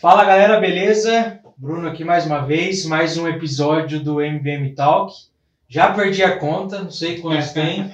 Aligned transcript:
Fala 0.00 0.24
galera, 0.24 0.58
beleza? 0.58 1.38
Bruno 1.56 1.86
aqui 1.86 2.02
mais 2.02 2.26
uma 2.26 2.40
vez, 2.40 2.84
mais 2.86 3.16
um 3.16 3.28
episódio 3.28 4.00
do 4.00 4.20
MVM 4.20 4.74
Talk. 4.74 5.12
Já 5.68 5.92
perdi 5.92 6.24
a 6.24 6.38
conta, 6.38 6.80
não 6.82 6.90
sei 6.90 7.20
quantos 7.20 7.50
tem. 7.54 7.92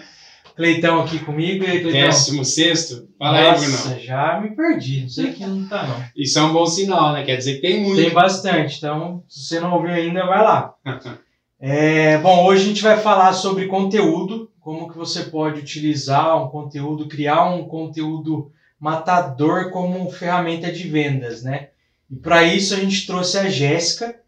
Cleitão 0.56 1.02
aqui 1.02 1.18
comigo. 1.18 1.64
E 1.64 1.66
aí, 1.66 1.80
Cleitão? 1.80 2.00
Décimo 2.00 2.46
sexto? 2.46 3.08
Fala 3.18 3.42
Nossa, 3.42 3.64
aí, 3.66 3.72
Bruno. 3.72 4.00
já 4.00 4.40
me 4.40 4.56
perdi, 4.56 5.02
não 5.02 5.08
sei 5.10 5.32
que 5.32 5.44
não 5.44 5.68
tá 5.68 5.86
não. 5.86 6.02
Isso 6.16 6.38
é 6.38 6.42
um 6.42 6.52
bom 6.54 6.64
sinal, 6.64 7.12
né? 7.12 7.24
Quer 7.24 7.36
dizer 7.36 7.56
que 7.56 7.60
tem 7.60 7.82
muito. 7.82 8.00
Tem 8.00 8.10
bastante, 8.10 8.78
então 8.78 9.22
se 9.28 9.48
você 9.48 9.60
não 9.60 9.74
ouviu 9.74 9.90
ainda, 9.92 10.24
vai 10.24 10.42
lá. 10.42 10.74
É, 11.66 12.18
bom, 12.18 12.44
hoje 12.44 12.62
a 12.62 12.66
gente 12.66 12.82
vai 12.82 13.00
falar 13.00 13.32
sobre 13.32 13.68
conteúdo, 13.68 14.52
como 14.60 14.90
que 14.90 14.98
você 14.98 15.22
pode 15.24 15.60
utilizar 15.60 16.36
um 16.36 16.50
conteúdo, 16.50 17.08
criar 17.08 17.44
um 17.44 17.66
conteúdo 17.66 18.52
matador 18.78 19.70
como 19.70 20.10
ferramenta 20.10 20.70
de 20.70 20.86
vendas, 20.86 21.42
né? 21.42 21.70
E 22.10 22.16
para 22.16 22.44
isso 22.44 22.74
a 22.74 22.76
gente 22.76 23.06
trouxe 23.06 23.38
a 23.38 23.48
Jéssica, 23.48 24.20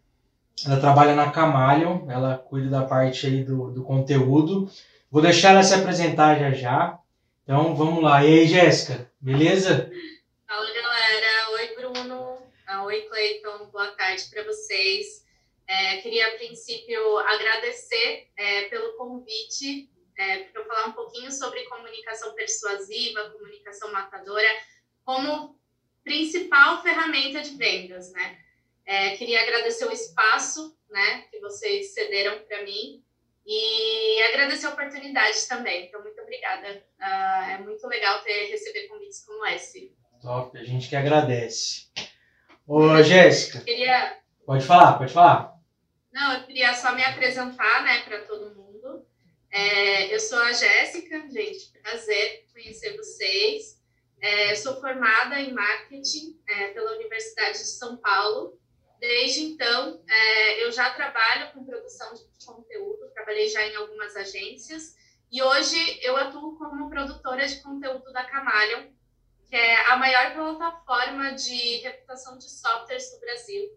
ela 0.65 0.79
trabalha 0.79 1.13
na 1.13 1.29
Camalion, 1.29 2.09
ela 2.09 2.39
cuida 2.39 2.71
da 2.71 2.81
parte 2.81 3.27
aí 3.27 3.43
do, 3.43 3.69
do 3.69 3.83
conteúdo. 3.83 4.67
Vou 5.11 5.21
deixar 5.21 5.51
ela 5.51 5.61
se 5.61 5.75
apresentar 5.75 6.39
já 6.39 6.49
já. 6.49 6.97
Então 7.43 7.75
vamos 7.75 8.01
lá. 8.01 8.25
E 8.25 8.39
aí, 8.39 8.47
Jéssica, 8.47 9.07
beleza? 9.21 9.91
Fala 10.47 10.65
galera, 10.65 11.51
oi 11.51 11.75
Bruno, 11.75 12.37
Ah, 12.65 12.83
oi 12.83 13.01
Cleiton, 13.01 13.69
boa 13.71 13.91
tarde 13.91 14.23
para 14.31 14.43
vocês. 14.43 15.26
É, 15.67 15.97
queria 15.97 16.27
a 16.27 16.37
princípio 16.37 17.17
agradecer 17.19 18.29
é, 18.37 18.69
pelo 18.69 18.93
convite 18.93 19.89
é, 20.17 20.43
para 20.43 20.61
eu 20.61 20.67
falar 20.67 20.87
um 20.87 20.93
pouquinho 20.93 21.31
sobre 21.31 21.63
comunicação 21.65 22.33
persuasiva, 22.33 23.29
comunicação 23.31 23.91
matadora, 23.91 24.47
como 25.03 25.59
principal 26.03 26.81
ferramenta 26.81 27.41
de 27.41 27.57
vendas, 27.57 28.11
né? 28.13 28.39
É, 28.85 29.17
queria 29.17 29.41
agradecer 29.41 29.85
o 29.85 29.91
espaço, 29.91 30.77
né, 30.89 31.25
que 31.29 31.39
vocês 31.39 31.93
cederam 31.93 32.39
para 32.47 32.63
mim 32.63 33.03
e 33.45 34.21
agradecer 34.29 34.67
a 34.67 34.69
oportunidade 34.69 35.45
também. 35.47 35.85
Então, 35.85 36.01
muito 36.01 36.21
obrigada. 36.21 36.81
Ah, 36.97 37.51
é 37.51 37.57
muito 37.57 37.85
legal 37.87 38.21
ter 38.21 38.45
receber 38.45 38.87
convites 38.87 39.25
como 39.25 39.45
esse. 39.47 39.93
Top, 40.21 40.57
a 40.57 40.63
gente 40.63 40.87
que 40.87 40.95
agradece. 40.95 41.87
Ô, 42.65 43.03
Jéssica, 43.03 43.61
Queria 43.61 44.17
pode 44.45 44.65
falar, 44.65 44.97
pode 44.97 45.13
falar. 45.13 45.56
Não, 46.17 46.33
eu 46.33 46.43
queria 46.47 46.73
só 46.73 46.95
me 46.95 47.03
apresentar, 47.03 47.83
né, 47.83 48.01
para 48.01 48.25
todo 48.25 48.55
mundo. 48.55 49.05
É, 49.51 50.11
eu 50.11 50.19
sou 50.19 50.39
a 50.39 50.51
Jéssica, 50.51 51.29
gente, 51.29 51.71
prazer 51.79 52.47
conhecer 52.51 52.97
vocês. 52.97 53.79
É, 54.19 54.55
sou 54.55 54.81
formada 54.81 55.39
em 55.39 55.53
marketing 55.53 56.41
é, 56.47 56.69
pela 56.69 56.93
Universidade 56.93 57.59
de 57.59 57.65
São 57.65 57.97
Paulo. 57.97 58.59
Desde 58.99 59.41
então, 59.41 60.03
é, 60.09 60.65
eu 60.65 60.71
já 60.71 60.89
trabalho 60.89 61.53
com 61.53 61.63
produção 61.63 62.11
de 62.15 62.23
conteúdo, 62.43 63.11
trabalhei 63.13 63.47
já 63.47 63.63
em 63.67 63.75
algumas 63.75 64.15
agências 64.15 64.95
e 65.31 65.43
hoje 65.43 65.99
eu 66.01 66.17
atuo 66.17 66.57
como 66.57 66.89
produtora 66.89 67.47
de 67.47 67.61
conteúdo 67.61 68.11
da 68.11 68.25
Camalion, 68.25 68.87
que 69.47 69.55
é 69.55 69.85
a 69.91 69.95
maior 69.97 70.33
plataforma 70.33 71.33
de 71.33 71.77
reputação 71.77 72.39
de 72.39 72.49
softwares 72.49 73.11
do 73.11 73.19
Brasil. 73.19 73.69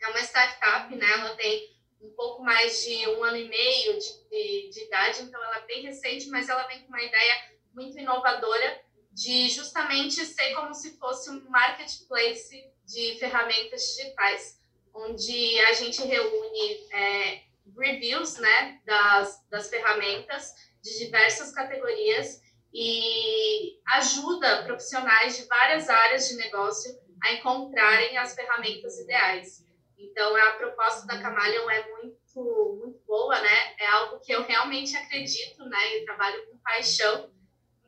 É 0.00 0.08
uma 0.08 0.20
startup, 0.20 0.94
né? 0.94 1.06
Ela 1.12 1.36
tem 1.36 1.70
um 2.00 2.10
pouco 2.10 2.42
mais 2.42 2.82
de 2.82 3.06
um 3.08 3.22
ano 3.22 3.36
e 3.36 3.48
meio 3.48 3.98
de, 3.98 4.28
de, 4.30 4.70
de 4.70 4.84
idade, 4.84 5.22
então 5.22 5.42
ela 5.42 5.58
é 5.58 5.66
bem 5.66 5.82
recente, 5.82 6.28
mas 6.28 6.48
ela 6.48 6.66
vem 6.66 6.80
com 6.82 6.88
uma 6.88 7.02
ideia 7.02 7.50
muito 7.74 7.98
inovadora 7.98 8.80
de 9.12 9.48
justamente 9.48 10.24
ser 10.24 10.54
como 10.54 10.74
se 10.74 10.96
fosse 10.98 11.30
um 11.30 11.48
marketplace 11.50 12.64
de 12.86 13.18
ferramentas 13.18 13.82
digitais, 13.96 14.60
onde 14.94 15.60
a 15.60 15.72
gente 15.74 16.02
reúne 16.02 16.88
é, 16.92 17.42
reviews 17.78 18.36
né, 18.38 18.80
das, 18.84 19.46
das 19.48 19.68
ferramentas 19.68 20.54
de 20.82 20.98
diversas 20.98 21.52
categorias 21.52 22.40
e 22.72 23.78
ajuda 23.94 24.62
profissionais 24.64 25.36
de 25.36 25.44
várias 25.46 25.88
áreas 25.88 26.28
de 26.28 26.36
negócio 26.36 26.98
a 27.22 27.32
encontrarem 27.34 28.16
as 28.16 28.34
ferramentas 28.34 28.98
ideais. 28.98 29.64
Então, 30.00 30.34
a 30.34 30.52
proposta 30.52 31.06
da 31.06 31.20
Camalion 31.20 31.68
é 31.70 31.88
muito, 31.90 32.78
muito 32.80 33.00
boa, 33.06 33.38
né? 33.40 33.74
É 33.78 33.86
algo 33.86 34.20
que 34.20 34.32
eu 34.32 34.42
realmente 34.44 34.96
acredito, 34.96 35.64
né? 35.66 35.98
Eu 35.98 36.04
trabalho 36.04 36.46
com 36.46 36.58
paixão. 36.58 37.30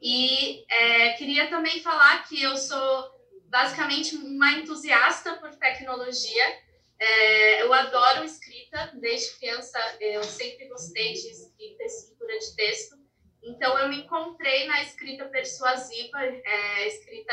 E 0.00 0.65
é, 0.69 1.12
queria 1.12 1.49
também 1.49 1.81
falar 1.81 2.27
que 2.28 2.43
eu 2.43 2.56
sou 2.56 3.12
basicamente 3.45 4.17
uma 4.17 4.53
entusiasta 4.53 5.37
por 5.37 5.55
tecnologia. 5.56 6.45
É, 6.99 7.62
eu 7.62 7.73
adoro 7.73 8.25
escrita, 8.25 8.93
desde 8.94 9.37
criança 9.39 9.79
eu 10.00 10.23
sempre 10.25 10.69
gostei 10.69 11.12
de 11.12 11.29
escrita, 11.29 11.84
escritura 11.84 12.39
de 12.39 12.56
texto. 12.56 12.97
Então 13.43 13.79
eu 13.79 13.89
me 13.89 14.03
encontrei 14.03 14.67
na 14.67 14.83
escrita 14.83 15.25
persuasiva, 15.27 16.19
é, 16.23 16.87
escrita 16.87 17.33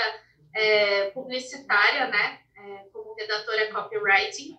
é, 0.55 1.11
publicitária, 1.11 2.07
né, 2.07 2.39
é, 2.55 2.89
como 2.91 3.13
redatora 3.13 3.71
copywriting. 3.71 4.57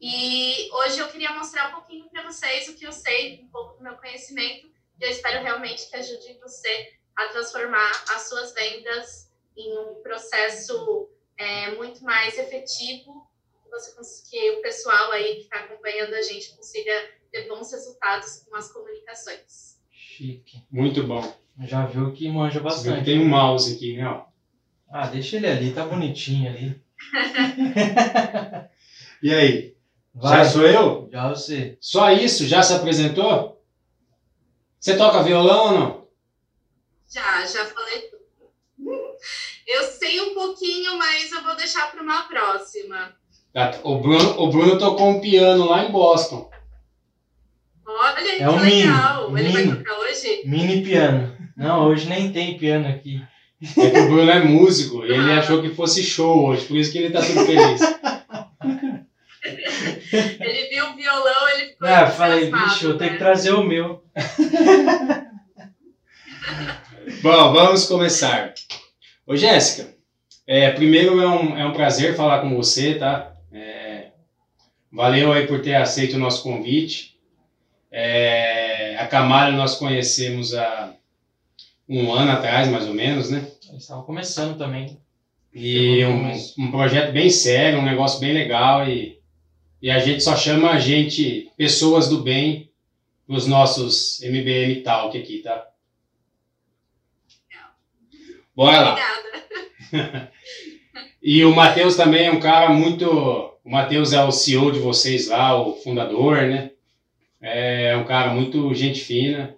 E 0.00 0.70
hoje 0.72 0.98
eu 0.98 1.08
queria 1.08 1.34
mostrar 1.34 1.68
um 1.68 1.72
pouquinho 1.72 2.08
para 2.08 2.22
vocês 2.22 2.66
o 2.68 2.74
que 2.74 2.86
eu 2.86 2.92
sei, 2.92 3.42
um 3.42 3.48
pouco 3.48 3.76
do 3.76 3.82
meu 3.82 3.96
conhecimento, 3.96 4.66
e 4.98 5.04
eu 5.04 5.10
espero 5.10 5.42
realmente 5.42 5.90
que 5.90 5.96
ajude 5.96 6.38
você 6.40 6.94
a 7.14 7.28
transformar 7.28 7.90
as 8.14 8.28
suas 8.28 8.54
vendas 8.54 9.30
em 9.54 9.78
um 9.78 9.96
processo 10.02 11.10
é, 11.36 11.72
muito 11.72 12.02
mais 12.02 12.38
efetivo, 12.38 13.28
que, 13.62 13.70
você, 13.70 14.30
que 14.30 14.50
o 14.52 14.62
pessoal 14.62 15.12
aí 15.12 15.34
que 15.36 15.42
está 15.42 15.56
acompanhando 15.58 16.14
a 16.14 16.22
gente 16.22 16.56
consiga 16.56 16.92
ter 17.30 17.46
bons 17.46 17.70
resultados 17.70 18.42
com 18.48 18.56
as 18.56 18.72
comunicações. 18.72 19.78
Chique. 19.90 20.64
Muito 20.70 21.02
bom. 21.04 21.38
Já 21.60 21.84
viu 21.84 22.12
que 22.12 22.26
manja 22.30 22.58
bastante. 22.58 23.04
tem 23.04 23.20
um 23.20 23.28
mouse 23.28 23.74
aqui, 23.74 23.98
né? 23.98 24.24
Ah, 24.88 25.06
deixa 25.08 25.36
ele 25.36 25.46
ali, 25.46 25.74
tá 25.74 25.84
bonitinho 25.84 26.50
ali. 26.50 26.82
E 29.22 29.34
aí? 29.34 29.76
Vai, 30.14 30.44
Já 30.44 30.50
sou 30.50 30.62
eu? 30.62 31.08
já 31.12 31.28
você. 31.28 31.78
Só 31.80 32.10
isso? 32.12 32.46
Já 32.46 32.62
se 32.62 32.72
apresentou? 32.74 33.60
Você 34.78 34.96
toca 34.96 35.22
violão 35.22 35.66
ou 35.66 35.72
não? 35.72 36.06
Já, 37.08 37.44
já 37.46 37.64
falei 37.66 38.00
tudo. 38.10 38.20
Eu 39.66 39.84
sei 39.84 40.20
um 40.20 40.34
pouquinho, 40.34 40.96
mas 40.98 41.30
eu 41.30 41.42
vou 41.42 41.54
deixar 41.56 41.90
para 41.90 42.02
uma 42.02 42.22
próxima. 42.24 43.12
Ah, 43.54 43.72
O 43.84 43.96
Bruno, 43.98 44.40
o 44.40 44.48
Bruno 44.48 44.78
tocou 44.78 45.08
um 45.10 45.20
piano 45.20 45.68
lá 45.68 45.84
em 45.84 45.90
Boston. 45.92 46.50
Olha 47.86 48.14
que 48.36 48.42
É 48.42 48.48
um 48.48 48.60
mini, 48.60 48.82
legal. 48.82 49.38
Ele 49.38 49.48
vai 49.52 49.64
mini. 49.64 49.76
tocar 49.76 49.98
hoje? 49.98 50.42
Mini 50.44 50.82
piano. 50.84 51.36
Não, 51.56 51.86
hoje 51.88 52.08
nem 52.08 52.32
tem 52.32 52.56
piano 52.58 52.88
aqui. 52.88 53.20
É 53.76 53.90
que 53.90 53.98
o 53.98 54.08
Bruno 54.08 54.30
é 54.30 54.42
músico 54.42 55.04
e 55.04 55.10
ele 55.12 55.32
achou 55.32 55.60
que 55.60 55.74
fosse 55.74 56.02
show 56.02 56.46
hoje, 56.46 56.64
por 56.66 56.76
isso 56.76 56.90
que 56.90 56.98
ele 56.98 57.10
tá 57.10 57.20
tudo 57.20 57.44
feliz. 57.44 57.80
Ele 60.40 60.68
viu 60.68 60.90
o 60.90 60.96
violão, 60.96 61.48
ele 61.50 61.68
ficou 61.68 61.88
Ah, 61.88 62.06
falei, 62.10 62.50
bicho, 62.50 62.86
eu 62.88 62.98
tenho 62.98 63.12
né? 63.12 63.16
que 63.16 63.22
trazer 63.22 63.52
o 63.52 63.62
meu. 63.62 64.02
Bom, 67.22 67.52
vamos 67.52 67.86
começar. 67.86 68.52
Ô 69.26 69.36
Jéssica, 69.36 69.94
é, 70.46 70.70
primeiro 70.72 71.20
é 71.20 71.28
um, 71.28 71.56
é 71.56 71.64
um 71.64 71.72
prazer 71.72 72.16
falar 72.16 72.40
com 72.40 72.56
você, 72.56 72.94
tá? 72.94 73.36
É, 73.52 74.08
valeu 74.90 75.32
aí 75.32 75.46
por 75.46 75.62
ter 75.62 75.76
aceito 75.76 76.16
o 76.16 76.18
nosso 76.18 76.42
convite. 76.42 77.16
É, 77.90 78.96
a 78.98 79.06
Camalho 79.06 79.56
nós 79.56 79.76
conhecemos 79.76 80.54
há 80.54 80.92
um 81.88 82.12
ano 82.12 82.32
atrás, 82.32 82.68
mais 82.68 82.86
ou 82.86 82.94
menos, 82.94 83.30
né? 83.30 83.46
Eles 83.68 83.82
estavam 83.82 84.02
começando 84.04 84.58
também. 84.58 84.98
E 85.52 86.04
um, 86.04 86.32
um 86.58 86.70
projeto 86.70 87.12
bem 87.12 87.30
sério, 87.30 87.78
um 87.78 87.84
negócio 87.84 88.18
bem 88.20 88.32
legal 88.32 88.88
e, 88.88 89.19
e 89.82 89.90
a 89.90 89.98
gente 89.98 90.22
só 90.22 90.36
chama 90.36 90.70
a 90.70 90.78
gente, 90.78 91.50
pessoas 91.56 92.08
do 92.08 92.22
bem, 92.22 92.70
nos 93.26 93.46
nossos 93.46 94.20
MBM 94.22 94.82
Talk 94.82 95.16
aqui, 95.16 95.38
tá? 95.38 95.66
Bora 98.54 98.80
lá. 98.80 98.92
Obrigada. 99.92 100.32
E 101.22 101.44
o 101.44 101.54
Matheus 101.54 101.96
também 101.96 102.26
é 102.26 102.30
um 102.32 102.40
cara 102.40 102.70
muito. 102.70 103.06
O 103.64 103.70
Matheus 103.70 104.12
é 104.12 104.22
o 104.24 104.32
CEO 104.32 104.72
de 104.72 104.78
vocês 104.80 105.28
lá, 105.28 105.54
o 105.60 105.76
fundador, 105.76 106.42
né? 106.42 106.70
É 107.40 107.96
um 107.96 108.04
cara 108.04 108.30
muito 108.34 108.72
gente 108.74 109.00
fina. 109.02 109.56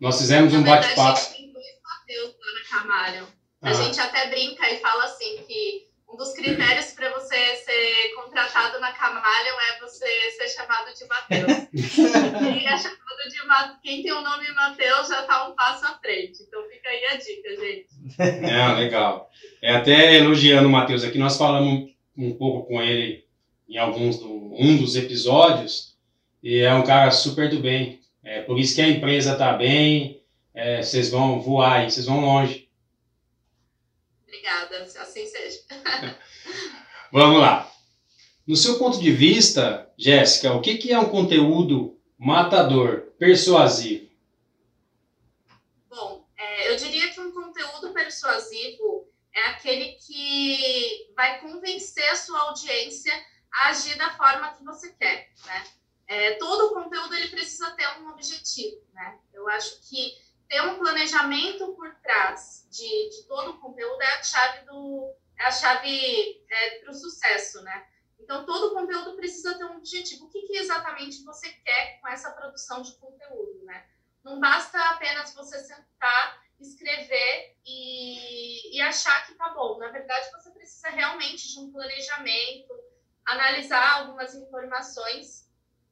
Nós 0.00 0.18
fizemos 0.18 0.52
um 0.54 0.60
Na 0.60 0.72
a 0.74 0.76
bate-papo. 0.76 1.18
gente 1.20 1.36
tem 1.36 1.52
dois 1.52 1.66
Mateus 1.82 2.34
lá 2.40 2.52
na 2.54 2.80
Camalho. 2.80 3.26
A 3.62 3.70
Ah. 3.70 3.72
gente 3.74 3.98
até 4.00 4.28
brinca 4.28 4.68
e 4.70 4.78
fala 4.78 5.04
assim 5.04 5.38
que 5.46 5.85
um 6.16 6.18
dos 6.18 6.32
critérios 6.32 6.92
para 6.92 7.12
você 7.12 7.36
ser 7.56 8.14
contratado 8.14 8.80
na 8.80 8.90
Camalho 8.92 9.54
é 9.68 9.80
você 9.80 10.06
ser 10.30 10.48
chamado 10.48 10.86
de 10.94 11.04
Mateus. 11.06 11.68
e 12.56 12.66
é 12.66 12.78
chamado 12.78 13.78
quem 13.82 14.02
tem 14.02 14.12
o 14.12 14.22
nome 14.22 14.50
Matheus 14.54 15.08
já 15.08 15.20
está 15.20 15.46
um 15.46 15.54
passo 15.54 15.84
à 15.84 15.98
frente. 15.98 16.42
Então 16.42 16.62
fica 16.70 16.88
aí 16.88 17.04
a 17.04 17.16
dica, 17.16 17.50
gente. 17.60 18.50
É, 18.50 18.74
legal. 18.74 19.30
É 19.60 19.76
até 19.76 20.14
elogiando 20.16 20.68
o 20.68 20.72
Matheus 20.72 21.04
aqui, 21.04 21.18
nós 21.18 21.36
falamos 21.36 21.90
um 22.16 22.32
pouco 22.32 22.66
com 22.66 22.80
ele 22.80 23.26
em 23.68 23.76
alguns 23.76 24.18
do, 24.18 24.54
um 24.54 24.78
dos 24.78 24.96
episódios 24.96 25.98
e 26.42 26.60
é 26.60 26.72
um 26.72 26.82
cara 26.82 27.10
super 27.10 27.50
do 27.50 27.60
bem. 27.60 28.00
É 28.24 28.40
por 28.40 28.58
isso 28.58 28.74
que 28.74 28.80
a 28.80 28.88
empresa 28.88 29.34
está 29.34 29.52
bem, 29.52 30.22
é, 30.54 30.82
vocês 30.82 31.10
vão 31.10 31.42
voar 31.42 31.80
aí, 31.80 31.90
vocês 31.90 32.06
vão 32.06 32.20
longe. 32.20 32.66
Obrigada, 34.26 34.82
assim 34.82 35.26
seja. 35.26 35.60
Vamos 37.12 37.40
lá. 37.40 37.70
No 38.46 38.56
seu 38.56 38.78
ponto 38.78 39.00
de 39.00 39.10
vista, 39.10 39.92
Jéssica, 39.98 40.52
o 40.52 40.60
que, 40.60 40.92
é 40.92 40.98
um 40.98 41.08
conteúdo 41.08 41.98
matador, 42.18 43.12
persuasivo? 43.18 44.08
Bom, 45.88 46.26
é, 46.36 46.72
eu 46.72 46.76
diria 46.76 47.12
que 47.12 47.20
um 47.20 47.32
conteúdo 47.32 47.92
persuasivo 47.92 49.08
é 49.34 49.40
aquele 49.48 49.92
que 49.94 51.10
vai 51.14 51.40
convencer 51.40 52.08
a 52.10 52.16
sua 52.16 52.40
audiência 52.40 53.12
a 53.52 53.68
agir 53.68 53.96
da 53.96 54.16
forma 54.16 54.52
que 54.52 54.64
você 54.64 54.92
quer, 54.92 55.30
né? 55.44 55.64
É, 56.08 56.32
todo 56.34 56.72
conteúdo 56.72 57.14
ele 57.14 57.28
precisa 57.28 57.72
ter 57.72 57.88
um 57.98 58.10
objetivo, 58.10 58.80
né? 58.94 59.18
Eu 59.34 59.48
acho 59.48 59.80
que 59.88 60.16
ter 60.48 60.60
um 60.62 60.78
planejamento 60.78 61.74
por 61.74 61.92
trás 61.96 62.66
de, 62.70 63.10
de 63.10 63.24
todo 63.26 63.50
o 63.50 63.58
conteúdo 63.58 64.00
é 64.00 64.18
a 64.18 64.22
chave 64.22 64.64
do 64.66 65.12
é 65.38 65.44
a 65.44 65.50
chave 65.50 66.44
é, 66.48 66.78
para 66.80 66.90
o 66.90 66.94
sucesso, 66.94 67.62
né? 67.62 67.86
Então, 68.18 68.44
todo 68.44 68.74
conteúdo 68.74 69.14
precisa 69.16 69.56
ter 69.56 69.64
um 69.64 69.76
objetivo. 69.76 70.26
O 70.26 70.30
que, 70.30 70.42
que, 70.42 70.56
exatamente 70.56 71.22
você 71.22 71.48
quer 71.48 72.00
com 72.00 72.08
essa 72.08 72.30
produção 72.32 72.82
de 72.82 72.96
conteúdo, 72.96 73.64
né? 73.64 73.86
Não 74.24 74.40
basta 74.40 74.78
apenas 74.90 75.34
você 75.34 75.58
sentar, 75.60 76.42
escrever 76.58 77.56
e, 77.64 78.76
e 78.76 78.80
achar 78.80 79.26
que 79.26 79.34
tá 79.34 79.50
bom. 79.50 79.78
Na 79.78 79.88
verdade, 79.88 80.30
você 80.32 80.50
precisa 80.50 80.88
realmente 80.88 81.52
de 81.52 81.60
um 81.60 81.70
planejamento, 81.70 82.74
analisar 83.24 84.00
algumas 84.00 84.34
informações. 84.34 85.48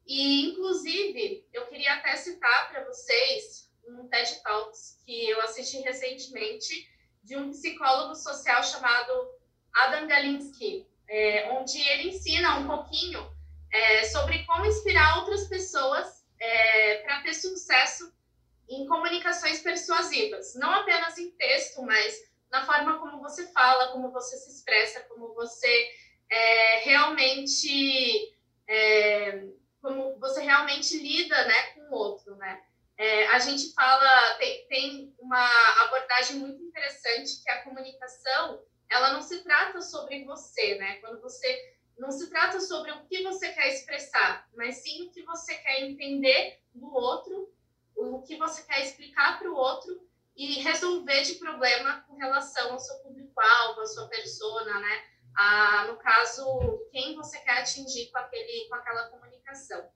E, 0.06 0.50
inclusive, 0.50 1.46
eu 1.52 1.66
queria 1.66 1.94
até 1.94 2.16
citar 2.16 2.70
para 2.70 2.84
vocês 2.84 3.70
um 3.86 4.08
TED 4.08 4.42
Talks 4.42 5.00
que 5.04 5.30
eu 5.30 5.40
assisti 5.42 5.78
recentemente 5.78 6.90
de 7.22 7.36
um 7.36 7.50
psicólogo 7.50 8.14
social 8.14 8.62
chamado 8.62 9.33
Adam 9.74 10.06
Galinsky 10.06 10.86
é, 11.08 11.50
onde 11.52 11.80
ele 11.80 12.08
ensina 12.08 12.56
um 12.56 12.66
pouquinho 12.66 13.30
é, 13.70 14.04
sobre 14.04 14.44
como 14.44 14.64
inspirar 14.64 15.18
outras 15.18 15.48
pessoas 15.48 16.24
é, 16.40 16.96
para 16.98 17.22
ter 17.22 17.34
sucesso 17.34 18.12
em 18.68 18.86
comunicações 18.86 19.60
persuasivas, 19.60 20.54
não 20.54 20.70
apenas 20.70 21.18
em 21.18 21.30
texto, 21.32 21.82
mas 21.82 22.18
na 22.50 22.64
forma 22.64 22.98
como 22.98 23.20
você 23.20 23.46
fala, 23.52 23.92
como 23.92 24.10
você 24.10 24.36
se 24.36 24.50
expressa, 24.50 25.00
como 25.08 25.34
você 25.34 25.90
é, 26.30 26.78
realmente 26.80 28.32
é, 28.66 29.44
como 29.82 30.18
você 30.18 30.40
realmente 30.40 30.96
lida 30.96 31.44
né, 31.44 31.62
com 31.74 31.80
o 31.82 31.94
outro, 31.94 32.34
né? 32.36 32.62
É, 32.96 33.26
a 33.28 33.38
gente 33.40 33.74
fala, 33.74 34.34
tem, 34.34 34.66
tem, 34.68 35.14
uma 35.18 35.46
abordagem 35.82 36.36
muito 36.36 36.62
interessante 36.62 37.42
que 37.42 37.50
é 37.50 37.54
a 37.54 37.62
comunicação 37.64 38.62
ela 38.90 39.12
não 39.12 39.22
se 39.22 39.42
trata 39.42 39.80
sobre 39.80 40.24
você, 40.24 40.76
né? 40.76 40.96
Quando 40.96 41.20
você 41.20 41.74
não 41.98 42.10
se 42.10 42.28
trata 42.28 42.60
sobre 42.60 42.90
o 42.90 43.04
que 43.04 43.22
você 43.22 43.52
quer 43.52 43.68
expressar, 43.68 44.48
mas 44.54 44.76
sim 44.76 45.06
o 45.06 45.10
que 45.10 45.22
você 45.22 45.54
quer 45.54 45.82
entender 45.82 46.60
do 46.74 46.92
outro, 46.92 47.52
o 47.94 48.22
que 48.22 48.36
você 48.36 48.62
quer 48.62 48.84
explicar 48.84 49.38
para 49.38 49.50
o 49.50 49.54
outro 49.54 50.06
e 50.36 50.60
resolver 50.60 51.22
de 51.22 51.34
problema 51.34 52.04
com 52.08 52.16
relação 52.16 52.72
ao 52.72 52.78
seu 52.80 52.96
público-alvo, 52.98 53.80
à 53.80 53.86
sua 53.86 54.08
persona, 54.08 54.80
né? 54.80 55.04
Ah, 55.36 55.86
no 55.88 55.96
caso, 55.96 56.86
quem 56.90 57.14
você 57.14 57.38
quer 57.38 57.58
atingir 57.58 58.10
com, 58.10 58.18
aquele, 58.18 58.68
com 58.68 58.74
aquela 58.74 59.08
comunicação. 59.08 59.88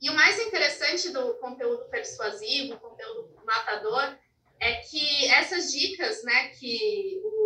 E 0.00 0.08
o 0.08 0.14
mais 0.14 0.38
interessante 0.38 1.10
do 1.10 1.34
conteúdo 1.34 1.84
persuasivo, 1.90 2.78
conteúdo 2.78 3.34
matador, 3.44 4.16
é 4.58 4.76
que 4.76 5.26
essas 5.26 5.72
dicas, 5.72 6.22
né, 6.22 6.48
que 6.48 7.20
o, 7.22 7.39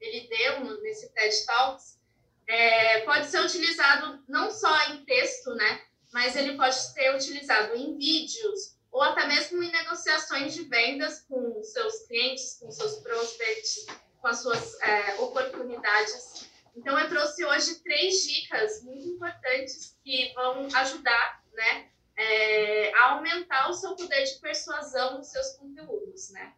ele 0.00 0.28
deu 0.28 0.80
nesse 0.82 1.08
TED 1.12 1.46
Talks, 1.46 1.98
é, 2.46 3.00
pode 3.00 3.26
ser 3.26 3.40
utilizado 3.40 4.22
não 4.28 4.50
só 4.50 4.92
em 4.92 5.04
texto, 5.04 5.54
né, 5.54 5.82
mas 6.12 6.36
ele 6.36 6.56
pode 6.56 6.74
ser 6.74 7.14
utilizado 7.14 7.74
em 7.74 7.96
vídeos 7.98 8.76
ou 8.90 9.02
até 9.02 9.26
mesmo 9.26 9.62
em 9.62 9.70
negociações 9.70 10.54
de 10.54 10.62
vendas 10.62 11.20
com 11.28 11.62
seus 11.62 12.06
clientes, 12.06 12.58
com 12.58 12.70
seus 12.70 12.96
prospects, 13.00 13.86
com 14.20 14.28
as 14.28 14.40
suas 14.40 14.80
é, 14.80 15.14
oportunidades. 15.16 16.48
Então, 16.74 16.98
eu 16.98 17.08
trouxe 17.08 17.44
hoje 17.44 17.80
três 17.80 18.22
dicas 18.22 18.82
muito 18.82 19.06
importantes 19.08 19.98
que 20.02 20.32
vão 20.34 20.68
ajudar, 20.74 21.44
né, 21.52 21.90
é, 22.16 22.94
a 22.94 23.12
aumentar 23.12 23.68
o 23.68 23.74
seu 23.74 23.94
poder 23.94 24.24
de 24.24 24.38
persuasão 24.40 25.18
nos 25.18 25.28
seus 25.28 25.56
conteúdos, 25.56 26.30
né? 26.30 26.54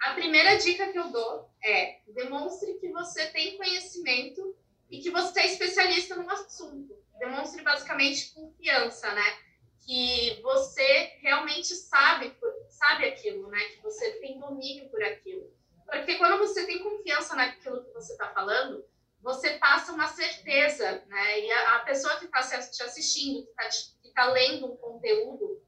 A 0.00 0.14
primeira 0.14 0.56
dica 0.56 0.92
que 0.92 0.98
eu 0.98 1.10
dou 1.10 1.50
é 1.62 2.00
demonstre 2.08 2.74
que 2.74 2.88
você 2.90 3.26
tem 3.26 3.56
conhecimento 3.56 4.56
e 4.90 5.00
que 5.00 5.10
você 5.10 5.40
é 5.40 5.46
especialista 5.46 6.16
no 6.16 6.30
assunto. 6.30 6.96
Demonstre 7.18 7.62
basicamente 7.62 8.32
confiança, 8.32 9.12
né? 9.12 9.38
Que 9.84 10.40
você 10.42 11.16
realmente 11.20 11.74
sabe, 11.74 12.36
sabe 12.68 13.06
aquilo, 13.06 13.48
né? 13.48 13.58
Que 13.58 13.82
você 13.82 14.12
tem 14.20 14.38
domínio 14.38 14.88
por 14.90 15.02
aquilo. 15.02 15.50
Porque 15.86 16.16
quando 16.16 16.38
você 16.38 16.66
tem 16.66 16.82
confiança 16.82 17.34
naquilo 17.36 17.84
que 17.84 17.92
você 17.92 18.12
está 18.12 18.28
falando, 18.30 18.84
você 19.22 19.58
passa 19.58 19.92
uma 19.92 20.08
certeza, 20.08 21.02
né? 21.06 21.40
E 21.40 21.50
a, 21.50 21.76
a 21.76 21.78
pessoa 21.80 22.16
que 22.18 22.26
está 22.26 22.40
te 22.42 22.82
assistindo, 22.82 23.44
que 23.44 23.50
está 23.50 23.68
está 24.16 24.32
lendo 24.32 24.72
um 24.72 24.76
conteúdo, 24.76 25.62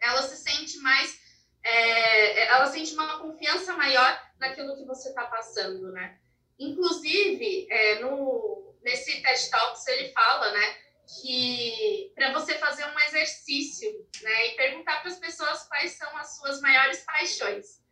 ela 0.00 0.22
se 0.22 0.36
sente 0.36 0.78
mais, 0.78 1.21
é, 1.64 2.46
ela 2.46 2.66
sente 2.66 2.94
uma 2.94 3.18
confiança 3.18 3.74
maior 3.76 4.20
naquilo 4.38 4.76
que 4.76 4.84
você 4.84 5.10
está 5.10 5.24
passando, 5.26 5.92
né? 5.92 6.18
Inclusive, 6.58 7.66
é, 7.70 8.00
no, 8.00 8.74
nesse 8.82 9.22
TED 9.22 9.50
Talks 9.50 9.86
ele 9.88 10.12
fala, 10.12 10.52
né, 10.52 10.76
que 11.20 12.12
para 12.14 12.32
você 12.32 12.54
fazer 12.54 12.84
um 12.86 13.00
exercício, 13.00 13.90
né, 14.22 14.46
e 14.48 14.56
perguntar 14.56 15.00
para 15.00 15.10
as 15.10 15.18
pessoas 15.18 15.66
quais 15.68 15.92
são 15.92 16.16
as 16.16 16.36
suas 16.36 16.60
maiores 16.60 17.04
paixões. 17.04 17.82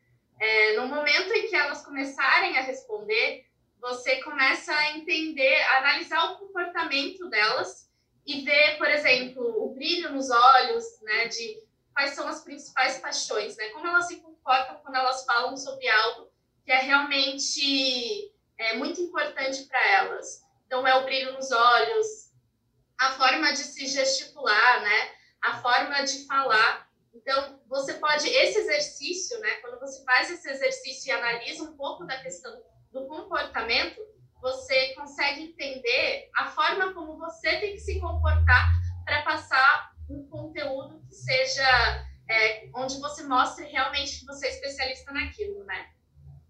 É, 0.41 0.77
no 0.77 0.87
momento 0.87 1.33
em 1.33 1.49
que 1.49 1.57
elas 1.57 1.85
começarem 1.85 2.57
a 2.57 2.63
responder, 2.63 3.45
você 3.81 4.23
começa 4.23 4.75
a 4.75 4.97
entender, 4.97 5.55
a 5.63 5.79
analisar 5.79 6.33
o 6.33 6.39
comportamento 6.39 7.29
delas 7.29 7.91
e 8.27 8.43
ver, 8.43 8.79
por 8.79 8.89
exemplo, 8.89 9.43
o 9.65 9.75
brilho 9.75 10.13
nos 10.13 10.31
olhos, 10.31 10.85
né, 11.03 11.29
de 11.29 11.63
quais 12.01 12.15
são 12.15 12.27
as 12.27 12.43
principais 12.43 12.99
paixões, 12.99 13.57
né, 13.59 13.69
como 13.71 13.87
elas 13.87 14.07
se 14.09 14.21
comportam 14.21 14.77
quando 14.77 14.97
elas 14.97 15.23
falam 15.27 15.55
sobre 15.55 15.87
algo 15.87 16.31
que 16.65 16.73
é 16.73 16.79
realmente 16.79 18.33
é, 18.57 18.77
muito 18.77 19.03
importante 19.03 19.65
para 19.65 19.87
elas. 19.93 20.43
Então, 20.67 20.87
é 20.87 20.95
o 20.95 21.05
brilho 21.05 21.35
nos 21.35 21.51
olhos, 21.51 22.33
a 22.99 23.11
forma 23.13 23.53
de 23.53 23.59
se 23.59 23.87
gesticular, 23.87 24.83
né, 24.83 25.11
a 25.43 25.59
forma 25.61 26.03
de 26.03 26.27
falar. 26.27 26.89
Então, 27.13 27.61
você 27.69 27.95
pode, 27.95 28.27
esse 28.29 28.61
exercício, 28.61 29.39
né, 29.41 29.51
quando 29.57 29.79
você 29.79 30.03
faz 30.05 30.31
esse 30.31 30.49
exercício 30.49 31.11
e 31.11 31.13
analisa 31.13 31.65
um 31.65 31.77
pouco 31.77 32.07
da 32.07 32.19
questão 32.23 32.63
do 32.93 33.07
comportamento, 33.09 34.01
você 34.41 34.95
consegue 34.95 35.43
entender 35.43 36.31
a 36.35 36.47
forma 36.47 36.95
como 36.95 37.19
você 37.19 37.59
tem 37.59 37.75
que 37.75 37.81
se 37.81 38.01
comportar 38.01 38.73
para 39.05 39.21
passar 39.23 39.93
um 40.09 40.27
conteúdo 40.29 41.00
seja 41.21 42.07
é, 42.29 42.69
onde 42.75 43.01
você 43.01 43.23
mostre 43.25 43.67
realmente 43.67 44.21
que 44.21 44.27
você 44.27 44.47
é 44.47 44.51
especialista 44.51 45.13
naquilo, 45.13 45.65
né? 45.65 45.91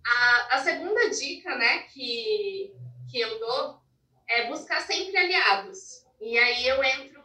A, 0.07 0.57
a 0.57 0.59
segunda 0.63 1.11
dica, 1.11 1.57
né, 1.57 1.81
que, 1.85 2.75
que 3.11 3.21
eu 3.21 3.39
dou 3.39 3.81
é 4.29 4.47
buscar 4.47 4.81
sempre 4.83 5.17
aliados. 5.17 6.07
E 6.21 6.39
aí 6.39 6.67
eu 6.67 6.83
entro 6.83 7.23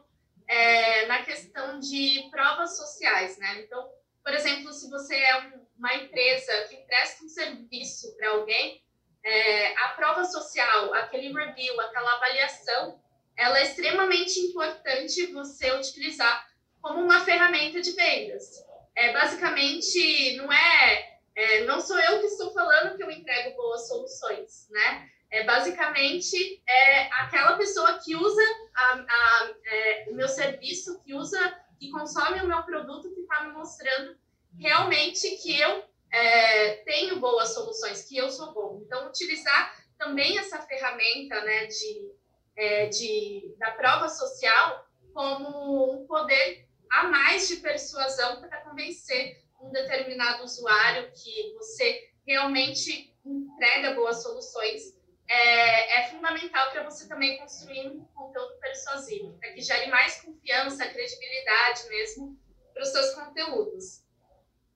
é, 0.47 1.05
na 1.07 1.23
questão 1.23 1.79
de 1.79 2.27
provas 2.31 2.77
sociais, 2.77 3.37
né? 3.37 3.61
Então, 3.61 3.89
por 4.23 4.33
exemplo, 4.33 4.71
se 4.71 4.89
você 4.89 5.15
é 5.15 5.47
um, 5.47 5.65
uma 5.77 5.93
empresa 5.95 6.67
que 6.69 6.77
presta 6.87 7.23
um 7.23 7.29
serviço 7.29 8.15
para 8.17 8.29
alguém, 8.29 8.83
é, 9.23 9.77
a 9.79 9.89
prova 9.89 10.23
social, 10.23 10.93
aquele 10.93 11.33
review, 11.33 11.79
aquela 11.81 12.15
avaliação, 12.15 13.01
ela 13.35 13.59
é 13.59 13.63
extremamente 13.63 14.39
importante 14.39 15.27
você 15.27 15.71
utilizar 15.73 16.47
como 16.85 17.01
uma 17.01 17.25
ferramenta 17.25 17.81
de 17.81 17.93
vendas. 17.93 18.63
É, 18.95 19.11
basicamente, 19.11 20.37
não 20.37 20.53
é, 20.53 21.17
é, 21.35 21.63
não 21.63 21.81
sou 21.81 21.97
eu 21.97 22.19
que 22.19 22.27
estou 22.27 22.53
falando 22.53 22.95
que 22.95 23.03
eu 23.03 23.09
entrego 23.09 23.57
boas 23.57 23.87
soluções, 23.87 24.69
né? 24.69 25.09
É, 25.31 25.43
basicamente, 25.43 26.61
é 26.67 27.07
aquela 27.13 27.57
pessoa 27.57 27.97
que 27.97 28.15
usa 28.15 28.43
a, 28.75 28.93
a, 28.99 29.53
é, 29.65 30.05
o 30.09 30.13
meu 30.13 30.27
serviço, 30.27 31.01
que 31.03 31.15
usa, 31.15 31.59
que 31.79 31.89
consome 31.89 32.39
o 32.41 32.47
meu 32.47 32.61
produto 32.61 33.11
que 33.15 33.21
está 33.21 33.43
me 33.43 33.53
mostrando 33.53 34.15
realmente 34.59 35.27
que 35.37 35.59
eu 35.59 35.83
é, 36.11 36.75
tenho 36.85 37.19
boas 37.19 37.51
soluções, 37.55 38.07
que 38.07 38.15
eu 38.15 38.29
sou 38.29 38.53
bom. 38.53 38.79
Então, 38.85 39.07
utilizar 39.07 39.75
também 39.97 40.37
essa 40.37 40.61
ferramenta 40.61 41.41
né, 41.41 41.65
de, 41.65 42.11
é, 42.55 42.85
de, 42.85 43.55
da 43.57 43.71
prova 43.71 44.07
social 44.07 44.85
como 45.15 45.93
um 45.95 46.05
poder 46.05 46.64
a 46.95 47.03
mais 47.09 47.49
de 47.49 47.57
persuasão 47.57 48.39
para 48.39 48.61
convencer 48.61 49.43
um 49.61 49.69
determinado 49.69 50.43
usuário 50.43 51.11
que 51.11 51.53
você 51.57 52.09
realmente 52.25 53.13
entrega 53.25 53.93
boas 53.95 54.23
soluções 54.23 54.95
é, 55.27 55.99
é 55.99 56.09
fundamental 56.09 56.71
para 56.71 56.83
você 56.83 57.07
também 57.07 57.37
construir 57.37 57.87
um 57.87 58.05
conteúdo 58.05 58.57
persuasivo, 58.59 59.37
para 59.39 59.51
que 59.51 59.61
gere 59.61 59.89
mais 59.91 60.21
confiança, 60.21 60.87
credibilidade 60.87 61.89
mesmo 61.89 62.39
para 62.73 62.83
os 62.83 62.89
seus 62.89 63.13
conteúdos. 63.13 64.03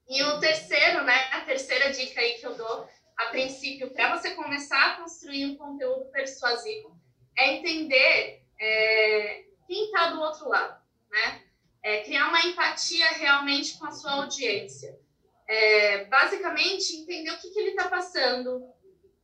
E 0.09 0.21
o 0.23 0.39
terceiro, 0.39 1.03
né, 1.03 1.29
a 1.31 1.41
terceira 1.41 1.91
dica 1.91 2.19
aí 2.19 2.33
que 2.33 2.45
eu 2.45 2.55
dou, 2.55 2.89
a 3.15 3.25
princípio, 3.27 3.91
para 3.91 4.17
você 4.17 4.31
começar 4.31 4.93
a 4.93 4.97
construir 4.97 5.45
um 5.45 5.57
conteúdo 5.57 6.09
persuasivo, 6.11 6.99
é 7.37 7.53
entender 7.53 8.43
é, 8.59 9.45
quem 9.67 9.85
está 9.85 10.09
do 10.09 10.19
outro 10.19 10.49
lado, 10.49 10.81
né? 11.09 11.48
É, 11.83 12.03
criar 12.03 12.27
uma 12.27 12.45
empatia 12.45 13.05
realmente 13.07 13.77
com 13.77 13.85
a 13.85 13.91
sua 13.91 14.13
audiência. 14.13 14.99
É, 15.47 16.05
basicamente, 16.05 16.95
entender 16.97 17.31
o 17.31 17.37
que, 17.39 17.49
que 17.49 17.59
ele 17.59 17.71
está 17.71 17.87
passando, 17.87 18.67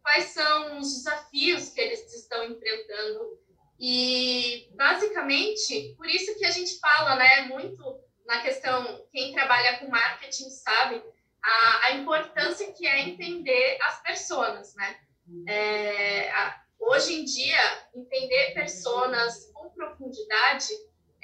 quais 0.01 0.25
são 0.25 0.79
os 0.79 0.93
desafios 0.93 1.69
que 1.69 1.81
eles 1.81 2.13
estão 2.13 2.43
enfrentando. 2.45 3.39
E, 3.79 4.69
basicamente, 4.73 5.93
por 5.97 6.07
isso 6.07 6.37
que 6.37 6.45
a 6.45 6.51
gente 6.51 6.79
fala 6.79 7.15
né, 7.15 7.41
muito 7.43 7.99
na 8.25 8.41
questão, 8.41 9.05
quem 9.11 9.33
trabalha 9.33 9.79
com 9.79 9.89
marketing 9.89 10.49
sabe, 10.49 11.03
a, 11.43 11.85
a 11.85 11.91
importância 11.91 12.71
que 12.73 12.87
é 12.87 13.01
entender 13.01 13.77
as 13.81 14.01
pessoas, 14.01 14.73
né? 14.75 14.99
É, 15.47 16.31
hoje 16.79 17.13
em 17.13 17.25
dia, 17.25 17.87
entender 17.93 18.53
pessoas 18.53 19.51
com 19.53 19.69
profundidade 19.69 20.69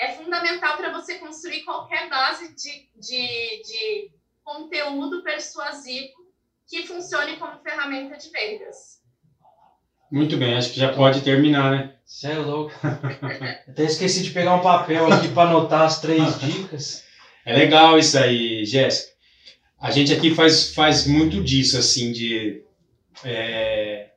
é 0.02 0.14
fundamental 0.14 0.78
para 0.78 0.92
você 0.92 1.20
construir 1.20 1.64
qualquer 1.64 2.10
base 2.10 2.56
de, 2.56 2.90
de, 3.00 3.62
de 3.64 4.12
conteúdo 4.44 5.22
persuasivo 5.22 6.14
que 6.68 6.88
funcione 6.88 7.38
como 7.38 7.62
ferramenta 7.62 8.18
de 8.18 8.30
vendas. 8.32 9.00
Muito 10.12 10.36
bem, 10.38 10.58
acho 10.58 10.74
que 10.74 10.80
já 10.80 10.92
pode 10.92 11.22
terminar, 11.22 11.72
né? 11.72 11.96
Você 12.04 12.32
é 12.32 12.38
louco. 12.40 12.74
Até 13.70 13.84
esqueci 13.84 14.24
de 14.24 14.32
pegar 14.32 14.56
um 14.56 14.62
papel 14.62 15.06
aqui 15.14 15.28
para 15.28 15.50
anotar 15.50 15.84
as 15.84 16.02
três 16.02 16.38
dicas. 16.42 17.04
É 17.46 17.54
legal 17.54 18.00
isso 18.00 18.18
aí, 18.18 18.66
Jéssica. 18.66 19.12
A 19.80 19.92
gente 19.92 20.12
aqui 20.12 20.34
faz, 20.34 20.74
faz 20.74 21.06
muito 21.06 21.44
disso, 21.44 21.78
assim, 21.78 22.12
de. 22.12 22.64
É... 23.24 24.10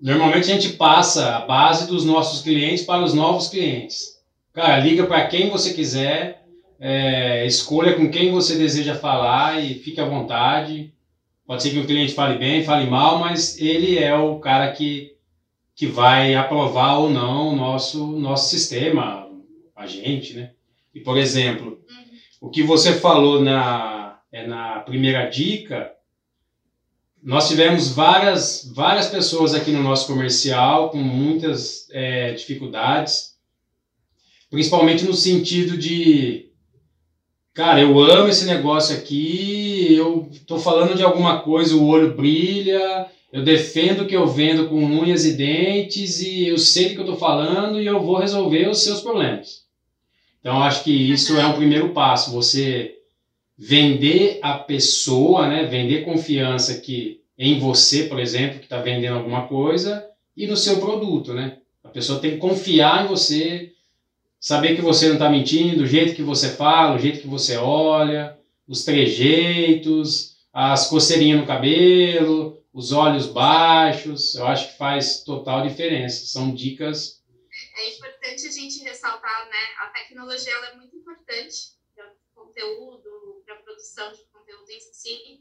Normalmente 0.00 0.50
a 0.50 0.54
gente 0.54 0.76
passa 0.76 1.36
a 1.36 1.40
base 1.40 1.86
dos 1.86 2.04
nossos 2.04 2.42
clientes 2.42 2.84
para 2.84 3.04
os 3.04 3.12
novos 3.12 3.48
clientes. 3.48 4.15
Cara, 4.56 4.78
liga 4.78 5.06
para 5.06 5.26
quem 5.26 5.50
você 5.50 5.74
quiser, 5.74 6.42
é, 6.80 7.44
escolha 7.44 7.92
com 7.92 8.10
quem 8.10 8.32
você 8.32 8.56
deseja 8.56 8.94
falar 8.94 9.62
e 9.62 9.74
fique 9.74 10.00
à 10.00 10.08
vontade. 10.08 10.94
Pode 11.46 11.62
ser 11.62 11.72
que 11.72 11.78
o 11.78 11.86
cliente 11.86 12.14
fale 12.14 12.38
bem, 12.38 12.64
fale 12.64 12.88
mal, 12.88 13.18
mas 13.18 13.60
ele 13.60 13.98
é 13.98 14.16
o 14.16 14.38
cara 14.38 14.72
que 14.72 15.14
que 15.74 15.86
vai 15.86 16.34
aprovar 16.34 17.00
ou 17.00 17.10
não 17.10 17.52
o 17.52 17.54
nosso, 17.54 18.06
nosso 18.16 18.48
sistema, 18.48 19.28
a 19.76 19.86
gente, 19.86 20.32
né? 20.32 20.52
E, 20.94 21.00
por 21.00 21.18
exemplo, 21.18 21.72
uhum. 21.86 22.48
o 22.48 22.48
que 22.48 22.62
você 22.62 22.94
falou 22.94 23.42
na, 23.42 24.20
é 24.32 24.46
na 24.46 24.80
primeira 24.80 25.28
dica, 25.28 25.92
nós 27.22 27.46
tivemos 27.46 27.94
várias, 27.94 28.72
várias 28.74 29.08
pessoas 29.08 29.54
aqui 29.54 29.70
no 29.70 29.82
nosso 29.82 30.06
comercial 30.06 30.88
com 30.88 30.96
muitas 30.96 31.90
é, 31.90 32.32
dificuldades, 32.32 33.35
principalmente 34.56 35.04
no 35.04 35.12
sentido 35.12 35.76
de, 35.76 36.46
cara, 37.52 37.78
eu 37.78 38.00
amo 38.00 38.30
esse 38.30 38.46
negócio 38.46 38.96
aqui, 38.96 39.94
eu 39.94 40.30
estou 40.32 40.58
falando 40.58 40.94
de 40.96 41.02
alguma 41.02 41.40
coisa, 41.42 41.76
o 41.76 41.86
olho 41.86 42.16
brilha, 42.16 43.04
eu 43.30 43.44
defendo 43.44 44.00
o 44.00 44.06
que 44.06 44.16
eu 44.16 44.26
vendo 44.26 44.66
com 44.66 44.82
unhas 44.82 45.26
e 45.26 45.32
dentes 45.32 46.22
e 46.22 46.46
eu 46.46 46.56
sei 46.56 46.88
do 46.88 46.94
que 46.94 47.00
eu 47.00 47.04
estou 47.04 47.18
falando 47.18 47.78
e 47.78 47.84
eu 47.84 48.00
vou 48.00 48.16
resolver 48.16 48.66
os 48.66 48.82
seus 48.82 49.02
problemas. 49.02 49.66
Então, 50.40 50.62
acho 50.62 50.82
que 50.84 50.90
isso 50.90 51.38
é 51.38 51.44
um 51.44 51.56
primeiro 51.56 51.90
passo. 51.90 52.32
Você 52.32 52.94
vender 53.58 54.38
a 54.40 54.54
pessoa, 54.54 55.46
né? 55.48 55.64
vender 55.64 56.06
confiança 56.06 56.80
que 56.80 57.20
em 57.38 57.58
você, 57.58 58.04
por 58.04 58.18
exemplo, 58.18 58.58
que 58.58 58.64
está 58.64 58.80
vendendo 58.80 59.16
alguma 59.16 59.46
coisa 59.48 60.02
e 60.34 60.46
no 60.46 60.56
seu 60.56 60.80
produto. 60.80 61.34
Né? 61.34 61.58
A 61.84 61.90
pessoa 61.90 62.20
tem 62.20 62.30
que 62.30 62.38
confiar 62.38 63.04
em 63.04 63.08
você, 63.08 63.75
saber 64.40 64.76
que 64.76 64.82
você 64.82 65.06
não 65.06 65.14
está 65.14 65.28
mentindo, 65.28 65.82
o 65.82 65.86
jeito 65.86 66.14
que 66.14 66.22
você 66.22 66.54
fala, 66.54 66.96
o 66.96 66.98
jeito 66.98 67.20
que 67.20 67.28
você 67.28 67.56
olha, 67.56 68.38
os 68.66 68.84
trejeitos, 68.84 70.36
as 70.52 70.88
coceirinhas 70.88 71.40
no 71.40 71.46
cabelo, 71.46 72.62
os 72.72 72.92
olhos 72.92 73.26
baixos, 73.26 74.34
eu 74.34 74.46
acho 74.46 74.72
que 74.72 74.78
faz 74.78 75.22
total 75.24 75.66
diferença. 75.66 76.26
São 76.26 76.54
dicas. 76.54 77.22
É 77.76 77.90
importante 77.90 78.46
a 78.46 78.50
gente 78.50 78.82
ressaltar, 78.82 79.46
né? 79.46 79.64
A 79.80 79.86
tecnologia 79.88 80.52
ela 80.52 80.66
é 80.68 80.76
muito 80.76 80.96
importante 80.96 81.72
para 81.94 82.06
o 82.06 82.44
conteúdo, 82.44 83.42
para 83.44 83.54
a 83.54 83.58
produção 83.58 84.12
de 84.12 84.24
conteúdo 84.32 84.70
em 84.70 84.80
si, 84.80 85.40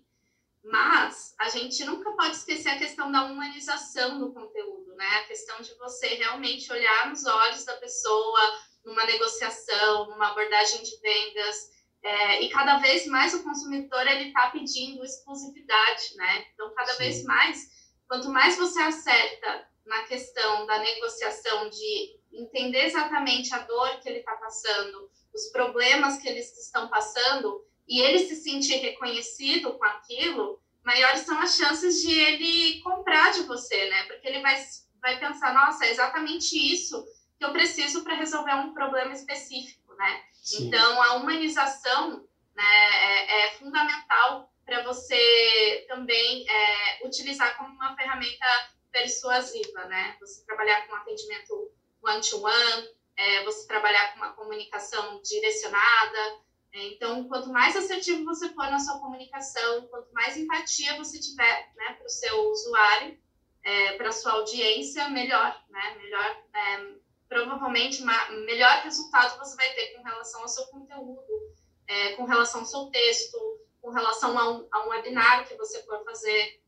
mas 0.63 1.35
a 1.39 1.49
gente 1.49 1.83
nunca 1.83 2.11
pode 2.11 2.37
esquecer 2.37 2.69
a 2.69 2.77
questão 2.77 3.11
da 3.11 3.25
humanização 3.25 4.17
do 4.17 4.31
conteúdo, 4.31 4.95
né? 4.95 5.07
A 5.21 5.27
questão 5.27 5.61
de 5.61 5.73
você 5.75 6.07
realmente 6.15 6.71
olhar 6.71 7.09
nos 7.09 7.25
olhos 7.25 7.65
da 7.65 7.73
pessoa 7.77 8.39
numa 8.85 9.05
negociação, 9.05 10.09
numa 10.09 10.29
abordagem 10.29 10.83
de 10.83 10.99
vendas, 11.01 11.75
é, 12.03 12.41
e 12.43 12.49
cada 12.49 12.77
vez 12.77 13.07
mais 13.07 13.33
o 13.33 13.43
consumidor 13.43 14.05
ele 14.07 14.27
está 14.27 14.51
pedindo 14.51 15.03
exclusividade, 15.03 16.15
né? 16.15 16.45
Então, 16.53 16.71
cada 16.75 16.91
Sim. 16.91 16.97
vez 16.99 17.23
mais, 17.23 17.67
quanto 18.07 18.29
mais 18.29 18.55
você 18.57 18.79
acerta 18.79 19.67
na 19.85 20.03
questão 20.03 20.67
da 20.67 20.77
negociação 20.77 21.69
de 21.69 22.19
entender 22.31 22.85
exatamente 22.85 23.53
a 23.55 23.59
dor 23.59 23.99
que 24.01 24.09
ele 24.09 24.19
está 24.19 24.35
passando, 24.35 25.09
os 25.33 25.47
problemas 25.51 26.17
que 26.17 26.27
eles 26.27 26.55
estão 26.57 26.87
passando, 26.89 27.65
e 27.87 28.01
ele 28.01 28.19
se 28.27 28.35
sentir 28.35 28.75
reconhecido 28.77 29.73
com 29.73 29.85
aquilo, 29.85 30.61
maiores 30.83 31.21
são 31.21 31.39
as 31.39 31.55
chances 31.55 32.01
de 32.01 32.11
ele 32.11 32.81
comprar 32.81 33.31
de 33.31 33.43
você, 33.43 33.89
né? 33.89 34.03
Porque 34.03 34.27
ele 34.27 34.41
vai, 34.41 34.63
vai 35.01 35.19
pensar, 35.19 35.53
nossa, 35.53 35.85
é 35.85 35.91
exatamente 35.91 36.55
isso 36.55 37.03
que 37.37 37.45
eu 37.45 37.51
preciso 37.51 38.03
para 38.03 38.15
resolver 38.15 38.53
um 38.55 38.73
problema 38.73 39.13
específico, 39.13 39.93
né? 39.95 40.23
Sim. 40.33 40.67
Então, 40.67 41.01
a 41.01 41.15
humanização 41.15 42.25
né, 42.55 42.63
é, 42.63 43.45
é 43.45 43.51
fundamental 43.51 44.51
para 44.65 44.83
você 44.83 45.85
também 45.87 46.45
é, 46.49 47.05
utilizar 47.05 47.55
como 47.57 47.73
uma 47.75 47.95
ferramenta 47.95 48.45
persuasiva, 48.91 49.85
né? 49.85 50.15
Você 50.19 50.45
trabalhar 50.45 50.87
com 50.87 50.95
atendimento 50.95 51.71
one-to-one, 52.01 52.87
é, 53.17 53.43
você 53.43 53.67
trabalhar 53.67 54.11
com 54.11 54.17
uma 54.17 54.33
comunicação 54.33 55.21
direcionada. 55.21 56.39
É, 56.73 56.87
então, 56.87 57.27
quanto 57.27 57.49
mais 57.49 57.75
assertivo 57.75 58.25
você 58.25 58.49
for 58.49 58.67
na 58.69 58.79
sua 58.79 58.99
comunicação, 58.99 59.87
quanto 59.87 60.11
mais 60.13 60.37
empatia 60.37 60.97
você 60.97 61.19
tiver 61.19 61.71
né, 61.75 61.93
para 61.93 62.05
o 62.05 62.09
seu 62.09 62.49
usuário, 62.49 63.19
é, 63.63 63.93
para 63.93 64.09
a 64.09 64.13
sua 64.13 64.33
audiência, 64.33 65.09
melhor, 65.09 65.63
né? 65.69 65.95
Melhor 65.97 66.43
é, 66.53 67.04
provavelmente 67.27 68.03
melhor 68.03 68.81
resultado 68.83 69.37
você 69.39 69.55
vai 69.55 69.73
ter 69.73 69.93
com 69.93 70.03
relação 70.03 70.41
ao 70.41 70.47
seu 70.47 70.65
conteúdo, 70.67 71.55
é, 71.87 72.13
com 72.13 72.25
relação 72.25 72.61
ao 72.61 72.65
seu 72.65 72.85
texto, 72.87 73.37
com 73.81 73.91
relação 73.91 74.37
a 74.37 74.51
um, 74.51 74.67
a 74.71 74.85
um 74.85 74.89
webinar 74.89 75.47
que 75.47 75.55
você 75.55 75.83
for 75.83 76.03
fazer, 76.03 76.61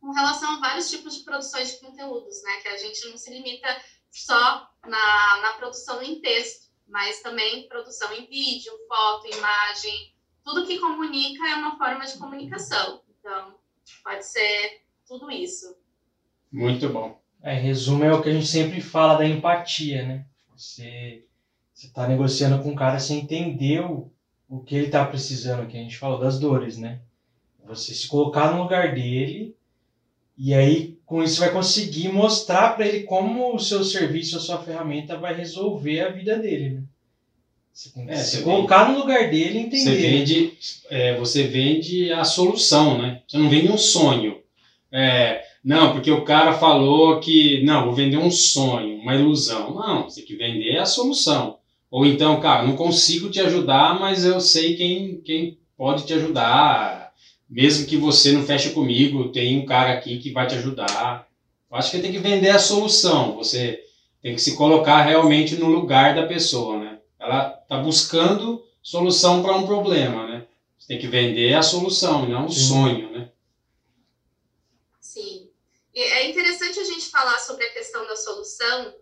com 0.00 0.10
relação 0.10 0.56
a 0.56 0.60
vários 0.60 0.90
tipos 0.90 1.16
de 1.16 1.24
produções 1.24 1.72
de 1.72 1.80
conteúdos, 1.80 2.42
né? 2.42 2.60
Que 2.60 2.68
a 2.68 2.76
gente 2.76 3.08
não 3.08 3.16
se 3.16 3.32
limita 3.32 3.68
só 4.10 4.68
na, 4.84 5.40
na 5.40 5.52
produção 5.54 6.02
em 6.02 6.20
texto, 6.20 6.70
mas 6.88 7.22
também 7.22 7.68
produção 7.68 8.12
em 8.12 8.26
vídeo, 8.26 8.72
foto, 8.88 9.28
imagem, 9.28 10.14
tudo 10.44 10.66
que 10.66 10.78
comunica 10.78 11.48
é 11.48 11.54
uma 11.54 11.78
forma 11.78 12.04
de 12.04 12.18
comunicação. 12.18 13.02
Então, 13.08 13.58
pode 14.02 14.26
ser 14.26 14.82
tudo 15.06 15.30
isso. 15.30 15.76
Muito 16.50 16.88
bom. 16.88 17.21
É, 17.42 17.58
em 17.58 17.62
resumo, 17.62 18.04
é 18.04 18.12
o 18.12 18.22
que 18.22 18.28
a 18.28 18.32
gente 18.32 18.46
sempre 18.46 18.80
fala 18.80 19.16
da 19.16 19.26
empatia, 19.26 20.06
né? 20.06 20.24
Você 20.56 21.24
está 21.74 22.06
negociando 22.06 22.62
com 22.62 22.70
um 22.70 22.74
cara 22.74 22.98
sem 23.00 23.20
entender 23.20 23.80
o, 23.80 24.10
que 24.64 24.76
ele 24.76 24.86
está 24.86 25.04
precisando, 25.04 25.66
que 25.66 25.76
a 25.76 25.80
gente 25.80 25.96
falou 25.96 26.20
das 26.20 26.38
dores, 26.38 26.78
né? 26.78 27.00
Você 27.66 27.94
se 27.94 28.06
colocar 28.06 28.52
no 28.52 28.62
lugar 28.62 28.94
dele 28.94 29.56
e 30.36 30.54
aí 30.54 30.98
com 31.04 31.22
isso 31.22 31.40
vai 31.40 31.50
conseguir 31.50 32.08
mostrar 32.08 32.74
para 32.74 32.86
ele 32.86 33.02
como 33.02 33.54
o 33.54 33.58
seu 33.58 33.82
serviço, 33.84 34.36
a 34.36 34.40
sua 34.40 34.62
ferramenta 34.62 35.18
vai 35.18 35.34
resolver 35.34 36.00
a 36.00 36.10
vida 36.10 36.38
dele, 36.38 36.70
né? 36.70 36.82
É, 38.06 38.16
se 38.16 38.42
colocar 38.42 38.84
vende, 38.84 38.92
no 38.92 38.98
lugar 39.00 39.30
dele 39.30 39.58
e 39.58 39.62
entender. 39.62 39.84
Você 39.84 39.96
vende, 39.96 40.58
é, 40.90 41.16
você 41.16 41.42
vende 41.44 42.12
a 42.12 42.22
solução, 42.22 42.98
né? 42.98 43.22
Você 43.26 43.38
não 43.38 43.48
vende 43.48 43.68
um 43.68 43.78
sonho. 43.78 44.42
É, 44.90 45.42
não, 45.64 45.92
porque 45.92 46.10
o 46.10 46.24
cara 46.24 46.54
falou 46.54 47.20
que, 47.20 47.62
não, 47.62 47.84
vou 47.84 47.94
vender 47.94 48.16
um 48.16 48.30
sonho, 48.30 48.96
uma 48.98 49.14
ilusão. 49.14 49.74
Não, 49.74 50.04
você 50.04 50.20
tem 50.20 50.26
que 50.26 50.36
vender 50.36 50.76
a 50.78 50.86
solução. 50.86 51.58
Ou 51.88 52.04
então, 52.04 52.40
cara, 52.40 52.64
não 52.64 52.74
consigo 52.74 53.30
te 53.30 53.40
ajudar, 53.40 54.00
mas 54.00 54.24
eu 54.24 54.40
sei 54.40 54.74
quem, 54.74 55.20
quem 55.20 55.58
pode 55.76 56.04
te 56.04 56.14
ajudar. 56.14 57.12
Mesmo 57.48 57.86
que 57.86 57.96
você 57.96 58.32
não 58.32 58.42
feche 58.42 58.70
comigo, 58.70 59.28
tem 59.28 59.60
um 59.60 59.66
cara 59.66 59.92
aqui 59.92 60.18
que 60.18 60.32
vai 60.32 60.46
te 60.46 60.56
ajudar. 60.56 61.28
Eu 61.70 61.76
acho 61.76 61.90
que 61.90 62.00
tem 62.00 62.10
que 62.10 62.18
vender 62.18 62.50
a 62.50 62.58
solução. 62.58 63.36
Você 63.36 63.78
tem 64.20 64.34
que 64.34 64.40
se 64.40 64.56
colocar 64.56 65.02
realmente 65.02 65.54
no 65.56 65.66
lugar 65.66 66.14
da 66.14 66.26
pessoa, 66.26 66.78
né? 66.78 66.98
Ela 67.20 67.56
está 67.62 67.78
buscando 67.78 68.62
solução 68.82 69.42
para 69.42 69.56
um 69.56 69.66
problema, 69.66 70.26
né? 70.26 70.44
Você 70.78 70.88
tem 70.88 70.98
que 70.98 71.06
vender 71.06 71.54
a 71.54 71.62
solução, 71.62 72.26
não 72.26 72.46
o 72.46 72.52
sonho, 72.52 73.12
né? 73.12 73.28
É 75.94 76.28
interessante 76.28 76.78
a 76.80 76.84
gente 76.84 77.10
falar 77.10 77.38
sobre 77.38 77.64
a 77.64 77.72
questão 77.72 78.06
da 78.06 78.16
solução, 78.16 78.94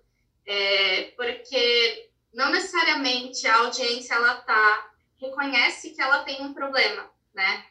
é, 0.46 1.12
porque 1.16 2.10
não 2.32 2.50
necessariamente 2.50 3.46
a 3.46 3.58
audiência 3.58 4.14
ela 4.14 4.36
tá 4.40 4.90
reconhece 5.20 5.90
que 5.90 6.00
ela 6.00 6.24
tem 6.24 6.42
um 6.42 6.54
problema, 6.54 7.10
né? 7.34 7.64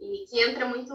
E 0.00 0.26
que 0.28 0.40
entra 0.42 0.66
muito 0.66 0.92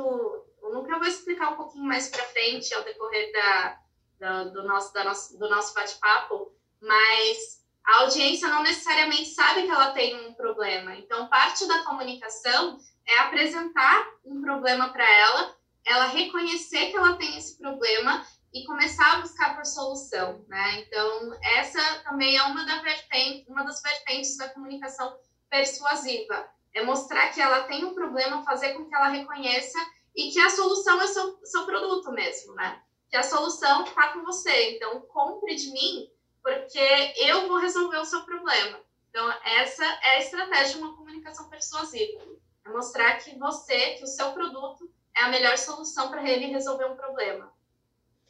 que 0.91 0.95
eu 0.95 0.99
vou 0.99 1.07
explicar 1.07 1.51
um 1.51 1.55
pouquinho 1.55 1.85
mais 1.85 2.09
para 2.09 2.23
frente 2.25 2.73
ao 2.73 2.83
decorrer 2.83 3.31
da, 3.31 3.79
da, 4.19 4.43
do 4.45 4.63
nosso, 4.63 4.93
da 4.93 5.03
nosso, 5.05 5.39
do 5.39 5.49
nosso 5.49 5.73
bate-papo, 5.73 6.51
mas 6.81 7.63
a 7.83 8.01
audiência 8.01 8.49
não 8.49 8.61
necessariamente 8.61 9.29
sabe 9.29 9.63
que 9.63 9.71
ela 9.71 9.91
tem 9.91 10.27
um 10.27 10.33
problema. 10.33 10.95
Então, 10.95 11.27
parte 11.27 11.65
da 11.67 11.83
comunicação 11.83 12.77
é 13.07 13.19
apresentar 13.19 14.05
um 14.25 14.41
problema 14.41 14.89
para 14.89 15.09
ela, 15.09 15.57
ela 15.85 16.07
reconhecer 16.07 16.91
que 16.91 16.97
ela 16.97 17.15
tem 17.15 17.37
esse 17.37 17.57
problema 17.57 18.25
e 18.53 18.65
começar 18.65 19.13
a 19.13 19.21
buscar 19.21 19.55
por 19.55 19.65
solução, 19.65 20.43
né? 20.47 20.81
Então, 20.81 21.33
essa 21.41 21.99
também 22.03 22.35
é 22.35 22.43
uma, 22.43 22.65
da 22.65 22.81
vertente, 22.81 23.49
uma 23.49 23.63
das 23.63 23.81
vertentes 23.81 24.37
da 24.37 24.49
comunicação 24.49 25.17
persuasiva. 25.49 26.49
É 26.73 26.83
mostrar 26.83 27.29
que 27.29 27.41
ela 27.41 27.63
tem 27.63 27.85
um 27.85 27.93
problema, 27.93 28.43
fazer 28.43 28.73
com 28.73 28.85
que 28.85 28.95
ela 28.95 29.09
reconheça 29.09 29.77
e 30.15 30.31
que 30.31 30.39
a 30.39 30.49
solução 30.49 31.01
é 31.01 31.07
seu, 31.07 31.39
seu 31.45 31.65
produto 31.65 32.11
mesmo, 32.11 32.53
né? 32.55 32.81
Que 33.09 33.17
a 33.17 33.23
solução 33.23 33.83
está 33.83 34.09
com 34.09 34.23
você. 34.23 34.75
Então, 34.75 35.01
compre 35.01 35.55
de 35.55 35.71
mim, 35.71 36.09
porque 36.43 37.13
eu 37.17 37.47
vou 37.47 37.57
resolver 37.57 37.97
o 37.97 38.05
seu 38.05 38.23
problema. 38.23 38.79
Então, 39.09 39.29
essa 39.43 39.85
é 39.85 40.17
a 40.17 40.19
estratégia 40.19 40.75
de 40.75 40.83
uma 40.83 40.95
comunicação 40.95 41.49
persuasiva. 41.49 42.21
É 42.65 42.69
mostrar 42.69 43.17
que 43.17 43.37
você, 43.37 43.95
que 43.95 44.03
o 44.03 44.07
seu 44.07 44.31
produto 44.33 44.90
é 45.15 45.23
a 45.23 45.29
melhor 45.29 45.57
solução 45.57 46.09
para 46.09 46.27
ele 46.29 46.47
resolver 46.47 46.85
um 46.85 46.95
problema. 46.95 47.51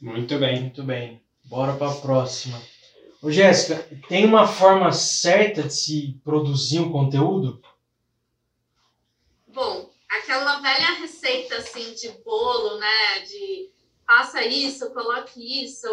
Muito 0.00 0.38
bem. 0.38 0.60
Muito 0.60 0.82
bem. 0.82 1.22
Bora 1.44 1.74
para 1.74 1.90
a 1.90 1.94
próxima. 1.96 2.60
Ô, 3.22 3.30
Jéssica, 3.30 3.88
tem 4.08 4.24
uma 4.24 4.48
forma 4.48 4.90
certa 4.90 5.62
de 5.62 5.74
se 5.74 6.20
produzir 6.24 6.80
um 6.80 6.90
conteúdo? 6.90 7.62
Bom, 9.46 9.90
aquela 10.10 10.60
velha 10.60 10.92
receita 11.00 11.56
assim 11.56 11.94
de 11.94 12.08
bolo, 12.24 12.78
né? 12.78 13.20
De 13.20 13.70
faça 14.04 14.44
isso, 14.44 14.92
coloque 14.92 15.64
isso. 15.64 15.88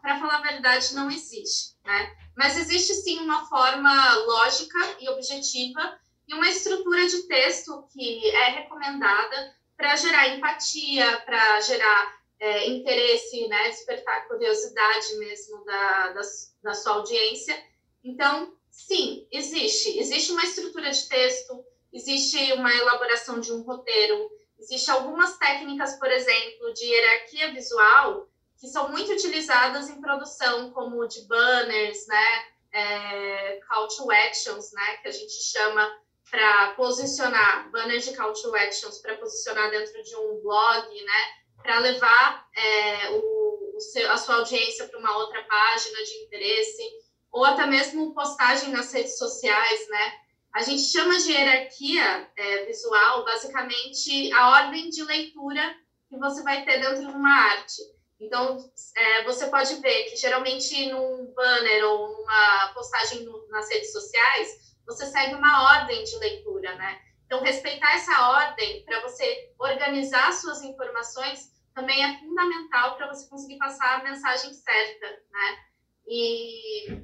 Para 0.00 0.18
falar 0.18 0.36
a 0.36 0.42
verdade, 0.42 0.94
não 0.94 1.10
existe, 1.10 1.74
né? 1.84 2.14
Mas 2.36 2.56
existe 2.56 2.94
sim 2.94 3.18
uma 3.18 3.46
forma 3.46 4.14
lógica 4.26 4.78
e 5.00 5.08
objetiva 5.08 5.98
e 6.28 6.34
uma 6.34 6.48
estrutura 6.48 7.06
de 7.08 7.24
texto 7.24 7.84
que 7.92 8.28
é 8.30 8.50
recomendada 8.50 9.54
para 9.82 9.96
gerar 9.96 10.28
empatia, 10.28 11.20
para 11.26 11.60
gerar 11.60 12.22
é, 12.38 12.68
interesse, 12.68 13.48
né, 13.48 13.68
despertar 13.70 14.28
curiosidade 14.28 15.16
mesmo 15.16 15.64
da, 15.64 16.12
da, 16.12 16.20
da 16.62 16.72
sua 16.72 16.92
audiência. 16.92 17.60
Então, 18.04 18.56
sim, 18.70 19.26
existe. 19.32 19.98
Existe 19.98 20.30
uma 20.30 20.44
estrutura 20.44 20.88
de 20.88 21.08
texto, 21.08 21.64
existe 21.92 22.52
uma 22.52 22.72
elaboração 22.72 23.40
de 23.40 23.52
um 23.52 23.62
roteiro, 23.62 24.30
existe 24.56 24.88
algumas 24.88 25.36
técnicas, 25.38 25.98
por 25.98 26.08
exemplo, 26.08 26.72
de 26.74 26.84
hierarquia 26.84 27.52
visual 27.52 28.28
que 28.60 28.68
são 28.68 28.88
muito 28.90 29.10
utilizadas 29.10 29.90
em 29.90 30.00
produção, 30.00 30.70
como 30.70 31.08
de 31.08 31.22
banners, 31.22 32.06
né, 32.06 32.44
é, 32.72 33.60
call 33.68 33.88
to 33.88 34.08
actions, 34.12 34.70
né, 34.72 34.98
que 34.98 35.08
a 35.08 35.12
gente 35.12 35.42
chama 35.42 36.01
para 36.32 36.68
posicionar 36.70 37.70
banners 37.70 38.06
de 38.06 38.16
call 38.16 38.32
to 38.32 38.56
actions 38.56 38.98
para 39.00 39.18
posicionar 39.18 39.70
dentro 39.70 40.02
de 40.02 40.16
um 40.16 40.40
blog, 40.40 41.04
né, 41.04 41.28
para 41.62 41.78
levar 41.80 42.48
é, 42.56 43.10
o, 43.10 43.76
o 43.76 43.80
seu, 43.80 44.10
a 44.10 44.16
sua 44.16 44.36
audiência 44.36 44.88
para 44.88 44.98
uma 44.98 45.14
outra 45.18 45.42
página 45.44 46.02
de 46.02 46.24
interesse, 46.24 46.82
ou 47.30 47.44
até 47.44 47.66
mesmo 47.66 48.14
postagem 48.14 48.70
nas 48.70 48.90
redes 48.92 49.18
sociais, 49.18 49.88
né? 49.88 50.12
A 50.54 50.62
gente 50.62 50.82
chama 50.82 51.18
de 51.18 51.32
hierarquia 51.32 52.30
é, 52.36 52.64
visual, 52.64 53.24
basicamente, 53.24 54.32
a 54.32 54.50
ordem 54.50 54.88
de 54.88 55.02
leitura 55.04 55.76
que 56.08 56.18
você 56.18 56.42
vai 56.42 56.64
ter 56.64 56.80
dentro 56.80 57.06
de 57.06 57.12
uma 57.12 57.30
arte. 57.30 57.82
Então, 58.20 58.58
é, 58.96 59.24
você 59.24 59.46
pode 59.48 59.74
ver 59.76 60.04
que 60.04 60.16
geralmente 60.16 60.90
num 60.90 61.32
banner 61.34 61.84
ou 61.86 62.08
numa 62.08 62.72
postagem 62.74 63.24
no, 63.24 63.48
nas 63.48 63.68
redes 63.70 63.92
sociais, 63.92 64.71
você 64.86 65.06
segue 65.06 65.34
uma 65.34 65.74
ordem 65.74 66.02
de 66.04 66.16
leitura, 66.16 66.74
né? 66.76 67.00
Então, 67.26 67.42
respeitar 67.42 67.94
essa 67.94 68.28
ordem 68.30 68.84
para 68.84 69.00
você 69.00 69.52
organizar 69.58 70.32
suas 70.32 70.62
informações 70.62 71.50
também 71.74 72.04
é 72.04 72.18
fundamental 72.18 72.96
para 72.96 73.08
você 73.08 73.26
conseguir 73.28 73.56
passar 73.56 74.00
a 74.00 74.02
mensagem 74.02 74.52
certa, 74.52 75.06
né? 75.30 75.58
E, 76.06 77.02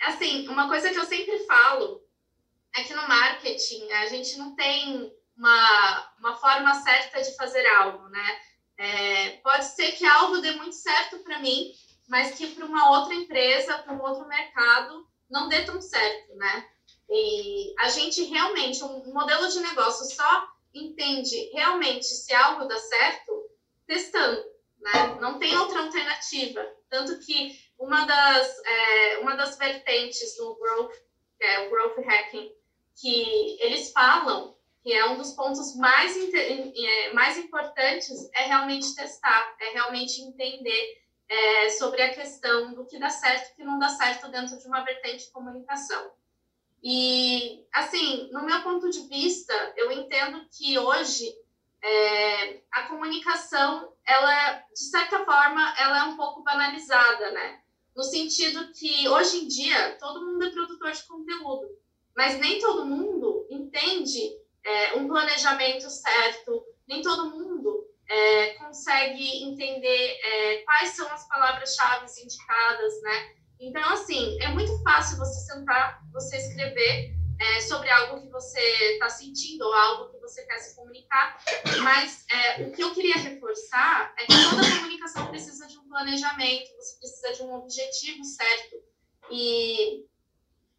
assim, 0.00 0.48
uma 0.48 0.68
coisa 0.68 0.90
que 0.90 0.98
eu 0.98 1.04
sempre 1.04 1.38
falo 1.40 2.02
é 2.74 2.82
que 2.82 2.94
no 2.94 3.06
marketing 3.06 3.90
a 3.92 4.06
gente 4.06 4.38
não 4.38 4.54
tem 4.54 5.12
uma, 5.36 6.12
uma 6.18 6.36
forma 6.36 6.74
certa 6.74 7.20
de 7.20 7.36
fazer 7.36 7.66
algo, 7.66 8.08
né? 8.08 8.40
É, 8.76 9.30
pode 9.42 9.64
ser 9.64 9.92
que 9.92 10.06
algo 10.06 10.38
dê 10.38 10.52
muito 10.52 10.74
certo 10.74 11.18
para 11.18 11.40
mim, 11.40 11.72
mas 12.08 12.36
que 12.36 12.46
para 12.46 12.64
uma 12.64 12.98
outra 12.98 13.14
empresa, 13.14 13.78
para 13.78 13.92
um 13.92 14.00
outro 14.00 14.26
mercado, 14.28 15.06
não 15.28 15.48
dê 15.48 15.62
tão 15.64 15.80
certo, 15.80 16.34
né? 16.36 16.68
E 17.08 17.74
a 17.78 17.88
gente 17.88 18.22
realmente, 18.24 18.82
um 18.84 19.12
modelo 19.12 19.48
de 19.48 19.60
negócio 19.60 20.04
só 20.14 20.48
entende 20.74 21.50
realmente 21.52 22.04
se 22.04 22.34
algo 22.34 22.66
dá 22.66 22.78
certo 22.78 23.50
testando, 23.86 24.44
né? 24.78 25.16
Não 25.20 25.38
tem 25.38 25.56
outra 25.56 25.80
alternativa. 25.80 26.64
Tanto 26.90 27.18
que 27.20 27.58
uma 27.78 28.04
das, 28.04 28.64
é, 28.64 29.18
uma 29.18 29.34
das 29.34 29.56
vertentes 29.56 30.36
do 30.36 30.54
growth, 30.56 30.92
que 31.38 31.44
é 31.44 31.66
o 31.66 31.70
growth 31.70 31.98
hacking, 32.04 32.52
que 33.00 33.56
eles 33.60 33.90
falam 33.92 34.56
que 34.82 34.92
é 34.92 35.04
um 35.06 35.16
dos 35.16 35.32
pontos 35.32 35.76
mais, 35.76 36.16
é, 36.34 37.12
mais 37.12 37.36
importantes 37.36 38.30
é 38.34 38.44
realmente 38.44 38.94
testar, 38.94 39.56
é 39.60 39.70
realmente 39.70 40.20
entender 40.20 41.02
é, 41.28 41.70
sobre 41.70 42.00
a 42.02 42.14
questão 42.14 42.72
do 42.74 42.86
que 42.86 42.98
dá 42.98 43.10
certo 43.10 43.50
e 43.52 43.56
que 43.56 43.64
não 43.64 43.78
dá 43.78 43.88
certo 43.90 44.30
dentro 44.30 44.58
de 44.58 44.66
uma 44.66 44.82
vertente 44.82 45.26
de 45.26 45.32
comunicação. 45.32 46.10
E, 46.82 47.64
assim, 47.72 48.28
no 48.32 48.44
meu 48.44 48.62
ponto 48.62 48.88
de 48.88 49.08
vista, 49.08 49.52
eu 49.76 49.90
entendo 49.90 50.46
que 50.50 50.78
hoje 50.78 51.34
é, 51.82 52.60
a 52.70 52.82
comunicação, 52.84 53.92
ela, 54.06 54.64
de 54.72 54.84
certa 54.90 55.24
forma, 55.24 55.74
ela 55.78 55.98
é 55.98 56.02
um 56.04 56.16
pouco 56.16 56.42
banalizada, 56.42 57.30
né? 57.32 57.60
No 57.94 58.02
sentido 58.04 58.72
que, 58.72 59.08
hoje 59.08 59.38
em 59.38 59.48
dia, 59.48 59.96
todo 59.98 60.24
mundo 60.24 60.44
é 60.44 60.50
produtor 60.50 60.92
de 60.92 61.02
conteúdo, 61.04 61.68
mas 62.16 62.38
nem 62.38 62.60
todo 62.60 62.86
mundo 62.86 63.46
entende 63.50 64.36
é, 64.64 64.94
um 64.94 65.08
planejamento 65.08 65.90
certo, 65.90 66.64
nem 66.86 67.02
todo 67.02 67.30
mundo 67.30 67.88
é, 68.08 68.54
consegue 68.54 69.44
entender 69.44 70.18
é, 70.22 70.62
quais 70.64 70.90
são 70.90 71.10
as 71.12 71.26
palavras-chave 71.28 72.06
indicadas, 72.22 73.02
né? 73.02 73.37
Então, 73.60 73.92
assim, 73.92 74.40
é 74.40 74.48
muito 74.48 74.82
fácil 74.82 75.18
você 75.18 75.52
sentar, 75.52 76.00
você 76.12 76.36
escrever 76.36 77.14
é, 77.38 77.60
sobre 77.62 77.88
algo 77.90 78.20
que 78.20 78.28
você 78.28 78.60
está 78.92 79.08
sentindo 79.08 79.64
ou 79.64 79.72
algo 79.72 80.12
que 80.12 80.18
você 80.18 80.44
quer 80.44 80.58
se 80.58 80.74
comunicar, 80.74 81.38
mas 81.82 82.24
é, 82.30 82.62
o 82.62 82.72
que 82.72 82.82
eu 82.82 82.92
queria 82.92 83.16
reforçar 83.16 84.12
é 84.18 84.26
que 84.26 84.32
toda 84.50 84.76
comunicação 84.76 85.28
precisa 85.28 85.66
de 85.66 85.78
um 85.78 85.88
planejamento, 85.88 86.74
você 86.76 86.98
precisa 86.98 87.32
de 87.34 87.42
um 87.42 87.54
objetivo 87.54 88.24
certo. 88.24 88.76
E, 89.30 90.04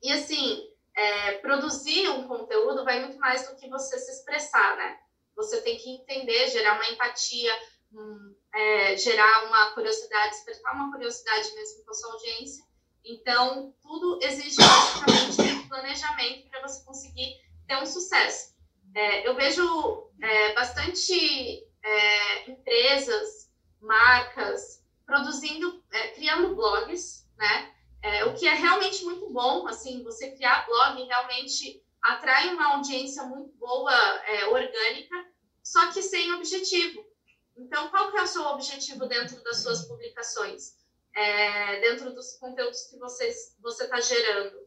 e 0.03 0.11
assim, 0.11 0.69
é, 0.95 1.33
produzir 1.37 2.09
um 2.09 2.27
conteúdo 2.27 2.83
vai 2.83 2.99
muito 2.99 3.17
mais 3.19 3.47
do 3.47 3.55
que 3.55 3.69
você 3.69 3.97
se 3.97 4.11
expressar, 4.11 4.75
né? 4.75 4.97
Você 5.35 5.61
tem 5.61 5.77
que 5.77 5.89
entender, 5.89 6.49
gerar 6.49 6.73
uma 6.75 6.89
empatia, 6.89 7.57
um, 7.93 8.35
é, 8.53 8.97
gerar 8.97 9.45
uma 9.47 9.73
curiosidade, 9.73 10.31
despertar 10.31 10.75
uma 10.75 10.91
curiosidade 10.91 11.53
mesmo 11.53 11.85
com 11.85 11.91
a 11.91 11.93
sua 11.93 12.11
audiência. 12.11 12.68
Então, 13.03 13.73
tudo 13.81 14.19
exige 14.21 14.57
basicamente 14.57 15.49
planejamento 15.69 16.49
para 16.49 16.61
você 16.61 16.83
conseguir 16.83 17.39
ter 17.67 17.77
um 17.77 17.85
sucesso. 17.85 18.55
É, 18.93 19.27
eu 19.27 19.35
vejo 19.35 20.09
é, 20.21 20.53
bastante 20.53 21.63
é, 21.83 22.51
empresas, 22.51 23.49
marcas 23.79 24.83
produzindo, 25.05 25.83
é, 25.91 26.09
criando 26.09 26.55
blogs, 26.55 27.27
né? 27.37 27.73
É, 28.01 28.25
o 28.25 28.33
que 28.33 28.47
é 28.47 28.53
realmente 28.53 29.03
muito 29.03 29.29
bom, 29.31 29.67
assim, 29.67 30.03
você 30.03 30.31
criar 30.31 30.65
blog 30.65 31.03
realmente 31.03 31.83
atrai 32.01 32.53
uma 32.53 32.75
audiência 32.75 33.23
muito 33.23 33.57
boa, 33.57 33.93
é, 33.93 34.45
orgânica, 34.47 35.15
só 35.61 35.91
que 35.91 36.01
sem 36.01 36.31
objetivo. 36.33 37.05
Então, 37.57 37.89
qual 37.89 38.09
que 38.09 38.17
é 38.17 38.23
o 38.23 38.27
seu 38.27 38.43
objetivo 38.43 39.05
dentro 39.05 39.43
das 39.43 39.61
suas 39.61 39.85
publicações? 39.85 40.78
É, 41.15 41.79
dentro 41.81 42.13
dos 42.13 42.37
conteúdos 42.37 42.83
que 42.83 42.97
você 42.97 43.27
está 43.83 43.99
gerando? 43.99 44.57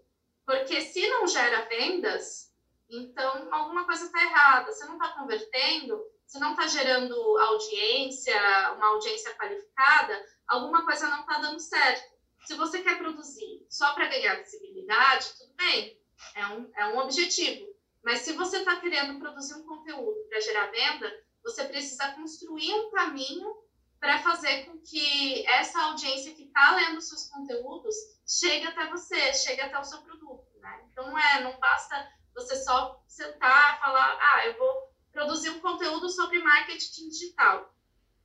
Porque 0.44 0.80
se 0.80 1.08
não 1.08 1.26
gera 1.26 1.66
vendas, 1.66 2.52
então 2.90 3.48
alguma 3.52 3.84
coisa 3.84 4.04
está 4.04 4.22
errada. 4.22 4.72
Você 4.72 4.84
não 4.84 4.94
está 4.94 5.08
convertendo, 5.12 6.02
você 6.26 6.38
não 6.38 6.52
está 6.52 6.66
gerando 6.66 7.14
audiência, 7.38 8.34
uma 8.76 8.86
audiência 8.88 9.34
qualificada, 9.34 10.24
alguma 10.46 10.84
coisa 10.84 11.08
não 11.08 11.20
está 11.20 11.38
dando 11.38 11.60
certo. 11.60 12.12
Se 12.44 12.54
você 12.54 12.82
quer 12.82 12.98
produzir 12.98 13.64
só 13.68 13.94
para 13.94 14.08
ganhar 14.08 14.36
visibilidade, 14.36 15.32
tudo 15.38 15.54
bem, 15.54 16.00
é 16.34 16.46
um, 16.48 16.72
é 16.76 16.86
um 16.88 16.98
objetivo. 16.98 17.66
Mas 18.02 18.20
se 18.20 18.32
você 18.32 18.58
está 18.58 18.76
querendo 18.76 19.18
produzir 19.20 19.54
um 19.54 19.66
conteúdo 19.66 20.26
para 20.28 20.40
gerar 20.40 20.70
venda, 20.70 21.12
você 21.42 21.64
precisa 21.64 22.12
construir 22.12 22.72
um 22.74 22.90
caminho 22.90 23.61
para 24.02 24.18
fazer 24.18 24.64
com 24.64 24.80
que 24.80 25.46
essa 25.46 25.80
audiência 25.80 26.34
que 26.34 26.42
está 26.42 26.74
lendo 26.74 27.00
seus 27.00 27.28
conteúdos 27.28 27.94
chegue 28.26 28.66
até 28.66 28.90
você, 28.90 29.32
chegue 29.32 29.60
até 29.60 29.78
o 29.78 29.84
seu 29.84 30.02
produto. 30.02 30.44
Né? 30.58 30.88
Então, 30.90 31.06
não, 31.06 31.16
é, 31.16 31.44
não 31.44 31.56
basta 31.60 32.12
você 32.34 32.56
só 32.64 33.00
sentar 33.06 33.78
falar, 33.78 34.18
ah, 34.20 34.46
eu 34.48 34.58
vou 34.58 34.92
produzir 35.12 35.50
um 35.50 35.60
conteúdo 35.60 36.10
sobre 36.10 36.42
marketing 36.42 37.10
digital. 37.10 37.72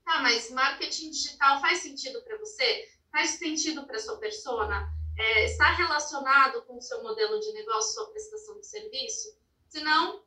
Tá, 0.04 0.20
mas 0.20 0.50
marketing 0.50 1.12
digital 1.12 1.62
faz 1.62 1.78
sentido 1.78 2.24
para 2.24 2.40
você? 2.40 2.90
Faz 3.12 3.32
sentido 3.32 3.86
para 3.86 4.00
sua 4.00 4.18
persona? 4.18 4.92
É, 5.16 5.46
está 5.46 5.74
relacionado 5.74 6.64
com 6.64 6.78
o 6.78 6.82
seu 6.82 7.04
modelo 7.04 7.40
de 7.40 7.54
negócio, 7.54 7.94
sua 7.94 8.10
prestação 8.10 8.60
de 8.60 8.66
serviço? 8.66 9.38
Se 9.70 9.80
não, 9.82 10.24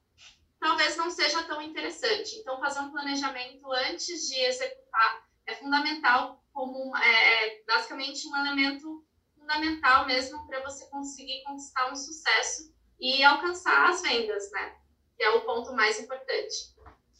talvez 0.61 0.97
não 0.97 1.11
seja 1.11 1.43
tão 1.43 1.61
interessante. 1.61 2.37
Então, 2.37 2.61
fazer 2.61 2.79
um 2.79 2.93
planejamento 2.93 3.69
antes 3.73 4.29
de 4.29 4.39
executar 4.43 5.29
é 5.51 5.55
fundamental, 5.57 6.43
como 6.53 6.97
é, 6.97 7.47
é 7.47 7.63
basicamente 7.67 8.27
um 8.29 8.37
elemento 8.37 9.05
fundamental 9.35 10.07
mesmo 10.07 10.47
para 10.47 10.63
você 10.63 10.87
conseguir 10.87 11.43
conquistar 11.45 11.91
um 11.91 11.97
sucesso 11.97 12.73
e 13.01 13.23
alcançar 13.23 13.89
as 13.89 14.03
vendas, 14.03 14.51
né? 14.53 14.73
Que 15.17 15.25
é 15.25 15.31
o 15.31 15.41
ponto 15.41 15.73
mais 15.75 15.99
importante. 16.01 16.55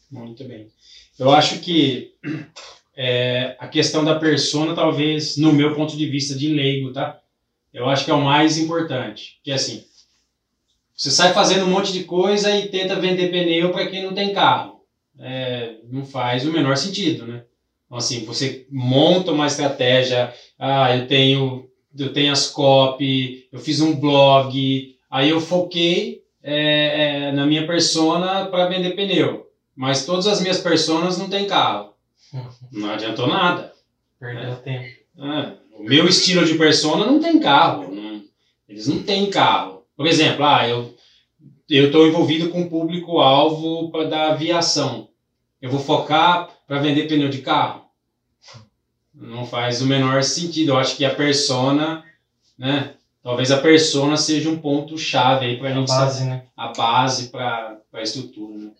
Muito 0.09 0.43
bem. 0.43 0.71
Eu 1.19 1.31
acho 1.31 1.59
que 1.59 2.15
é, 2.95 3.55
a 3.59 3.67
questão 3.67 4.03
da 4.03 4.19
persona, 4.19 4.75
talvez, 4.75 5.37
no 5.37 5.53
meu 5.53 5.75
ponto 5.75 5.97
de 5.97 6.05
vista 6.07 6.35
de 6.35 6.53
leigo, 6.53 6.93
tá? 6.93 7.21
Eu 7.73 7.89
acho 7.89 8.05
que 8.05 8.11
é 8.11 8.13
o 8.13 8.21
mais 8.21 8.57
importante. 8.57 9.39
Que 9.43 9.51
é 9.51 9.55
assim, 9.55 9.85
você 10.95 11.09
sai 11.09 11.33
fazendo 11.33 11.65
um 11.65 11.69
monte 11.69 11.91
de 11.91 12.03
coisa 12.03 12.55
e 12.55 12.69
tenta 12.69 12.99
vender 12.99 13.31
pneu 13.31 13.71
para 13.71 13.87
quem 13.87 14.03
não 14.03 14.13
tem 14.13 14.33
carro. 14.33 14.81
É, 15.19 15.77
não 15.85 16.05
faz 16.05 16.45
o 16.45 16.51
menor 16.51 16.77
sentido, 16.77 17.25
né? 17.25 17.43
Então, 17.91 17.97
assim, 17.97 18.23
você 18.23 18.65
monta 18.71 19.33
uma 19.33 19.45
estratégia, 19.45 20.33
ah, 20.57 20.95
eu 20.95 21.07
tenho, 21.07 21.67
eu 21.99 22.13
tenho 22.13 22.31
as 22.31 22.47
copy, 22.47 23.49
eu 23.51 23.59
fiz 23.59 23.81
um 23.81 23.99
blog, 23.99 24.95
aí 25.09 25.27
eu 25.27 25.41
foquei 25.41 26.23
é, 26.41 27.25
é, 27.27 27.31
na 27.33 27.45
minha 27.45 27.67
persona 27.67 28.45
para 28.45 28.69
vender 28.69 28.95
pneu. 28.95 29.45
Mas 29.75 30.05
todas 30.05 30.25
as 30.25 30.39
minhas 30.39 30.57
personas 30.61 31.17
não 31.17 31.27
têm 31.27 31.45
carro. 31.45 31.93
Não 32.71 32.91
adiantou 32.91 33.27
nada. 33.27 33.73
Perdeu 34.17 34.53
é. 34.53 34.55
tempo. 34.55 34.95
É, 35.19 35.51
o 35.77 35.83
meu 35.83 36.07
estilo 36.07 36.45
de 36.45 36.55
persona 36.55 37.05
não 37.05 37.19
tem 37.19 37.41
carro. 37.41 37.93
Não, 37.93 38.21
eles 38.69 38.87
não 38.87 39.03
têm 39.03 39.29
carro. 39.29 39.83
Por 39.97 40.07
exemplo, 40.07 40.45
ah, 40.45 40.65
eu 40.65 40.95
eu 41.69 41.87
estou 41.87 42.07
envolvido 42.07 42.49
com 42.49 42.61
o 42.61 42.69
público-alvo 42.69 43.91
da 44.09 44.29
aviação. 44.29 45.09
Eu 45.61 45.69
vou 45.69 45.79
focar 45.79 46.49
para 46.71 46.79
vender 46.79 47.05
pneu 47.05 47.27
de 47.27 47.41
carro? 47.41 47.91
Não 49.13 49.45
faz 49.45 49.81
o 49.81 49.85
menor 49.85 50.23
sentido. 50.23 50.69
Eu 50.69 50.77
acho 50.77 50.95
que 50.95 51.03
a 51.03 51.13
persona, 51.13 52.09
né? 52.57 52.97
Talvez 53.21 53.51
a 53.51 53.61
persona 53.61 54.15
seja 54.15 54.49
um 54.49 54.61
ponto 54.61 54.97
chave 54.97 55.47
aí 55.47 55.59
para 55.59 55.67
a 55.67 55.73
gente 55.73 55.89
base, 55.89 56.23
né? 56.23 56.47
a 56.55 56.69
base 56.69 57.27
para 57.27 57.77
a 57.91 58.01
estrutura. 58.01 58.57
Né? 58.57 58.71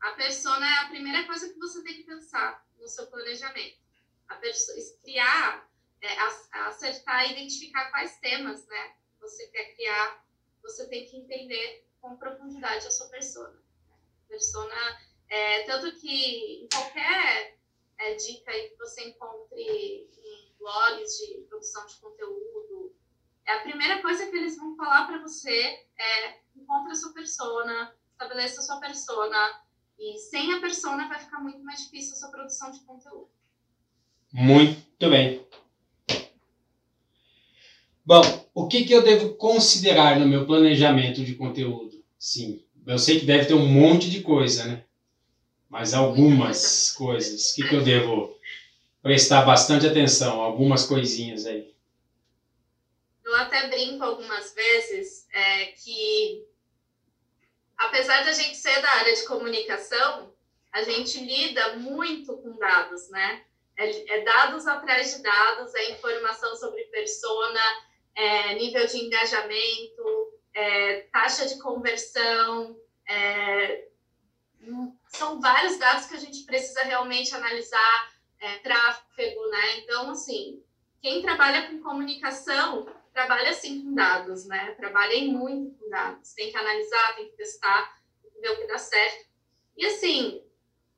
A 0.00 0.10
persona 0.10 0.66
é 0.66 0.78
a 0.80 0.88
primeira 0.88 1.24
coisa 1.24 1.48
que 1.50 1.56
você 1.56 1.84
tem 1.84 1.94
que 1.94 2.02
pensar 2.02 2.66
no 2.80 2.88
seu 2.88 3.06
planejamento. 3.06 3.76
A 4.28 4.34
criar, 5.04 5.68
é, 6.02 6.08
acertar, 6.66 7.30
identificar 7.30 7.92
quais 7.92 8.18
temas, 8.18 8.66
né? 8.66 8.90
Você 9.20 9.46
quer 9.46 9.76
criar, 9.76 10.24
você 10.64 10.88
tem 10.88 11.06
que 11.06 11.16
entender 11.16 11.86
com 12.00 12.16
profundidade 12.16 12.88
a 12.88 12.90
sua 12.90 13.06
persona. 13.06 13.54
Persona, 14.28 14.74
é, 15.30 15.62
tanto 15.62 15.96
que 16.00 16.66
qualquer 16.72 17.56
é, 17.98 18.14
dica 18.14 18.52
que 18.52 18.76
você 18.76 19.08
encontre 19.08 19.62
em 19.62 20.54
blogs 20.58 21.18
de 21.18 21.42
produção 21.48 21.86
de 21.86 21.96
conteúdo, 21.96 22.92
é 23.46 23.52
a 23.52 23.60
primeira 23.60 24.02
coisa 24.02 24.26
que 24.26 24.36
eles 24.36 24.56
vão 24.56 24.76
falar 24.76 25.06
para 25.06 25.20
você 25.20 25.84
é 25.96 26.40
encontre 26.56 26.92
a 26.92 26.96
sua 26.96 27.12
persona, 27.12 27.94
estabeleça 28.12 28.60
a 28.60 28.64
sua 28.64 28.80
persona, 28.80 29.60
e 29.98 30.18
sem 30.18 30.52
a 30.52 30.60
persona 30.60 31.08
vai 31.08 31.20
ficar 31.20 31.38
muito 31.38 31.62
mais 31.62 31.84
difícil 31.84 32.14
a 32.14 32.16
sua 32.16 32.30
produção 32.30 32.70
de 32.70 32.80
conteúdo. 32.80 33.28
Muito 34.32 35.08
bem. 35.08 35.46
Bom, 38.04 38.22
o 38.54 38.66
que, 38.66 38.84
que 38.84 38.92
eu 38.92 39.02
devo 39.02 39.34
considerar 39.34 40.18
no 40.18 40.26
meu 40.26 40.44
planejamento 40.46 41.24
de 41.24 41.34
conteúdo? 41.34 42.02
Sim, 42.18 42.64
eu 42.86 42.98
sei 42.98 43.20
que 43.20 43.26
deve 43.26 43.46
ter 43.46 43.54
um 43.54 43.66
monte 43.66 44.10
de 44.10 44.20
coisa, 44.22 44.64
né? 44.64 44.84
Mas 45.70 45.94
algumas 45.94 46.90
coisas. 46.90 47.52
Que, 47.52 47.66
que 47.66 47.74
eu 47.74 47.82
devo 47.82 48.36
prestar 49.00 49.42
bastante 49.42 49.86
atenção? 49.86 50.40
Algumas 50.40 50.82
coisinhas 50.82 51.46
aí. 51.46 51.72
Eu 53.24 53.34
até 53.36 53.68
brinco 53.68 54.02
algumas 54.02 54.52
vezes 54.52 55.28
é, 55.32 55.66
que 55.66 56.44
apesar 57.78 58.24
da 58.24 58.32
gente 58.32 58.56
ser 58.56 58.82
da 58.82 58.90
área 58.90 59.14
de 59.14 59.24
comunicação, 59.24 60.34
a 60.72 60.82
gente 60.82 61.18
lida 61.18 61.76
muito 61.76 62.36
com 62.38 62.58
dados, 62.58 63.08
né? 63.10 63.42
É, 63.76 64.16
é 64.16 64.24
dados 64.24 64.66
atrás 64.66 65.16
de 65.16 65.22
dados, 65.22 65.74
é 65.74 65.92
informação 65.92 66.54
sobre 66.56 66.82
persona, 66.84 67.60
é 68.14 68.54
nível 68.54 68.86
de 68.86 68.98
engajamento, 68.98 70.32
é 70.52 71.06
taxa 71.12 71.46
de 71.46 71.58
conversão, 71.60 72.76
é, 73.08 73.89
são 75.08 75.40
vários 75.40 75.78
dados 75.78 76.06
que 76.06 76.14
a 76.14 76.20
gente 76.20 76.44
precisa 76.44 76.82
realmente 76.82 77.34
analisar, 77.34 78.12
é, 78.40 78.58
tráfego, 78.58 79.46
né? 79.48 79.78
Então, 79.78 80.10
assim, 80.10 80.62
quem 81.00 81.22
trabalha 81.22 81.68
com 81.68 81.82
comunicação 81.82 82.86
trabalha 83.12 83.52
sim 83.52 83.82
com 83.82 83.94
dados, 83.94 84.46
né? 84.46 84.72
Trabalhem 84.72 85.32
muito 85.32 85.76
com 85.78 85.88
dados. 85.90 86.32
Tem 86.32 86.50
que 86.50 86.56
analisar, 86.56 87.16
tem 87.16 87.28
que 87.28 87.36
testar, 87.36 88.00
tem 88.22 88.30
que 88.30 88.40
ver 88.40 88.50
o 88.50 88.56
que 88.58 88.66
dá 88.66 88.78
certo. 88.78 89.28
E 89.76 89.84
assim, 89.86 90.42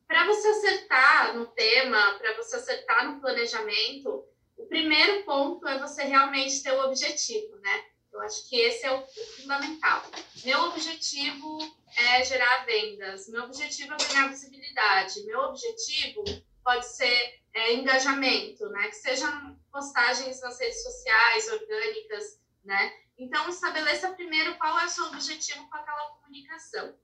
para 0.06 0.26
você 0.26 0.48
acertar 0.48 1.36
no 1.36 1.46
tema, 1.46 2.14
para 2.18 2.36
você 2.36 2.56
acertar 2.56 3.10
no 3.10 3.20
planejamento, 3.20 4.24
o 4.56 4.66
primeiro 4.66 5.24
ponto 5.24 5.66
é 5.66 5.78
você 5.78 6.04
realmente 6.04 6.62
ter 6.62 6.72
o 6.72 6.84
objetivo, 6.84 7.56
né? 7.56 7.84
Eu 8.12 8.20
acho 8.20 8.48
que 8.48 8.56
esse 8.56 8.84
é 8.84 8.92
o 8.92 9.06
fundamental. 9.36 10.02
Meu 10.44 10.60
objetivo 10.64 11.58
é 11.96 12.24
gerar 12.24 12.64
vendas, 12.66 13.28
meu 13.28 13.44
objetivo 13.44 13.94
é 13.94 13.96
ganhar 13.96 14.28
visibilidade, 14.28 15.24
meu 15.24 15.40
objetivo 15.40 16.22
pode 16.62 16.86
ser 16.86 17.40
é, 17.54 17.74
engajamento, 17.74 18.68
né? 18.68 18.88
Que 18.88 18.96
sejam 18.96 19.58
postagens 19.70 20.40
nas 20.40 20.58
redes 20.60 20.82
sociais, 20.82 21.48
orgânicas, 21.48 22.40
né? 22.64 22.92
Então, 23.18 23.48
estabeleça 23.48 24.12
primeiro 24.12 24.56
qual 24.56 24.78
é 24.80 24.86
o 24.86 24.88
seu 24.88 25.06
objetivo 25.06 25.68
com 25.68 25.76
aquela 25.76 26.10
comunicação. 26.10 26.96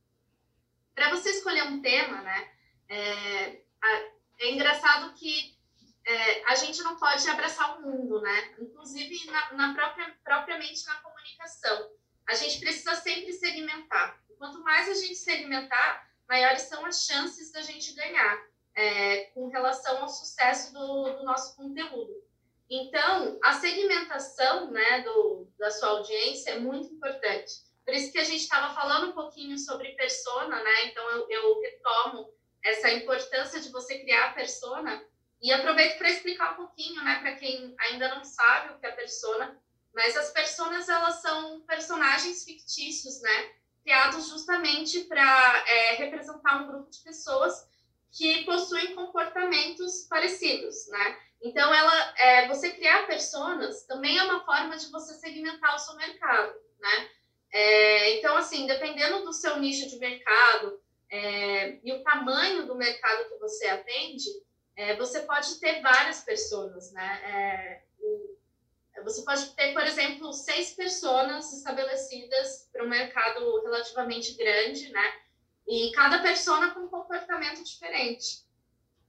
Para 0.94 1.10
você 1.10 1.30
escolher 1.30 1.64
um 1.64 1.80
tema, 1.80 2.20
né? 2.22 2.52
É, 2.88 3.62
é 4.40 4.52
engraçado 4.52 5.14
que 5.14 5.57
é, 6.08 6.42
a 6.46 6.54
gente 6.54 6.82
não 6.82 6.96
pode 6.96 7.28
abraçar 7.28 7.78
o 7.78 7.82
mundo, 7.82 8.18
né? 8.22 8.54
Inclusive 8.58 9.30
na, 9.30 9.52
na 9.52 9.74
própria, 9.74 10.16
propriamente 10.24 10.86
na 10.86 10.94
comunicação. 10.94 11.90
A 12.26 12.34
gente 12.34 12.58
precisa 12.60 12.94
sempre 12.94 13.30
segmentar. 13.34 14.18
Quanto 14.38 14.62
mais 14.62 14.88
a 14.88 14.94
gente 14.94 15.16
segmentar, 15.16 16.10
maiores 16.26 16.62
são 16.62 16.86
as 16.86 17.04
chances 17.04 17.52
da 17.52 17.60
gente 17.60 17.92
ganhar 17.92 18.42
é, 18.74 19.24
com 19.34 19.48
relação 19.48 19.98
ao 19.98 20.08
sucesso 20.08 20.72
do, 20.72 21.18
do, 21.18 21.24
nosso 21.24 21.54
conteúdo. 21.54 22.14
Então, 22.70 23.38
a 23.44 23.52
segmentação 23.54 24.70
né, 24.70 25.02
do, 25.02 25.46
da 25.58 25.70
sua 25.70 25.90
audiência 25.90 26.52
é 26.52 26.58
muito 26.58 26.90
importante. 26.94 27.52
Por 27.84 27.92
isso 27.92 28.12
que 28.12 28.18
a 28.18 28.24
gente 28.24 28.40
estava 28.40 28.74
falando 28.74 29.10
um 29.10 29.12
pouquinho 29.12 29.58
sobre 29.58 29.92
persona, 29.92 30.62
né? 30.62 30.86
Então, 30.86 31.06
eu, 31.10 31.26
eu 31.28 31.60
retomo 31.60 32.32
essa 32.64 32.90
importância 32.92 33.60
de 33.60 33.70
você 33.70 33.98
criar 33.98 34.28
a 34.28 34.32
persona 34.32 35.04
e 35.40 35.52
aproveito 35.52 35.98
para 35.98 36.10
explicar 36.10 36.52
um 36.52 36.56
pouquinho, 36.56 37.02
né, 37.04 37.20
para 37.20 37.36
quem 37.36 37.74
ainda 37.78 38.14
não 38.14 38.24
sabe 38.24 38.74
o 38.74 38.78
que 38.78 38.86
é 38.86 38.90
persona, 38.92 39.60
mas 39.94 40.16
as 40.16 40.30
personas 40.30 40.88
elas 40.88 41.22
são 41.22 41.60
personagens 41.62 42.44
fictícios, 42.44 43.20
né, 43.20 43.52
criados 43.82 44.28
justamente 44.28 45.00
para 45.04 45.64
é, 45.66 45.94
representar 45.94 46.62
um 46.62 46.66
grupo 46.66 46.90
de 46.90 46.98
pessoas 46.98 47.68
que 48.10 48.44
possuem 48.44 48.94
comportamentos 48.94 50.06
parecidos, 50.08 50.88
né? 50.88 51.18
Então, 51.40 51.72
ela, 51.72 52.14
é, 52.18 52.48
você 52.48 52.70
criar 52.70 53.06
personas 53.06 53.84
também 53.86 54.18
é 54.18 54.22
uma 54.24 54.44
forma 54.44 54.76
de 54.76 54.90
você 54.90 55.14
segmentar 55.14 55.74
o 55.74 55.78
seu 55.78 55.94
mercado, 55.96 56.52
né? 56.80 57.08
É, 57.52 58.18
então, 58.18 58.36
assim, 58.36 58.66
dependendo 58.66 59.24
do 59.24 59.32
seu 59.32 59.58
nicho 59.58 59.88
de 59.88 59.98
mercado 59.98 60.80
é, 61.10 61.78
e 61.82 61.92
o 61.92 62.02
tamanho 62.02 62.66
do 62.66 62.74
mercado 62.74 63.28
que 63.28 63.38
você 63.38 63.68
atende, 63.68 64.28
é, 64.78 64.94
você 64.94 65.22
pode 65.22 65.58
ter 65.58 65.82
várias 65.82 66.20
pessoas, 66.20 66.92
né? 66.92 67.20
É, 67.24 67.82
você 69.02 69.22
pode 69.22 69.52
ter, 69.56 69.72
por 69.72 69.82
exemplo, 69.82 70.32
seis 70.32 70.72
pessoas 70.72 71.52
estabelecidas 71.52 72.68
para 72.72 72.84
um 72.84 72.88
mercado 72.88 73.60
relativamente 73.62 74.34
grande, 74.34 74.88
né? 74.90 75.20
E 75.66 75.90
cada 75.90 76.20
pessoa 76.20 76.70
com 76.70 76.80
um 76.80 76.88
comportamento 76.88 77.64
diferente, 77.64 78.44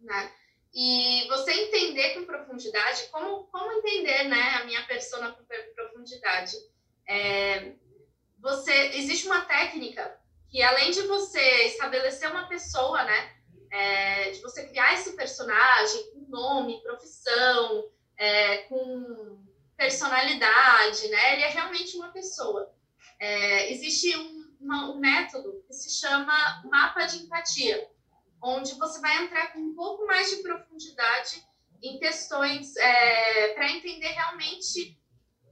né? 0.01 0.31
E 0.73 1.27
você 1.27 1.51
entender 1.51 2.15
com 2.15 2.25
profundidade, 2.25 3.07
como, 3.11 3.43
como 3.45 3.71
entender, 3.73 4.23
né, 4.23 4.55
a 4.55 4.65
minha 4.65 4.83
persona 4.87 5.31
com 5.31 5.45
profundidade? 5.75 6.57
É, 7.07 7.73
você, 8.39 8.73
existe 8.95 9.27
uma 9.27 9.41
técnica 9.41 10.19
que, 10.49 10.63
além 10.63 10.89
de 10.89 11.01
você 11.03 11.65
estabelecer 11.65 12.31
uma 12.31 12.47
pessoa, 12.47 13.03
né, 13.03 13.38
é, 13.71 14.31
de 14.31 14.41
você 14.41 14.67
criar 14.67 14.93
esse 14.93 15.15
personagem 15.15 16.11
com 16.11 16.29
nome, 16.29 16.81
profissão, 16.81 17.89
é, 18.17 18.57
com 18.63 19.39
personalidade, 19.77 21.07
né? 21.07 21.33
Ele 21.33 21.43
é 21.43 21.49
realmente 21.49 21.95
uma 21.95 22.09
pessoa. 22.09 22.73
É, 23.19 23.71
existe 23.71 24.15
um, 24.17 24.55
uma, 24.59 24.91
um 24.91 24.99
método 24.99 25.63
que 25.67 25.73
se 25.73 25.89
chama 25.89 26.61
mapa 26.65 27.05
de 27.05 27.23
empatia, 27.23 27.89
onde 28.41 28.73
você 28.75 28.99
vai 28.99 29.23
entrar 29.23 29.53
com 29.53 29.59
um 29.59 29.73
pouco 29.73 30.05
mais 30.05 30.29
de 30.29 30.43
profundidade 30.43 31.43
em 31.81 31.97
questões 31.97 32.75
é, 32.75 33.53
para 33.53 33.71
entender 33.71 34.07
realmente 34.07 34.97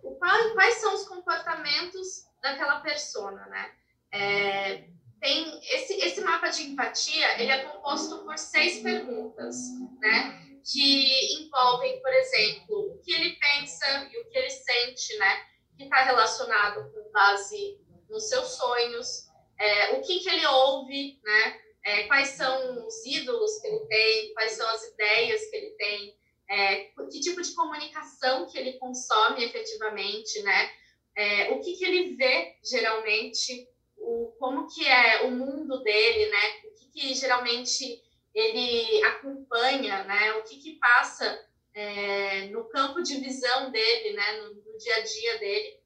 o, 0.03 0.15
qual, 0.15 0.53
quais 0.53 0.75
são 0.75 0.93
os 0.93 1.07
comportamentos 1.07 2.27
daquela 2.41 2.81
persona, 2.81 3.45
né? 3.47 3.71
É, 4.11 4.89
tem 5.19 5.59
esse, 5.71 5.93
esse 5.95 6.21
mapa 6.21 6.49
de 6.49 6.63
empatia, 6.63 7.41
ele 7.41 7.51
é 7.51 7.63
composto 7.63 8.23
por 8.23 8.37
seis 8.37 8.81
perguntas, 8.81 9.55
né? 9.99 10.41
Que 10.63 11.41
envolvem, 11.41 12.01
por 12.01 12.13
exemplo, 12.13 12.93
o 12.93 12.99
que 12.99 13.13
ele 13.13 13.37
pensa 13.37 14.09
e 14.11 14.19
o 14.19 14.29
que 14.29 14.37
ele 14.37 14.49
sente, 14.49 15.17
né? 15.17 15.45
Que 15.77 15.83
está 15.83 16.03
relacionado 16.03 16.91
com 16.91 17.11
base 17.11 17.79
nos 18.09 18.27
seus 18.27 18.49
sonhos, 18.49 19.27
é, 19.59 19.93
o 19.93 20.01
que, 20.01 20.19
que 20.19 20.29
ele 20.29 20.45
ouve, 20.45 21.19
né? 21.23 21.61
É, 21.83 22.03
quais 22.03 22.29
são 22.29 22.85
os 22.85 23.05
ídolos 23.05 23.59
que 23.61 23.67
ele 23.67 23.85
tem, 23.87 24.33
quais 24.33 24.51
são 24.53 24.67
as 24.69 24.83
ideias 24.83 25.49
que 25.49 25.55
ele 25.55 25.69
tem, 25.71 26.17
é, 26.49 26.75
que 27.09 27.19
tipo 27.19 27.41
de 27.41 27.53
comunicação 27.53 28.47
que 28.47 28.57
ele 28.57 28.73
consome 28.73 29.43
efetivamente, 29.43 30.41
né? 30.43 30.71
É, 31.15 31.51
o 31.51 31.61
que, 31.61 31.75
que 31.75 31.85
ele 31.85 32.15
vê 32.15 32.55
geralmente 32.63 33.67
o, 34.07 34.31
como 34.39 34.67
que 34.67 34.87
é 34.87 35.23
o 35.23 35.31
mundo 35.31 35.83
dele, 35.83 36.31
né? 36.31 36.61
O 36.63 36.73
que, 36.73 36.89
que 36.89 37.13
geralmente 37.13 38.01
ele 38.33 39.03
acompanha, 39.03 40.05
né? 40.05 40.33
O 40.33 40.43
que, 40.43 40.57
que 40.57 40.79
passa 40.79 41.45
é, 41.73 42.45
no 42.47 42.63
campo 42.69 43.03
de 43.03 43.19
visão 43.19 43.69
dele, 43.69 44.15
né? 44.15 44.41
No, 44.41 44.53
no 44.53 44.77
dia 44.77 44.95
a 44.95 45.01
dia 45.01 45.37
dele. 45.39 45.79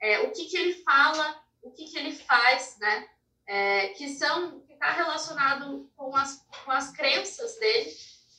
É, 0.00 0.20
o 0.20 0.30
que, 0.30 0.44
que 0.44 0.56
ele 0.56 0.74
fala, 0.84 1.42
o 1.62 1.72
que, 1.72 1.86
que 1.86 1.98
ele 1.98 2.12
faz, 2.14 2.76
né? 2.78 3.08
É, 3.46 3.88
que 3.88 4.08
são 4.08 4.60
que 4.60 4.72
está 4.72 4.92
relacionado 4.92 5.90
com 5.96 6.14
as, 6.16 6.46
com 6.64 6.70
as 6.70 6.92
crenças 6.92 7.58
dele, 7.58 7.92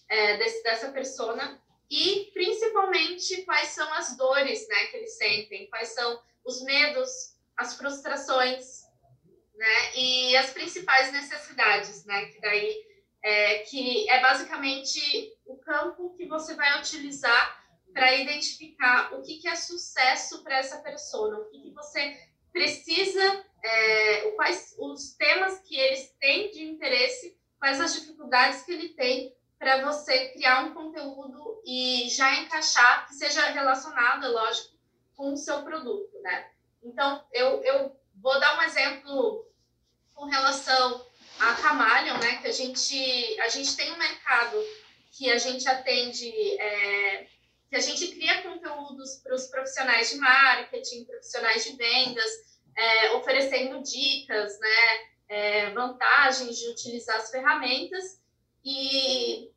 é, 0.07 0.37
desse, 0.37 0.63
dessa 0.63 0.91
persona 0.91 1.61
e 1.91 2.31
principalmente 2.33 3.43
quais 3.43 3.69
são 3.69 3.93
as 3.93 4.17
dores, 4.17 4.67
né, 4.67 4.85
que 4.87 4.97
eles 4.97 5.15
sentem, 5.17 5.69
quais 5.69 5.89
são 5.89 6.19
os 6.43 6.63
medos, 6.63 7.35
as 7.55 7.75
frustrações, 7.75 8.84
né? 9.57 9.95
E 9.95 10.35
as 10.37 10.51
principais 10.51 11.11
necessidades, 11.11 12.05
né? 12.05 12.25
Que 12.25 12.39
daí 12.41 12.85
é, 13.23 13.59
que 13.59 14.09
é 14.09 14.21
basicamente 14.21 15.33
o 15.45 15.57
campo 15.57 16.13
que 16.15 16.27
você 16.27 16.53
vai 16.53 16.79
utilizar 16.79 17.65
para 17.91 18.13
identificar 18.13 19.13
o 19.13 19.21
que, 19.21 19.37
que 19.37 19.47
é 19.47 19.55
sucesso 19.55 20.43
para 20.43 20.57
essa 20.57 20.77
pessoa, 20.79 21.39
o 21.39 21.45
que, 21.49 21.61
que 21.61 21.71
você 21.71 22.19
precisa, 22.51 23.45
é, 23.63 24.31
quais 24.31 24.75
os 24.77 25.15
temas 25.15 25.59
que 25.61 25.75
eles 25.75 26.13
têm 26.19 26.51
de 26.51 26.63
interesse, 26.63 27.37
quais 27.57 27.81
as 27.81 27.95
dificuldades 27.95 28.63
que 28.63 28.73
ele 28.73 28.89
tem 28.89 29.35
para 29.57 29.83
você 29.83 30.29
criar 30.29 30.65
um 30.65 30.73
conteúdo 30.73 31.61
e 31.65 32.07
já 32.09 32.41
encaixar, 32.41 33.07
que 33.07 33.15
seja 33.15 33.49
relacionado, 33.49 34.31
lógico, 34.31 34.75
com 35.15 35.33
o 35.33 35.37
seu 35.37 35.63
produto, 35.63 36.19
né? 36.21 36.51
Então, 36.83 37.25
eu, 37.33 37.63
eu 37.63 37.99
Vou 38.21 38.39
dar 38.39 38.57
um 38.57 38.61
exemplo 38.63 39.45
com 40.13 40.25
relação 40.25 41.05
a 41.39 41.53
Camalion, 41.55 42.17
né? 42.17 42.37
Que 42.37 42.47
a 42.47 42.51
gente, 42.51 43.39
a 43.41 43.49
gente 43.49 43.75
tem 43.75 43.91
um 43.91 43.97
mercado 43.97 44.63
que 45.11 45.31
a 45.31 45.37
gente 45.37 45.67
atende, 45.67 46.29
é, 46.59 47.27
que 47.69 47.75
a 47.75 47.79
gente 47.79 48.07
cria 48.09 48.41
conteúdos 48.41 49.21
para 49.23 49.35
os 49.35 49.47
profissionais 49.47 50.09
de 50.09 50.17
marketing, 50.17 51.05
profissionais 51.05 51.63
de 51.63 51.75
vendas, 51.75 52.31
é, 52.75 53.11
oferecendo 53.13 53.81
dicas, 53.81 54.59
né? 54.59 55.15
É, 55.27 55.69
vantagens 55.71 56.57
de 56.57 56.69
utilizar 56.69 57.17
as 57.17 57.31
ferramentas 57.31 58.21
e 58.63 59.51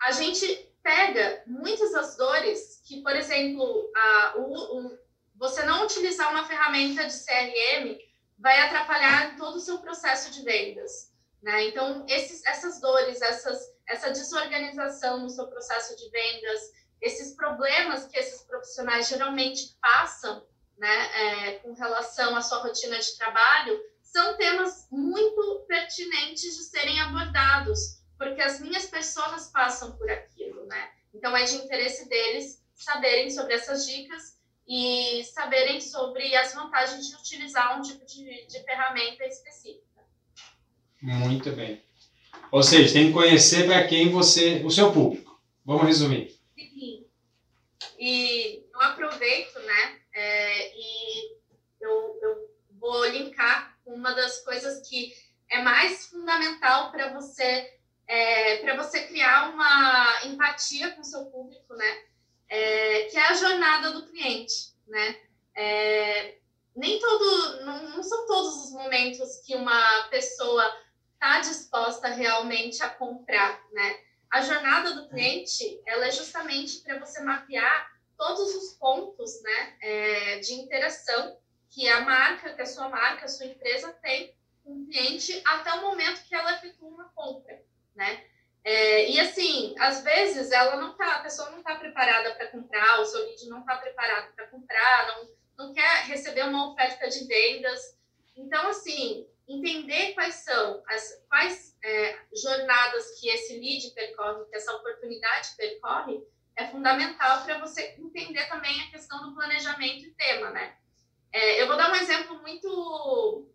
a 0.00 0.10
gente 0.10 0.68
pega 0.82 1.42
muitas 1.46 1.92
das 1.92 2.16
dores 2.16 2.82
que, 2.84 3.00
por 3.00 3.14
exemplo, 3.14 3.90
a, 3.94 4.34
o, 4.38 4.78
o 4.78 4.98
você 5.42 5.64
não 5.64 5.84
utilizar 5.84 6.30
uma 6.30 6.46
ferramenta 6.46 7.04
de 7.04 7.14
CRM 7.14 7.98
vai 8.38 8.60
atrapalhar 8.60 9.36
todo 9.36 9.56
o 9.56 9.60
seu 9.60 9.78
processo 9.78 10.30
de 10.30 10.44
vendas. 10.44 11.12
Né? 11.42 11.66
Então, 11.66 12.06
esses, 12.08 12.46
essas 12.46 12.80
dores, 12.80 13.20
essas, 13.20 13.60
essa 13.88 14.10
desorganização 14.10 15.18
no 15.18 15.28
seu 15.28 15.48
processo 15.48 15.96
de 15.96 16.08
vendas, 16.10 16.60
esses 17.00 17.34
problemas 17.34 18.06
que 18.06 18.16
esses 18.16 18.42
profissionais 18.42 19.08
geralmente 19.08 19.76
passam 19.80 20.46
né, 20.78 21.48
é, 21.48 21.52
com 21.58 21.72
relação 21.72 22.36
à 22.36 22.40
sua 22.40 22.58
rotina 22.58 22.96
de 23.00 23.16
trabalho, 23.16 23.82
são 24.00 24.36
temas 24.36 24.86
muito 24.92 25.64
pertinentes 25.66 26.56
de 26.56 26.62
serem 26.62 27.00
abordados, 27.00 28.00
porque 28.16 28.40
as 28.40 28.60
minhas 28.60 28.86
pessoas 28.86 29.48
passam 29.48 29.96
por 29.96 30.08
aquilo. 30.08 30.64
Né? 30.66 30.92
Então, 31.12 31.36
é 31.36 31.42
de 31.42 31.56
interesse 31.56 32.08
deles 32.08 32.62
saberem 32.76 33.28
sobre 33.28 33.54
essas 33.54 33.84
dicas 33.84 34.40
e 34.66 35.24
saberem 35.24 35.80
sobre 35.80 36.34
as 36.36 36.54
vantagens 36.54 37.08
de 37.08 37.16
utilizar 37.16 37.78
um 37.78 37.82
tipo 37.82 38.04
de, 38.06 38.46
de 38.46 38.62
ferramenta 38.64 39.24
específica. 39.24 40.02
Muito 41.00 41.50
bem. 41.52 41.82
Ou 42.50 42.62
seja, 42.62 42.92
tem 42.92 43.08
que 43.08 43.12
conhecer 43.12 43.66
para 43.66 43.86
quem 43.86 44.10
você, 44.10 44.62
o 44.64 44.70
seu 44.70 44.92
público. 44.92 45.40
Vamos 45.64 45.86
resumir. 45.86 46.38
Sim. 46.54 47.06
E 47.98 48.64
eu 48.72 48.80
aproveito, 48.80 49.58
né? 49.60 50.00
É, 50.14 50.76
e 50.76 51.36
eu, 51.80 52.18
eu 52.22 52.50
vou 52.78 53.06
linkar 53.06 53.76
uma 53.86 54.12
das 54.12 54.44
coisas 54.44 54.86
que 54.88 55.12
é 55.48 55.62
mais 55.62 56.06
fundamental 56.06 56.90
para 56.90 57.12
você 57.12 57.72
é, 58.06 58.58
para 58.58 58.76
você 58.76 59.06
criar 59.06 59.50
uma 59.54 60.26
empatia 60.26 60.90
com 60.90 61.00
o 61.00 61.04
seu 61.04 61.24
público, 61.26 61.74
né? 61.74 62.02
É, 62.52 63.04
que 63.04 63.16
é 63.16 63.28
a 63.28 63.34
jornada 63.34 63.92
do 63.92 64.06
cliente, 64.08 64.74
né? 64.86 65.18
É, 65.56 66.36
nem 66.76 66.98
todo, 66.98 67.64
não, 67.64 67.90
não, 67.96 68.02
são 68.02 68.26
todos 68.26 68.66
os 68.66 68.72
momentos 68.72 69.38
que 69.38 69.56
uma 69.56 70.02
pessoa 70.10 70.62
está 71.14 71.40
disposta 71.40 72.08
realmente 72.08 72.82
a 72.82 72.90
comprar, 72.90 73.58
né? 73.72 73.98
A 74.30 74.42
jornada 74.42 74.94
do 74.94 75.08
cliente, 75.08 75.80
ela 75.86 76.06
é 76.06 76.10
justamente 76.10 76.80
para 76.80 76.98
você 76.98 77.22
mapear 77.22 77.90
todos 78.18 78.54
os 78.54 78.74
pontos, 78.74 79.42
né, 79.42 79.76
é, 79.80 80.38
de 80.40 80.52
interação 80.52 81.38
que 81.70 81.88
a 81.88 82.02
marca, 82.02 82.52
que 82.54 82.62
a 82.62 82.66
sua 82.66 82.88
marca, 82.88 83.24
a 83.24 83.28
sua 83.28 83.46
empresa 83.46 83.92
tem 83.94 84.34
com 84.62 84.74
o 84.74 84.86
cliente 84.86 85.40
até 85.46 85.72
o 85.72 85.82
momento 85.82 86.22
que 86.28 86.34
ela 86.34 86.52
efetua 86.52 86.88
uma 86.88 87.08
compra, 87.14 87.62
né? 87.94 88.24
É, 88.64 89.10
e 89.10 89.18
assim, 89.18 89.74
às 89.78 90.02
vezes 90.02 90.52
ela 90.52 90.76
não 90.76 90.94
tá, 90.94 91.16
a 91.16 91.22
pessoa 91.22 91.50
não 91.50 91.58
está 91.58 91.74
preparada 91.74 92.34
para 92.34 92.46
comprar, 92.46 93.00
o 93.00 93.04
seu 93.04 93.20
lead 93.26 93.48
não 93.48 93.60
está 93.60 93.76
preparado 93.76 94.32
para 94.34 94.46
comprar, 94.46 95.08
não, 95.08 95.28
não 95.58 95.74
quer 95.74 96.04
receber 96.04 96.44
uma 96.44 96.70
oferta 96.70 97.08
de 97.08 97.26
vendas. 97.26 97.98
Então, 98.36 98.68
assim, 98.68 99.26
entender 99.48 100.14
quais 100.14 100.36
são 100.36 100.82
as 100.86 101.22
quais 101.28 101.76
é, 101.84 102.18
jornadas 102.34 103.18
que 103.18 103.28
esse 103.28 103.58
lead 103.58 103.90
percorre, 103.90 104.44
que 104.48 104.56
essa 104.56 104.72
oportunidade 104.74 105.56
percorre, 105.56 106.22
é 106.56 106.66
fundamental 106.68 107.44
para 107.44 107.58
você 107.58 107.96
entender 107.98 108.46
também 108.48 108.80
a 108.82 108.90
questão 108.90 109.22
do 109.22 109.34
planejamento 109.34 110.04
e 110.04 110.14
tema, 110.14 110.50
né? 110.50 110.76
É, 111.32 111.62
eu 111.62 111.66
vou 111.66 111.76
dar 111.76 111.90
um 111.90 111.96
exemplo 111.96 112.40
muito 112.42 113.48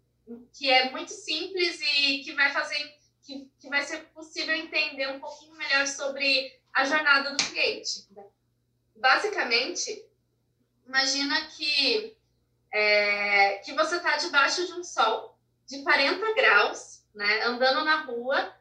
que 0.53 0.69
é 0.69 0.89
muito 0.91 1.11
simples 1.11 1.79
e 1.79 2.19
que 2.19 2.33
vai 2.33 2.51
fazer 2.51 2.96
que, 3.27 3.51
que 3.59 3.67
vai 3.67 3.83
ser 3.83 4.05
possível 4.13 4.55
entender 4.55 5.09
um 5.09 5.19
pouquinho 5.19 5.53
melhor 5.55 5.85
sobre 5.85 6.57
a 6.73 6.85
jornada 6.85 7.31
do 7.31 7.43
cliente. 7.43 8.07
Basicamente, 8.95 10.05
imagina 10.87 11.45
que 11.47 12.15
é, 12.71 13.57
que 13.57 13.73
você 13.73 13.97
está 13.97 14.15
debaixo 14.15 14.65
de 14.65 14.73
um 14.73 14.83
sol 14.83 15.37
de 15.67 15.83
40 15.83 16.33
graus, 16.35 17.03
né, 17.13 17.43
andando 17.43 17.83
na 17.83 18.01
rua 18.03 18.55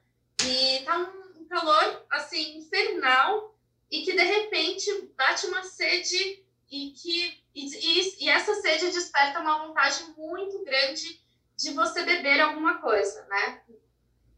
e 0.45 0.83
tá 0.85 0.99
um, 0.99 1.47
calor 1.49 2.05
assim 2.11 2.59
infernal 2.59 3.57
e 3.89 4.03
que 4.03 4.13
de 4.13 4.23
repente 4.25 5.13
bate 5.17 5.47
uma 5.47 5.63
sede 5.63 6.45
e 6.69 6.91
que 6.91 7.41
e, 7.55 7.67
e, 7.67 8.25
e, 8.25 8.29
essa 8.29 8.53
sede 8.57 8.91
desperta 8.91 9.39
uma 9.39 9.65
vontade 9.65 10.03
muito 10.17 10.65
grande 10.65 11.23
de 11.57 11.73
você 11.73 12.03
beber 12.03 12.41
alguma 12.41 12.79
coisa, 12.79 13.25
né? 13.27 13.63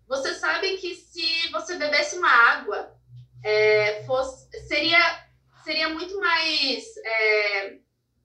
Você 0.09 0.35
sabe 0.35 0.77
que 0.79 0.95
se 0.95 1.49
você 1.51 1.77
bebesse 1.77 2.17
uma 2.17 2.31
água, 2.31 2.97
é, 3.45 4.03
fosse, 4.05 4.49
seria 4.67 5.29
seria 5.63 5.91
muito 5.91 6.19
mais 6.19 6.97
é, 7.05 7.77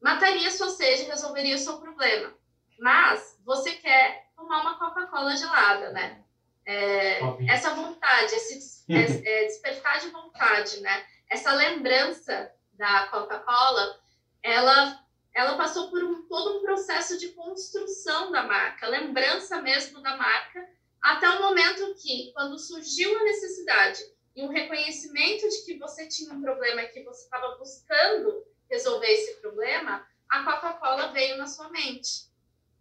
mataria 0.02 0.50
sua 0.50 0.70
sede, 0.70 1.04
resolveria 1.04 1.56
o 1.56 1.60
seu 1.60 1.78
problema. 1.78 2.34
Mas 2.80 3.38
você 3.46 3.74
quer 3.74 4.30
tomar 4.36 4.62
uma 4.62 4.80
Coca-Cola 4.80 5.36
gelada, 5.36 5.92
né? 5.92 6.24
É, 6.66 7.20
essa 7.50 7.72
vontade, 7.76 8.34
esse 8.34 8.86
é, 8.90 9.46
despertar 9.46 10.00
de 10.00 10.10
vontade, 10.10 10.80
né? 10.80 11.06
essa 11.34 11.52
lembrança 11.54 12.52
da 12.74 13.08
Coca-Cola, 13.08 14.00
ela, 14.42 15.00
ela 15.34 15.58
passou 15.58 15.90
por 15.90 16.04
um, 16.04 16.28
todo 16.28 16.58
um 16.58 16.62
processo 16.62 17.18
de 17.18 17.30
construção 17.30 18.32
da 18.32 18.44
marca, 18.44 18.88
lembrança 18.88 19.62
mesmo 19.62 20.02
da 20.02 20.16
marca, 20.16 20.68
até 21.04 21.30
o 21.30 21.42
momento 21.42 21.94
que, 21.96 22.32
quando 22.32 22.58
surgiu 22.58 23.20
a 23.20 23.24
necessidade 23.24 24.02
e 24.34 24.42
um 24.42 24.48
reconhecimento 24.48 25.50
de 25.50 25.66
que 25.66 25.78
você 25.78 26.08
tinha 26.08 26.34
um 26.34 26.42
problema 26.42 26.82
e 26.82 26.88
que 26.88 27.04
você 27.04 27.26
estava 27.26 27.58
buscando 27.58 28.48
resolver 28.70 29.08
esse 29.08 29.42
problema, 29.42 30.08
a 30.30 30.44
Coca-Cola 30.44 31.12
veio 31.12 31.38
na 31.38 31.46
sua 31.46 31.70
mente. 31.70 32.32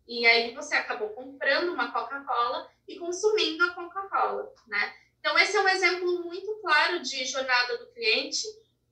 E 0.06 0.24
aí 0.24 0.54
você 0.54 0.76
acabou 0.76 1.10
comprando 1.10 1.72
uma 1.72 1.90
Coca-Cola 1.90 2.70
e 2.86 2.96
consumindo 2.96 3.64
a 3.64 3.74
Coca-Cola, 3.74 4.54
né? 4.68 4.94
Então, 5.18 5.36
esse 5.38 5.56
é 5.56 5.60
um 5.60 5.68
exemplo 5.68 6.22
muito 6.24 6.54
claro 6.60 7.00
de 7.00 7.24
jornada 7.26 7.78
do 7.78 7.86
cliente, 7.92 8.42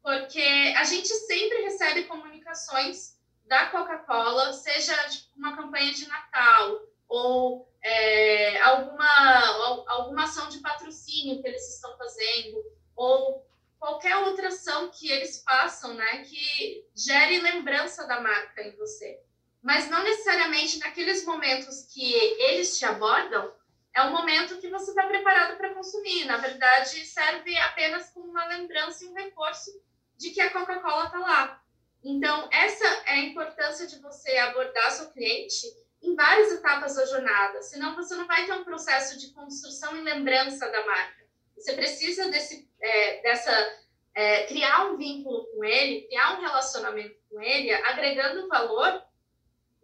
porque 0.03 0.75
a 0.77 0.83
gente 0.83 1.09
sempre 1.09 1.63
recebe 1.63 2.05
comunicações 2.05 3.17
da 3.47 3.67
Coca-Cola, 3.67 4.53
seja 4.53 4.95
tipo, 5.09 5.29
uma 5.37 5.57
campanha 5.57 5.93
de 5.93 6.07
Natal 6.09 6.83
ou 7.09 7.70
é, 7.83 8.61
alguma, 8.63 9.87
alguma 9.89 10.25
ação 10.25 10.49
de 10.49 10.59
patrocínio 10.59 11.41
que 11.41 11.49
eles 11.49 11.75
estão 11.75 11.97
fazendo, 11.97 12.63
ou 12.95 13.47
qualquer 13.79 14.17
outra 14.19 14.49
ação 14.49 14.91
que 14.91 15.11
eles 15.11 15.43
façam, 15.43 15.95
né, 15.95 16.19
que 16.25 16.87
gere 16.95 17.41
lembrança 17.41 18.07
da 18.07 18.21
marca 18.21 18.63
em 18.63 18.77
você. 18.77 19.21
Mas 19.63 19.89
não 19.89 20.03
necessariamente 20.03 20.79
naqueles 20.79 21.25
momentos 21.25 21.87
que 21.93 22.15
eles 22.15 22.79
te 22.79 22.85
abordam, 22.85 23.53
é 23.95 24.03
o 24.03 24.13
momento 24.13 24.59
que 24.59 24.69
você 24.69 24.91
está 24.91 25.07
preparado 25.07 25.57
para 25.57 25.75
consumir. 25.75 26.25
Na 26.25 26.37
verdade, 26.37 27.05
serve 27.05 27.57
apenas 27.59 28.11
como 28.11 28.31
uma 28.31 28.47
lembrança 28.47 29.05
e 29.05 29.09
um 29.09 29.15
reforço 29.15 29.71
de 30.17 30.31
que 30.31 30.41
a 30.41 30.51
Coca-Cola 30.51 31.07
está 31.07 31.19
lá. 31.19 31.63
Então, 32.03 32.49
essa 32.53 32.87
é 33.07 33.13
a 33.13 33.19
importância 33.19 33.87
de 33.87 33.99
você 33.99 34.37
abordar 34.39 34.91
seu 34.93 35.11
cliente 35.11 35.67
em 36.03 36.15
várias 36.15 36.53
etapas 36.53 36.95
da 36.95 37.05
jornada, 37.07 37.63
senão 37.63 37.95
você 37.95 38.15
não 38.15 38.27
vai 38.27 38.47
ter 38.47 38.53
um 38.53 38.65
processo 38.65 39.19
de 39.19 39.33
construção 39.33 39.97
e 39.97 40.01
lembrança 40.01 40.69
da 40.69 40.87
marca. 40.87 41.25
Você 41.57 41.75
precisa 41.75 42.31
desse, 42.31 42.69
é, 42.81 43.23
dessa 43.23 43.81
é, 44.15 44.47
criar 44.47 44.87
um 44.87 44.97
vínculo 44.97 45.47
com 45.47 45.65
ele, 45.65 46.07
criar 46.07 46.39
um 46.39 46.41
relacionamento 46.41 47.17
com 47.29 47.41
ele, 47.41 47.73
agregando 47.73 48.49
valor, 48.49 49.03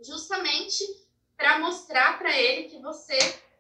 justamente 0.01 0.85
para 1.37 1.59
mostrar 1.59 2.19
para 2.19 2.35
ele 2.37 2.69
que 2.69 2.81
você 2.81 3.19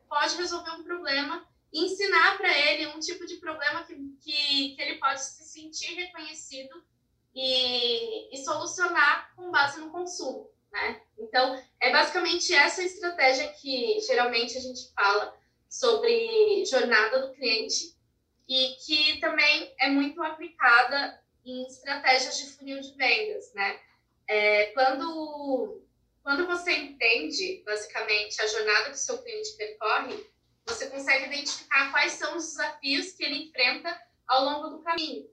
pode 0.08 0.36
resolver 0.36 0.70
um 0.70 0.84
problema 0.84 1.46
e 1.72 1.84
ensinar 1.84 2.38
para 2.38 2.56
ele 2.56 2.86
um 2.86 3.00
tipo 3.00 3.26
de 3.26 3.36
problema 3.36 3.84
que, 3.84 3.94
que, 4.22 4.76
que 4.76 4.82
ele 4.82 4.98
pode 4.98 5.22
se 5.22 5.44
sentir 5.44 5.94
reconhecido 5.94 6.82
e, 7.34 8.34
e 8.34 8.44
solucionar 8.44 9.34
com 9.36 9.50
base 9.50 9.78
no 9.78 9.90
consumo. 9.90 10.50
Né? 10.76 11.00
Então, 11.18 11.58
é 11.80 11.90
basicamente 11.90 12.52
essa 12.52 12.82
estratégia 12.82 13.48
que 13.48 13.98
geralmente 14.00 14.58
a 14.58 14.60
gente 14.60 14.92
fala 14.92 15.34
sobre 15.70 16.64
jornada 16.66 17.26
do 17.26 17.32
cliente 17.32 17.96
e 18.46 18.76
que 18.84 19.18
também 19.18 19.74
é 19.80 19.88
muito 19.88 20.22
aplicada 20.22 21.18
em 21.46 21.66
estratégias 21.66 22.36
de 22.36 22.50
funil 22.50 22.78
de 22.80 22.94
vendas, 22.94 23.54
né? 23.54 23.80
É, 24.28 24.66
quando 24.72 25.82
quando 26.22 26.46
você 26.46 26.72
entende, 26.72 27.62
basicamente, 27.64 28.42
a 28.42 28.46
jornada 28.48 28.90
que 28.90 28.96
o 28.96 28.98
seu 28.98 29.22
cliente 29.22 29.56
percorre, 29.56 30.26
você 30.66 30.90
consegue 30.90 31.26
identificar 31.26 31.90
quais 31.92 32.14
são 32.14 32.36
os 32.36 32.48
desafios 32.48 33.12
que 33.12 33.24
ele 33.24 33.44
enfrenta 33.44 33.98
ao 34.26 34.44
longo 34.44 34.76
do 34.76 34.82
caminho. 34.82 35.26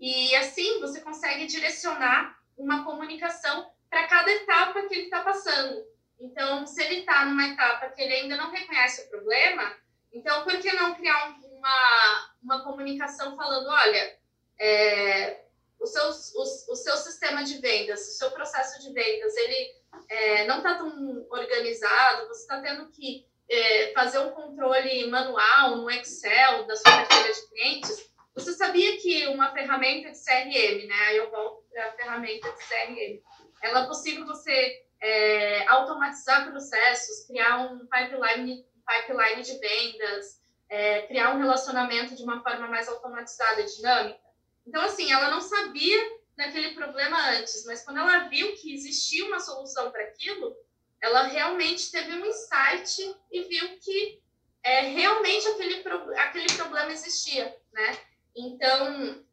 E 0.00 0.34
assim 0.36 0.80
você 0.80 1.00
consegue 1.00 1.46
direcionar 1.46 2.38
uma 2.56 2.84
comunicação 2.84 3.68
para 3.90 4.06
cada 4.06 4.30
etapa 4.30 4.82
que 4.86 4.94
ele 4.94 5.04
está 5.04 5.22
passando. 5.22 5.84
Então, 6.20 6.66
se 6.66 6.82
ele 6.82 7.00
está 7.00 7.24
numa 7.24 7.46
etapa 7.48 7.88
que 7.90 8.02
ele 8.02 8.14
ainda 8.14 8.36
não 8.36 8.50
reconhece 8.50 9.02
o 9.02 9.10
problema, 9.10 9.76
então 10.12 10.44
por 10.44 10.58
que 10.58 10.72
não 10.72 10.94
criar 10.94 11.36
uma, 11.52 12.34
uma 12.42 12.64
comunicação 12.64 13.36
falando, 13.36 13.68
olha, 13.68 14.18
é, 14.58 15.44
o, 15.78 15.86
seu, 15.86 16.04
o, 16.04 16.72
o 16.72 16.76
seu 16.76 16.96
sistema 16.96 17.44
de 17.44 17.58
vendas, 17.58 18.00
o 18.00 18.18
seu 18.18 18.30
processo 18.32 18.80
de 18.80 18.92
vendas, 18.92 19.36
ele 19.36 19.78
é, 20.08 20.46
não 20.46 20.58
está 20.58 20.74
tão 20.76 21.26
organizado, 21.30 22.26
você 22.28 22.42
está 22.42 22.60
tendo 22.60 22.90
que 22.90 23.26
é, 23.48 23.92
fazer 23.92 24.18
um 24.18 24.30
controle 24.30 25.06
manual 25.06 25.76
no 25.76 25.90
Excel 25.90 26.66
da 26.66 26.76
sua 26.76 26.90
carteira 26.90 27.32
de 27.32 27.48
clientes, 27.48 28.08
você 28.34 28.52
sabia 28.52 28.96
que 28.98 29.26
uma 29.28 29.52
ferramenta 29.52 30.10
de 30.12 30.18
CRM, 30.18 30.86
né? 30.86 30.94
Aí 31.06 31.16
eu 31.16 31.30
volto 31.30 31.64
para 31.70 31.88
a 31.88 31.92
ferramenta 31.92 32.48
de 32.52 32.58
CRM. 32.58 33.20
Ela 33.62 33.84
é 33.84 33.86
possível 33.86 34.26
você 34.26 34.84
é, 35.00 35.66
automatizar 35.68 36.50
processos, 36.50 37.26
criar 37.26 37.58
um 37.58 37.86
pipeline, 37.86 38.64
pipeline 38.86 39.42
de 39.42 39.58
vendas, 39.58 40.40
é, 40.68 41.02
criar 41.02 41.34
um 41.34 41.38
relacionamento 41.38 42.14
de 42.14 42.22
uma 42.22 42.42
forma 42.42 42.68
mais 42.68 42.88
automatizada 42.88 43.62
dinâmica. 43.64 44.20
Então, 44.66 44.82
assim, 44.82 45.10
ela 45.10 45.30
não 45.30 45.40
sabia 45.40 46.18
daquele 46.36 46.74
problema 46.74 47.30
antes, 47.30 47.64
mas 47.64 47.82
quando 47.82 47.98
ela 47.98 48.28
viu 48.28 48.54
que 48.56 48.72
existia 48.72 49.26
uma 49.26 49.40
solução 49.40 49.90
para 49.90 50.04
aquilo, 50.04 50.56
ela 51.00 51.22
realmente 51.22 51.90
teve 51.90 52.12
um 52.12 52.24
insight 52.24 53.16
e 53.30 53.42
viu 53.44 53.78
que 53.78 54.20
é, 54.62 54.80
realmente 54.82 55.48
aquele, 55.48 55.84
aquele 56.18 56.52
problema 56.54 56.92
existia, 56.92 57.56
né? 57.72 57.98
Então, 58.36 59.24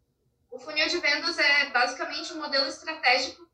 o 0.51 0.59
funil 0.59 0.87
de 0.87 0.99
vendas 0.99 1.37
é 1.37 1.69
basicamente 1.69 2.33
um 2.33 2.41
modelo 2.41 2.67
estratégico 2.67 3.44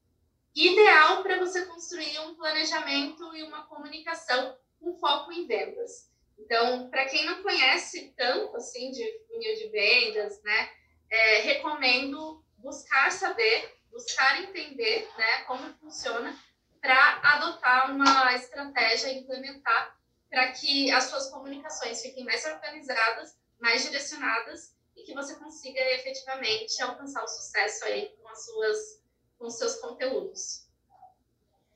ideal 0.55 1.23
para 1.23 1.39
você 1.39 1.65
construir 1.65 2.19
um 2.19 2.35
planejamento 2.35 3.35
e 3.35 3.43
uma 3.43 3.65
comunicação 3.67 4.57
com 4.79 4.97
foco 4.97 5.31
em 5.31 5.47
vendas. 5.47 6.11
Então, 6.37 6.89
para 6.89 7.05
quem 7.05 7.25
não 7.25 7.41
conhece 7.41 8.13
tanto 8.17 8.55
assim 8.57 8.91
de 8.91 9.03
funil 9.27 9.55
de 9.55 9.69
vendas, 9.69 10.41
né, 10.43 10.69
é, 11.09 11.41
recomendo 11.41 12.43
buscar 12.57 13.11
saber, 13.11 13.73
buscar 13.91 14.41
entender 14.41 15.07
né, 15.17 15.43
como 15.43 15.73
funciona 15.75 16.37
para 16.81 17.21
adotar 17.23 17.91
uma 17.91 18.33
estratégia 18.33 19.13
implementar 19.13 19.95
para 20.29 20.51
que 20.53 20.89
as 20.91 21.05
suas 21.05 21.29
comunicações 21.29 22.01
fiquem 22.01 22.23
mais 22.23 22.43
organizadas, 22.45 23.37
mais 23.59 23.83
direcionadas 23.83 24.75
e 24.95 25.03
que 25.03 25.13
você 25.13 25.35
consiga 25.35 25.79
efetivamente 25.91 26.81
alcançar 26.81 27.23
o 27.23 27.27
sucesso 27.27 27.85
aí 27.85 28.15
com 28.17 28.27
as 28.29 28.45
suas 28.45 29.00
com 29.41 29.49
seus 29.49 29.75
conteúdos. 29.75 30.67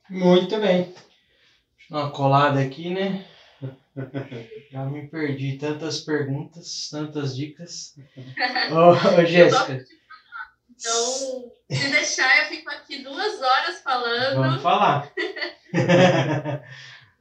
Muito 0.08 0.56
bem. 0.60 0.94
Uma 1.90 2.10
colada 2.10 2.60
aqui, 2.60 2.90
né? 2.90 3.26
Já 4.70 4.84
me 4.84 5.08
perdi. 5.08 5.58
Tantas 5.58 6.00
perguntas, 6.00 6.88
tantas 6.90 7.34
dicas. 7.36 7.96
Ô, 8.70 9.20
ô 9.20 9.24
Jéssica. 9.24 9.84
Então, 10.70 11.50
se 11.70 11.90
deixar, 11.90 12.44
eu 12.44 12.48
fico 12.50 12.70
aqui 12.70 13.02
duas 13.02 13.40
horas 13.40 13.82
falando. 13.82 14.36
Vamos 14.36 14.62
falar. 14.62 15.10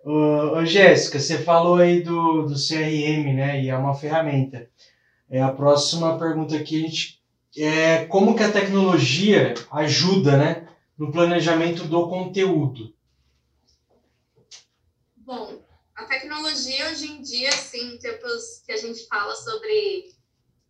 ô, 0.05 0.57
ô 0.57 0.65
Jéssica, 0.65 1.19
você 1.19 1.39
falou 1.39 1.77
aí 1.77 2.03
do, 2.03 2.43
do 2.43 2.53
CRM, 2.53 3.33
né? 3.33 3.63
E 3.63 3.69
é 3.69 3.77
uma 3.77 3.95
ferramenta. 3.95 4.69
É 5.29 5.41
a 5.41 5.51
próxima 5.51 6.19
pergunta 6.19 6.55
aqui, 6.55 6.83
a 6.83 6.87
gente 6.87 7.14
é 7.57 8.05
como 8.05 8.35
que 8.35 8.43
a 8.43 8.51
tecnologia 8.51 9.53
ajuda, 9.71 10.37
né, 10.37 10.67
no 10.97 11.11
planejamento 11.11 11.83
do 11.85 12.09
conteúdo? 12.09 12.93
Bom, 15.17 15.63
a 15.95 16.05
tecnologia 16.05 16.89
hoje 16.89 17.11
em 17.11 17.21
dia, 17.21 17.49
assim, 17.49 17.97
tempos 17.97 18.61
que 18.65 18.71
a 18.71 18.77
gente 18.77 19.07
fala 19.07 19.33
sobre 19.35 20.13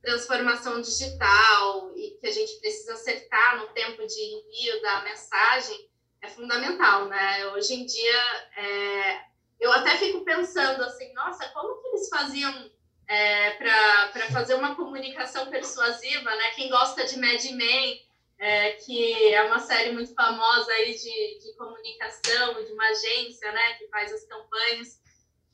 transformação 0.01 0.79
digital 0.79 1.91
e 1.95 2.11
que 2.21 2.27
a 2.27 2.31
gente 2.31 2.59
precisa 2.59 2.93
acertar 2.93 3.57
no 3.57 3.67
tempo 3.69 4.05
de 4.05 4.21
envio 4.21 4.81
da 4.81 5.03
mensagem, 5.03 5.89
é 6.21 6.27
fundamental, 6.27 7.07
né? 7.07 7.47
Hoje 7.47 7.73
em 7.73 7.85
dia, 7.85 8.21
é... 8.57 9.19
eu 9.59 9.71
até 9.71 9.97
fico 9.97 10.23
pensando 10.23 10.83
assim, 10.83 11.11
nossa, 11.13 11.47
como 11.49 11.81
que 11.81 11.87
eles 11.87 12.07
faziam 12.07 12.71
é, 13.07 13.51
para 13.51 14.31
fazer 14.31 14.55
uma 14.55 14.75
comunicação 14.75 15.49
persuasiva, 15.49 16.35
né? 16.35 16.49
Quem 16.55 16.69
gosta 16.69 17.05
de 17.05 17.19
Mad 17.19 17.43
Men, 17.51 18.01
é, 18.37 18.71
que 18.73 19.33
é 19.33 19.43
uma 19.43 19.59
série 19.59 19.91
muito 19.91 20.13
famosa 20.13 20.71
aí 20.71 20.93
de, 20.93 21.39
de 21.39 21.55
comunicação, 21.57 22.63
de 22.63 22.71
uma 22.73 22.87
agência, 22.87 23.51
né? 23.51 23.73
Que 23.73 23.87
faz 23.87 24.11
as 24.11 24.25
campanhas. 24.25 24.99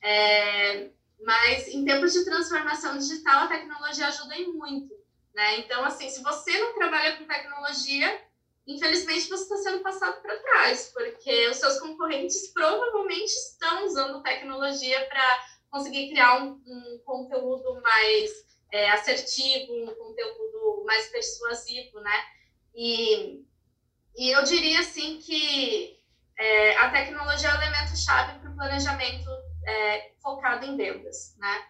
É, 0.02 0.89
mas 1.24 1.68
em 1.68 1.86
tempos 1.86 2.14
de 2.14 2.26
transformação 2.26 2.97
digital, 2.97 3.43
a 3.43 3.47
tecnologia 3.47 4.08
ajuda 4.08 4.36
em 4.36 4.54
muito, 4.54 4.93
né? 5.34 5.60
Então, 5.60 5.84
assim, 5.84 6.10
se 6.10 6.24
você 6.24 6.58
não 6.58 6.74
trabalha 6.74 7.18
com 7.18 7.26
tecnologia, 7.26 8.22
infelizmente 8.66 9.30
você 9.30 9.43
está 9.43 9.58
sendo 9.58 9.84
passado 9.84 10.22
para 10.22 10.38
trás, 10.38 10.91
porque 10.93 11.47
os 11.49 11.58
seus 11.58 11.80
concorrentes 11.80 12.47
provavelmente 12.54 13.32
estão 13.32 13.86
usando 13.86 14.24
tecnologia 14.24 15.06
para 15.08 15.45
conseguir 15.72 16.09
criar 16.09 16.43
um, 16.43 16.61
um 16.67 17.01
conteúdo 17.05 17.82
mais 17.82 18.30
é, 18.72 18.91
assertivo, 18.91 19.74
um 19.74 19.95
conteúdo 19.95 20.84
mais 20.86 21.07
persuasivo, 21.07 21.99
né? 22.01 22.26
E, 22.76 23.43
e 24.17 24.30
eu 24.30 24.43
diria, 24.43 24.82
assim, 24.82 25.19
que 25.19 25.97
é, 26.38 26.78
a 26.78 26.91
tecnologia 26.91 27.49
é 27.49 27.53
o 27.53 27.61
elemento-chave 27.61 28.39
para 28.39 28.51
o 28.51 28.55
planejamento 28.55 29.30
é, 29.65 30.11
focado 30.22 30.65
em 30.65 30.76
vendas, 30.76 31.36
né? 31.38 31.65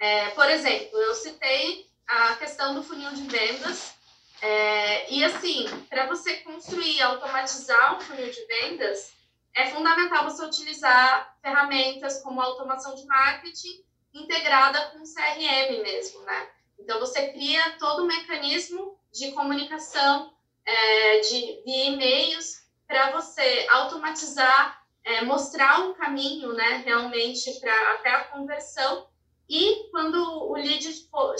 É, 0.00 0.30
por 0.30 0.48
exemplo, 0.50 0.98
eu 0.98 1.14
citei 1.14 1.86
a 2.06 2.34
questão 2.34 2.74
do 2.74 2.82
funil 2.82 3.12
de 3.12 3.22
vendas, 3.22 3.94
é, 4.42 5.10
e 5.10 5.24
assim, 5.24 5.66
para 5.88 6.06
você 6.06 6.38
construir, 6.38 7.00
automatizar 7.00 7.96
o 7.96 8.00
funil 8.00 8.30
de 8.30 8.44
vendas, 8.46 9.12
é 9.54 9.66
fundamental 9.70 10.24
você 10.24 10.44
utilizar 10.44 11.36
ferramentas 11.40 12.22
como 12.22 12.40
automação 12.40 12.94
de 12.94 13.06
marketing 13.06 13.84
integrada 14.12 14.90
com 14.90 15.02
CRM 15.02 15.82
mesmo, 15.82 16.20
né? 16.22 16.48
Então, 16.78 16.98
você 16.98 17.28
cria 17.28 17.76
todo 17.78 18.02
o 18.02 18.06
mecanismo 18.06 18.98
de 19.12 19.32
comunicação 19.32 20.34
é, 20.66 21.20
de, 21.20 21.62
e-mails 21.66 22.64
para 22.86 23.12
você 23.12 23.66
automatizar, 23.70 24.82
é, 25.04 25.24
mostrar 25.24 25.80
um 25.80 25.94
caminho, 25.94 26.52
né, 26.52 26.82
realmente, 26.84 27.60
para 27.60 27.92
até 27.94 28.10
a 28.10 28.24
conversão. 28.24 29.06
E 29.48 29.88
quando 29.90 30.16
o 30.50 30.54
lead 30.54 30.88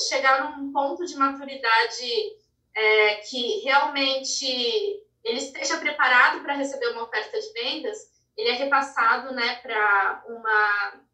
chegar 0.08 0.56
num 0.56 0.72
ponto 0.72 1.04
de 1.04 1.16
maturidade 1.16 2.32
é, 2.74 3.16
que 3.16 3.60
realmente 3.60 5.03
ele 5.24 5.38
esteja 5.38 5.78
preparado 5.78 6.42
para 6.42 6.54
receber 6.54 6.88
uma 6.88 7.04
oferta 7.04 7.40
de 7.40 7.52
vendas, 7.52 7.96
ele 8.36 8.50
é 8.50 8.52
repassado, 8.52 9.34
né, 9.34 9.56
para 9.56 10.24
uma 10.28 11.04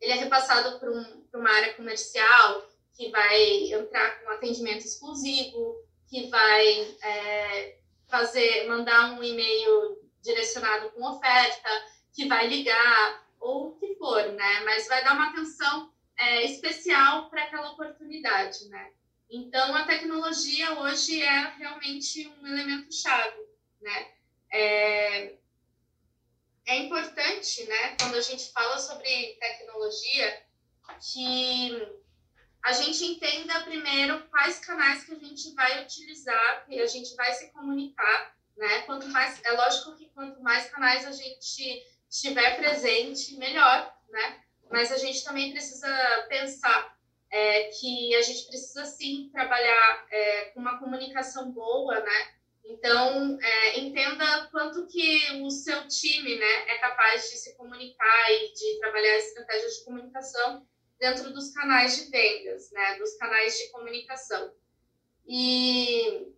ele 0.00 0.12
é 0.12 0.16
repassado 0.16 0.78
para 0.78 0.90
um, 0.90 1.26
uma 1.34 1.50
área 1.50 1.74
comercial 1.74 2.68
que 2.94 3.10
vai 3.10 3.72
entrar 3.72 4.20
com 4.20 4.30
atendimento 4.30 4.84
exclusivo, 4.84 5.76
que 6.08 6.28
vai 6.28 6.96
é, 7.02 7.78
fazer, 8.08 8.68
mandar 8.68 9.12
um 9.12 9.22
e-mail 9.22 9.98
direcionado 10.22 10.90
com 10.90 11.04
oferta, 11.04 11.68
que 12.14 12.28
vai 12.28 12.46
ligar 12.46 13.26
ou 13.40 13.68
o 13.68 13.74
que 13.76 13.94
for, 13.96 14.22
né? 14.32 14.60
Mas 14.64 14.86
vai 14.86 15.02
dar 15.02 15.14
uma 15.14 15.30
atenção 15.30 15.92
é, 16.16 16.44
especial 16.44 17.28
para 17.30 17.42
aquela 17.42 17.72
oportunidade, 17.72 18.68
né? 18.68 18.92
Então, 19.30 19.74
a 19.74 19.84
tecnologia 19.84 20.78
hoje 20.80 21.22
é 21.22 21.54
realmente 21.56 22.28
um 22.28 22.46
elemento 22.46 22.92
chave, 22.92 23.40
né? 23.80 24.08
É, 24.52 25.36
é 26.66 26.76
importante, 26.78 27.64
né, 27.64 27.96
quando 27.98 28.14
a 28.14 28.20
gente 28.20 28.52
fala 28.52 28.78
sobre 28.78 29.36
tecnologia, 29.40 30.44
que 31.12 31.70
a 32.62 32.72
gente 32.72 33.04
entenda 33.04 33.62
primeiro 33.62 34.26
quais 34.28 34.58
canais 34.58 35.04
que 35.04 35.12
a 35.12 35.18
gente 35.18 35.52
vai 35.54 35.82
utilizar, 35.82 36.64
que 36.66 36.80
a 36.80 36.86
gente 36.86 37.14
vai 37.14 37.32
se 37.32 37.52
comunicar, 37.52 38.34
né? 38.56 38.82
Quanto 38.82 39.06
mais, 39.08 39.38
é 39.44 39.52
lógico 39.52 39.96
que 39.96 40.08
quanto 40.10 40.40
mais 40.42 40.70
canais 40.70 41.04
a 41.06 41.12
gente 41.12 41.84
estiver 42.08 42.56
presente, 42.56 43.36
melhor, 43.36 43.94
né? 44.08 44.42
Mas 44.70 44.90
a 44.90 44.96
gente 44.96 45.22
também 45.22 45.52
precisa 45.52 45.88
pensar 46.28 46.93
é, 47.34 47.64
que 47.64 48.14
a 48.14 48.22
gente 48.22 48.46
precisa 48.46 48.84
sim 48.84 49.28
trabalhar 49.32 50.06
é, 50.08 50.44
com 50.50 50.60
uma 50.60 50.78
comunicação 50.78 51.50
boa, 51.50 51.98
né? 51.98 52.34
Então, 52.64 53.36
é, 53.42 53.80
entenda 53.80 54.48
quanto 54.52 54.86
que 54.86 55.42
o 55.42 55.50
seu 55.50 55.88
time 55.88 56.36
né, 56.36 56.68
é 56.68 56.78
capaz 56.78 57.28
de 57.28 57.36
se 57.36 57.56
comunicar 57.56 58.30
e 58.30 58.52
de 58.52 58.78
trabalhar 58.78 59.16
estratégias 59.16 59.78
de 59.78 59.84
comunicação 59.84 60.64
dentro 60.96 61.32
dos 61.32 61.52
canais 61.52 61.96
de 61.96 62.08
vendas, 62.08 62.70
né, 62.70 62.98
dos 62.98 63.16
canais 63.16 63.58
de 63.58 63.68
comunicação. 63.70 64.54
E, 65.26 66.28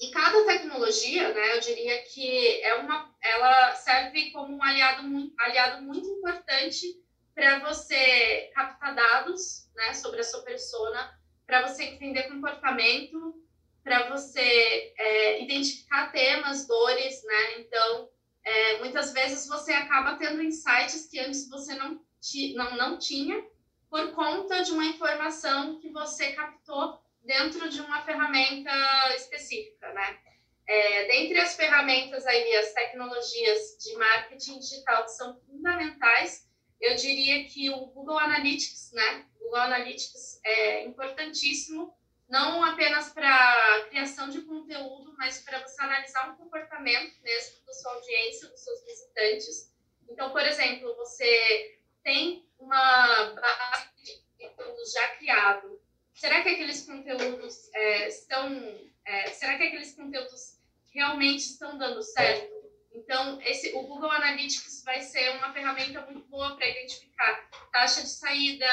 e 0.00 0.10
cada 0.10 0.42
tecnologia, 0.46 1.34
né, 1.34 1.56
eu 1.56 1.60
diria 1.60 2.02
que 2.04 2.62
é 2.62 2.76
uma, 2.76 3.14
ela 3.22 3.74
serve 3.74 4.30
como 4.30 4.56
um 4.56 4.62
aliado 4.62 5.02
aliado 5.38 5.82
muito 5.82 6.08
importante 6.08 6.98
para 7.38 7.60
você 7.60 8.50
captar 8.52 8.96
dados 8.96 9.70
né, 9.76 9.94
sobre 9.94 10.18
a 10.18 10.24
sua 10.24 10.42
persona, 10.42 11.16
para 11.46 11.64
você 11.68 11.84
entender 11.84 12.24
comportamento, 12.24 13.40
para 13.84 14.08
você 14.08 14.92
é, 14.98 15.40
identificar 15.40 16.10
temas, 16.10 16.66
dores, 16.66 17.22
né? 17.22 17.60
Então, 17.60 18.08
é, 18.42 18.78
muitas 18.80 19.12
vezes 19.12 19.46
você 19.46 19.70
acaba 19.70 20.16
tendo 20.16 20.42
insights 20.42 21.06
que 21.08 21.20
antes 21.20 21.48
você 21.48 21.76
não, 21.76 22.04
ti, 22.20 22.54
não, 22.54 22.76
não 22.76 22.98
tinha 22.98 23.40
por 23.88 24.10
conta 24.10 24.60
de 24.62 24.72
uma 24.72 24.86
informação 24.86 25.78
que 25.78 25.90
você 25.90 26.32
captou 26.32 27.00
dentro 27.22 27.68
de 27.68 27.80
uma 27.80 28.02
ferramenta 28.02 28.72
específica, 29.14 29.92
né? 29.92 30.18
É, 30.66 31.06
dentre 31.06 31.38
as 31.38 31.54
ferramentas 31.54 32.26
aí, 32.26 32.56
as 32.56 32.72
tecnologias 32.72 33.76
de 33.80 33.94
marketing 33.94 34.58
digital 34.58 35.04
que 35.04 35.12
são 35.12 35.38
fundamentais, 35.46 36.47
eu 36.80 36.94
diria 36.94 37.44
que 37.44 37.70
o 37.70 37.86
Google 37.86 38.18
Analytics, 38.18 38.92
né? 38.92 39.26
O 39.36 39.44
Google 39.44 39.60
Analytics 39.60 40.40
é 40.44 40.84
importantíssimo 40.84 41.92
não 42.28 42.62
apenas 42.62 43.10
para 43.10 43.86
criação 43.88 44.28
de 44.28 44.42
conteúdo, 44.42 45.14
mas 45.16 45.40
para 45.40 45.60
você 45.60 45.82
analisar 45.82 46.30
um 46.30 46.36
comportamento 46.36 47.14
mesmo 47.22 47.64
da 47.66 47.72
sua 47.72 47.94
audiência, 47.94 48.48
dos 48.48 48.60
seus 48.60 48.84
visitantes. 48.84 49.74
Então, 50.08 50.30
por 50.30 50.42
exemplo, 50.42 50.94
você 50.96 51.78
tem 52.04 52.46
uma 52.58 53.34
base 53.34 53.88
de 54.02 54.48
conteúdos 54.48 54.92
já 54.92 55.08
criado. 55.16 55.80
Será 56.12 56.42
que 56.42 56.50
aqueles 56.50 56.84
conteúdos 56.84 57.72
é, 57.74 58.08
estão. 58.08 58.90
É, 59.04 59.28
será 59.28 59.56
que 59.56 59.64
aqueles 59.64 59.94
conteúdos 59.94 60.58
realmente 60.92 61.40
estão 61.40 61.78
dando 61.78 62.02
certo? 62.02 62.57
Então, 62.98 63.40
esse, 63.42 63.72
o 63.74 63.82
Google 63.82 64.10
Analytics 64.10 64.82
vai 64.84 65.00
ser 65.00 65.30
uma 65.36 65.52
ferramenta 65.52 66.00
muito 66.02 66.26
boa 66.28 66.56
para 66.56 66.68
identificar 66.68 67.48
taxa 67.72 68.02
de 68.02 68.08
saída, 68.08 68.66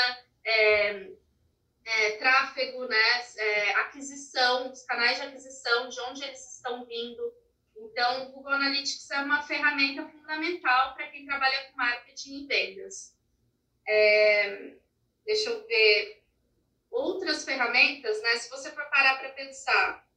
é, 0.43 1.11
é, 1.85 2.11
tráfego, 2.17 2.87
né, 2.87 3.25
é, 3.37 3.71
aquisição, 3.81 4.71
os 4.71 4.83
canais 4.83 5.17
de 5.17 5.23
aquisição, 5.27 5.89
de 5.89 5.99
onde 6.01 6.23
eles 6.23 6.55
estão 6.55 6.85
vindo. 6.85 7.33
Então, 7.77 8.29
o 8.29 8.31
Google 8.31 8.53
Analytics 8.53 9.11
é 9.11 9.19
uma 9.19 9.43
ferramenta 9.43 10.07
fundamental 10.07 10.95
para 10.95 11.07
quem 11.09 11.25
trabalha 11.25 11.65
com 11.65 11.77
marketing 11.77 12.43
e 12.43 12.47
vendas. 12.47 13.15
É, 13.87 14.73
deixa 15.23 15.49
eu 15.51 15.67
ver 15.67 16.23
outras 16.89 17.45
ferramentas, 17.45 18.21
né? 18.23 18.37
Se 18.37 18.49
você 18.49 18.71
for 18.71 18.85
parar 18.89 19.19
para 19.19 19.29
pensar 19.29 20.07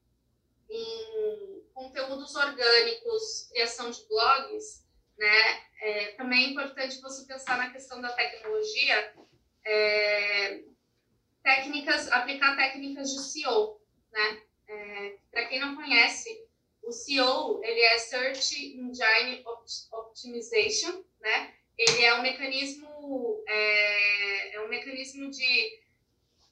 em 0.71 1.48
conteúdos 1.79 2.35
orgânicos, 2.35 3.49
criação 3.53 3.89
de 3.89 4.05
blogs, 4.09 4.85
né? 5.17 5.63
É, 5.81 6.07
também 6.17 6.47
é 6.47 6.49
importante 6.51 7.01
você 7.01 7.25
pensar 7.25 7.57
na 7.57 7.71
questão 7.71 8.01
da 8.01 8.13
tecnologia, 8.13 9.15
é, 9.65 10.61
técnicas, 11.41 12.11
aplicar 12.11 12.57
técnicas 12.57 13.11
de 13.13 13.23
SEO, 13.23 13.81
né? 14.11 14.43
É, 14.67 15.17
Para 15.31 15.47
quem 15.47 15.61
não 15.61 15.77
conhece, 15.77 16.45
o 16.83 16.91
SEO 16.91 17.61
ele 17.63 17.81
é 17.81 17.99
Search 17.99 18.57
Engine 18.77 19.45
Optimization, 19.93 21.05
né? 21.21 21.55
Ele 21.79 22.05
é 22.05 22.15
um 22.15 22.23
mecanismo, 22.23 23.45
é, 23.47 24.57
é 24.57 24.61
um 24.63 24.69
mecanismo 24.69 25.31
de 25.31 25.81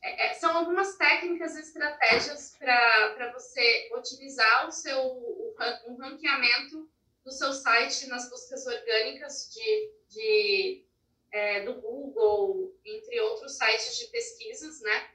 é, 0.07 0.26
é 0.26 0.34
são 0.34 0.57
algumas 0.57 0.96
técnicas 0.96 1.57
e 1.57 1.61
estratégias 1.61 2.57
para 2.59 3.32
você 3.32 3.90
otimizar 3.92 4.68
o 4.68 4.72
seu 4.72 4.98
o, 5.00 5.54
o 5.86 5.96
ranqueamento 5.96 6.88
do 7.24 7.32
seu 7.32 7.52
site 7.52 8.07
nas 8.07 8.30
buscas 8.30 8.64
orgânicas 8.66 9.50
de, 9.52 9.92
de 10.09 10.86
é, 11.32 11.61
do 11.64 11.74
Google, 11.74 12.74
entre 12.84 13.20
outros 13.20 13.59
sites 13.59 13.98
de 13.98 14.07
pesquisas, 14.07 14.80
né? 14.80 15.11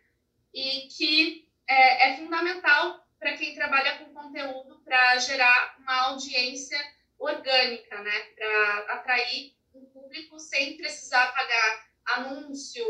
E 0.53 0.87
que 0.89 1.49
é, 1.67 2.09
é 2.09 2.17
fundamental 2.17 3.07
para 3.17 3.37
quem 3.37 3.55
trabalha 3.55 3.99
com 3.99 4.13
conteúdo 4.13 4.81
para 4.83 5.17
gerar 5.19 5.77
uma 5.79 6.09
audiência 6.09 6.77
orgânica, 7.17 8.01
né? 8.01 8.19
Para 8.35 8.77
atrair 8.95 9.55
um 9.73 9.85
público 9.85 10.37
sem 10.37 10.75
precisar 10.75 11.33
pagar 11.33 11.91
anúncio, 12.05 12.85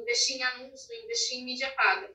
investir 0.00 0.36
em 0.36 0.42
anúncio, 0.42 0.94
investir 1.04 1.38
em 1.38 1.44
mídia 1.44 1.70
paga. 1.72 2.10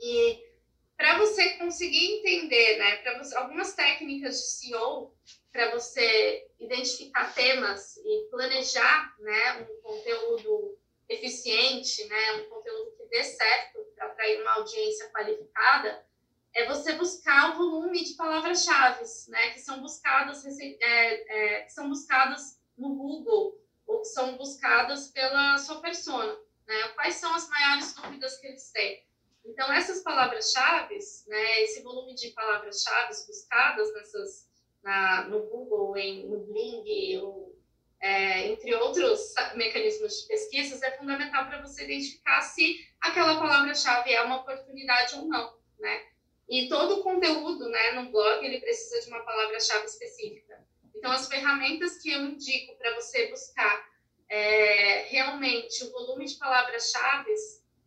E 0.00 0.52
para 0.96 1.18
você 1.18 1.58
conseguir 1.58 2.18
entender, 2.18 2.78
né, 2.78 2.96
para 2.96 3.20
algumas 3.36 3.74
técnicas 3.74 4.36
de 4.36 4.68
SEO 4.68 5.12
para 5.52 5.70
você 5.70 6.48
identificar 6.58 7.34
temas 7.34 7.96
e 7.98 8.28
planejar 8.30 9.14
né, 9.18 9.68
um 9.68 9.82
conteúdo 9.82 10.78
eficiente, 11.08 12.06
né, 12.06 12.32
um 12.32 12.48
conteúdo 12.48 12.92
que 12.96 13.04
dê 13.06 13.22
certo 13.22 13.84
para 13.94 14.06
atrair 14.06 14.40
uma 14.40 14.54
audiência 14.54 15.10
qualificada, 15.10 16.06
é 16.54 16.66
você 16.66 16.94
buscar 16.94 17.50
o 17.50 17.58
volume 17.58 18.04
de 18.04 18.14
palavras-chave 18.14 19.04
né, 19.28 19.50
que 19.50 19.60
são 19.60 19.80
buscadas 19.80 20.44
é, 20.46 20.78
é, 20.80 21.62
que 21.62 21.70
são 21.70 21.88
buscadas 21.88 22.60
no 22.76 22.94
Google 22.94 23.58
ou 23.86 24.00
que 24.00 24.08
são 24.08 24.36
buscadas 24.36 25.08
pela 25.08 25.58
sua 25.58 25.80
persona. 25.80 26.38
Né? 26.66 26.88
Quais 26.94 27.14
são 27.16 27.34
as 27.34 27.48
maiores 27.48 27.92
dúvidas 27.94 28.38
que 28.38 28.46
eles 28.46 28.70
têm? 28.70 29.02
Então, 29.44 29.72
essas 29.72 30.02
palavras-chave, 30.02 30.98
né, 31.26 31.62
esse 31.62 31.82
volume 31.82 32.14
de 32.14 32.28
palavras-chave 32.30 33.08
buscadas 33.26 33.92
nessas 33.92 34.48
na, 34.82 35.24
no 35.24 35.40
Google, 35.46 35.96
em, 35.96 36.26
no 36.26 36.38
Bing, 36.40 37.18
ou, 37.18 37.56
é, 38.00 38.48
entre 38.48 38.74
outros 38.74 39.32
mecanismos 39.54 40.22
de 40.22 40.28
pesquisas, 40.28 40.82
é 40.82 40.96
fundamental 40.96 41.46
para 41.46 41.60
você 41.60 41.84
identificar 41.84 42.40
se 42.42 42.84
aquela 43.00 43.38
palavra-chave 43.38 44.12
é 44.12 44.22
uma 44.22 44.40
oportunidade 44.40 45.14
ou 45.16 45.26
não, 45.26 45.56
né? 45.78 46.06
E 46.48 46.68
todo 46.68 46.98
o 46.98 47.02
conteúdo, 47.02 47.68
né, 47.68 47.92
no 47.92 48.10
blog, 48.10 48.44
ele 48.44 48.60
precisa 48.60 49.00
de 49.00 49.08
uma 49.08 49.24
palavra-chave 49.24 49.86
específica. 49.86 50.60
Então, 50.94 51.10
as 51.12 51.26
ferramentas 51.28 51.98
que 51.98 52.10
eu 52.10 52.24
indico 52.24 52.76
para 52.76 52.94
você 52.94 53.28
buscar 53.28 53.91
é, 54.32 55.02
realmente 55.10 55.84
o 55.84 55.92
volume 55.92 56.24
de 56.24 56.36
palavras-chave, 56.36 57.34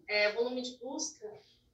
é, 0.07 0.31
volume 0.33 0.61
de 0.61 0.77
busca, 0.77 1.27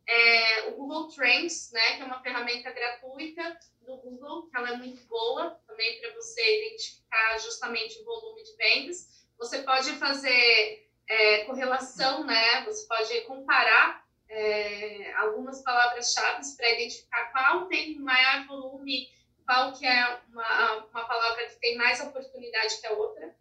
é 0.08 0.70
o 0.70 0.72
Google 0.72 1.10
Trends, 1.10 1.70
né, 1.74 1.98
que 1.98 2.02
é 2.02 2.06
uma 2.06 2.22
ferramenta 2.22 2.72
gratuita 2.72 3.60
do 3.82 3.98
Google, 3.98 4.50
que 4.50 4.56
ela 4.56 4.70
é 4.70 4.78
muito 4.78 5.06
boa 5.08 5.60
também 5.68 6.00
para 6.00 6.14
você 6.14 6.42
identificar 6.60 7.38
justamente 7.40 8.00
o 8.00 8.06
volume 8.06 8.44
de 8.44 8.56
vendas. 8.56 9.26
Você 9.38 9.62
pode 9.62 9.92
fazer 9.98 10.90
é, 11.06 11.44
correlação, 11.44 12.24
né? 12.24 12.64
Você 12.64 12.88
pode 12.88 13.22
comparar 13.22 14.06
é, 14.30 15.12
algumas 15.18 15.62
palavras-chave 15.64 16.56
para 16.56 16.72
identificar 16.72 17.30
qual 17.34 17.66
tem 17.66 18.00
maior 18.00 18.48
volume, 18.48 19.10
qual 19.46 19.74
que 19.74 19.86
é 19.86 20.20
uma, 20.30 20.76
uma 20.86 21.06
palavra 21.06 21.46
que 21.48 21.60
tem 21.60 21.76
mais 21.76 22.00
oportunidade 22.00 22.80
que 22.80 22.88
a 22.88 22.94
outra. 22.94 23.41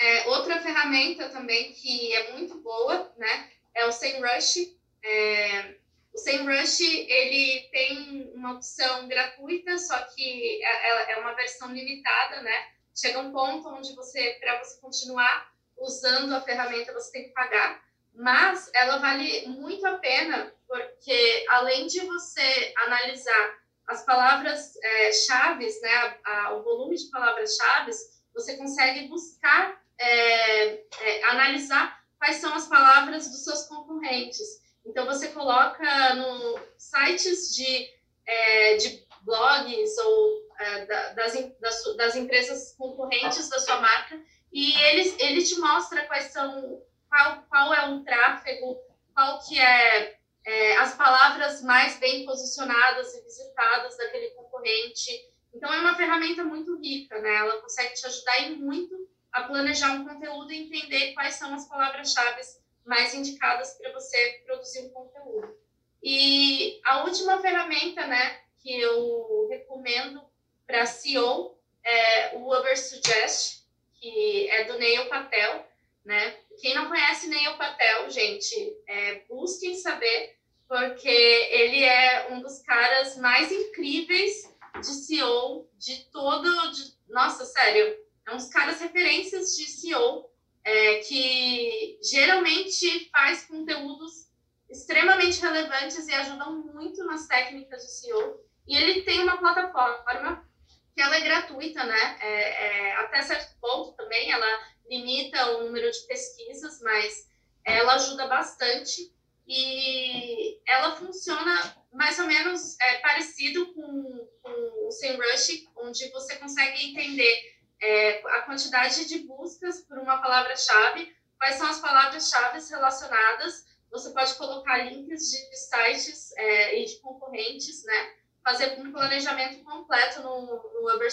É, 0.00 0.26
outra 0.28 0.58
ferramenta 0.62 1.28
também 1.28 1.72
que 1.72 2.10
é 2.14 2.32
muito 2.32 2.58
boa, 2.62 3.12
né? 3.18 3.50
É 3.74 3.84
o 3.84 3.92
SEMrush. 3.92 4.74
É, 5.04 5.74
o 6.14 6.18
SEMrush, 6.18 6.80
ele 6.80 7.68
tem 7.70 8.32
uma 8.34 8.54
opção 8.54 9.06
gratuita, 9.06 9.78
só 9.78 9.98
que 10.14 10.64
é, 10.64 10.88
é, 10.88 11.12
é 11.12 11.16
uma 11.18 11.34
versão 11.34 11.70
limitada, 11.70 12.40
né? 12.40 12.68
Chega 12.94 13.18
um 13.18 13.30
ponto 13.30 13.68
onde 13.68 13.94
você, 13.94 14.38
para 14.40 14.64
você 14.64 14.80
continuar 14.80 15.52
usando 15.76 16.34
a 16.34 16.40
ferramenta, 16.40 16.94
você 16.94 17.12
tem 17.12 17.24
que 17.24 17.34
pagar. 17.34 17.82
Mas 18.14 18.70
ela 18.74 18.98
vale 18.98 19.48
muito 19.48 19.86
a 19.86 19.98
pena, 19.98 20.50
porque 20.66 21.44
além 21.50 21.86
de 21.86 22.00
você 22.00 22.72
analisar 22.78 23.60
as 23.86 24.04
palavras-chave, 24.04 25.66
é, 25.66 25.80
né, 25.80 25.94
a, 26.24 26.46
a, 26.46 26.54
o 26.54 26.62
volume 26.62 26.96
de 26.96 27.10
palavras-chave, 27.10 27.92
você 28.34 28.56
consegue 28.56 29.08
buscar, 29.08 29.79
é, 30.00 30.82
é, 31.00 31.24
analisar 31.30 32.00
quais 32.18 32.36
são 32.36 32.54
as 32.54 32.66
palavras 32.66 33.28
dos 33.28 33.44
seus 33.44 33.64
concorrentes. 33.64 34.60
Então, 34.84 35.04
você 35.04 35.28
coloca 35.28 36.14
no 36.14 36.58
sites 36.78 37.54
de, 37.54 37.90
é, 38.26 38.76
de 38.76 39.06
blogs 39.22 39.98
ou 39.98 40.48
é, 40.58 40.86
das, 40.86 41.14
das, 41.60 41.96
das, 41.96 42.16
empresas 42.16 42.74
concorrentes 42.78 43.48
da 43.50 43.58
sua 43.58 43.80
marca 43.80 44.18
e 44.52 44.74
ele, 44.74 45.14
ele 45.18 45.44
te 45.44 45.58
mostra 45.58 46.06
quais 46.06 46.32
são, 46.32 46.82
qual, 47.08 47.42
qual 47.48 47.74
é 47.74 47.90
o 47.90 48.02
tráfego, 48.02 48.78
qual 49.14 49.38
que 49.46 49.60
é, 49.60 50.16
é 50.46 50.76
as 50.78 50.94
palavras 50.94 51.62
mais 51.62 51.98
bem 51.98 52.24
posicionadas 52.24 53.14
e 53.14 53.22
visitadas 53.22 53.96
daquele 53.98 54.30
concorrente. 54.30 55.10
Então, 55.52 55.72
é 55.72 55.80
uma 55.80 55.94
ferramenta 55.94 56.42
muito 56.42 56.80
rica, 56.80 57.20
né? 57.20 57.34
Ela 57.34 57.60
consegue 57.60 57.94
te 57.94 58.06
ajudar 58.06 58.40
e 58.44 58.56
muito 58.56 59.09
a 59.32 59.42
planejar 59.44 59.92
um 59.92 60.04
conteúdo 60.06 60.52
e 60.52 60.64
entender 60.64 61.12
quais 61.14 61.34
são 61.34 61.54
as 61.54 61.68
palavras-chave 61.68 62.40
mais 62.84 63.14
indicadas 63.14 63.74
para 63.74 63.92
você 63.92 64.42
produzir 64.44 64.80
um 64.86 64.90
conteúdo. 64.90 65.56
E 66.02 66.80
a 66.84 67.04
última 67.04 67.40
ferramenta, 67.40 68.06
né, 68.06 68.40
que 68.58 68.80
eu 68.80 69.48
recomendo 69.48 70.22
para 70.66 70.86
SEO 70.86 71.56
é 71.84 72.36
o 72.36 72.48
Oversuggest, 72.48 73.64
que 73.94 74.48
é 74.50 74.64
do 74.64 74.78
Neil 74.78 75.08
Patel, 75.08 75.66
né? 76.04 76.36
Quem 76.60 76.74
não 76.74 76.88
conhece 76.88 77.28
Neil 77.28 77.56
Patel, 77.56 78.10
gente, 78.10 78.76
é, 78.86 79.22
busquem 79.28 79.74
saber, 79.74 80.36
porque 80.68 81.08
ele 81.08 81.82
é 81.82 82.28
um 82.30 82.40
dos 82.40 82.60
caras 82.62 83.16
mais 83.18 83.50
incríveis 83.50 84.50
de 84.78 84.86
SEO 84.86 85.68
de 85.78 86.04
todo, 86.10 86.70
de, 86.72 86.94
nossa, 87.08 87.44
sério, 87.44 87.98
é 88.30 88.36
dos 88.36 88.48
caras 88.48 88.80
referências 88.80 89.56
de 89.56 89.66
SEO 89.66 90.30
é, 90.64 90.96
que 90.98 91.98
geralmente 92.02 93.08
faz 93.10 93.46
conteúdos 93.46 94.28
extremamente 94.68 95.40
relevantes 95.40 96.06
e 96.06 96.14
ajudam 96.14 96.62
muito 96.72 97.04
nas 97.04 97.26
técnicas 97.26 97.82
de 97.82 97.92
SEO. 97.92 98.40
E 98.68 98.76
ele 98.76 99.02
tem 99.02 99.22
uma 99.22 99.38
plataforma 99.38 100.48
que 100.94 101.00
ela 101.00 101.16
é 101.16 101.20
gratuita, 101.20 101.84
né? 101.84 102.18
É, 102.20 102.66
é, 102.90 102.96
até 102.96 103.22
certo 103.22 103.58
ponto 103.60 103.96
também 103.96 104.30
ela 104.30 104.46
limita 104.88 105.52
o 105.52 105.64
número 105.64 105.90
de 105.90 106.00
pesquisas, 106.06 106.80
mas 106.82 107.28
ela 107.64 107.94
ajuda 107.94 108.26
bastante 108.26 109.12
e 109.46 110.60
ela 110.66 110.94
funciona 110.96 111.76
mais 111.92 112.18
ou 112.20 112.26
menos 112.26 112.78
é, 112.80 112.98
parecido 112.98 113.72
com, 113.74 114.28
com 114.42 114.86
o 114.86 114.92
SEMrush, 114.92 115.68
onde 115.76 116.08
você 116.10 116.36
consegue 116.36 116.90
entender 116.90 117.59
é, 117.80 118.22
a 118.36 118.42
quantidade 118.42 119.06
de 119.06 119.20
buscas 119.20 119.80
por 119.80 119.98
uma 119.98 120.18
palavra-chave, 120.18 121.14
quais 121.38 121.56
são 121.56 121.68
as 121.68 121.80
palavras-chave 121.80 122.60
relacionadas. 122.68 123.66
Você 123.90 124.10
pode 124.10 124.34
colocar 124.34 124.78
links 124.78 125.30
de 125.30 125.56
sites 125.56 126.32
é, 126.36 126.80
e 126.80 126.84
de 126.84 126.96
concorrentes, 126.96 127.84
né? 127.84 128.14
Fazer 128.44 128.78
um 128.78 128.92
planejamento 128.92 129.62
completo 129.64 130.22
no, 130.22 130.46
no 130.46 130.94
Uber 130.94 131.08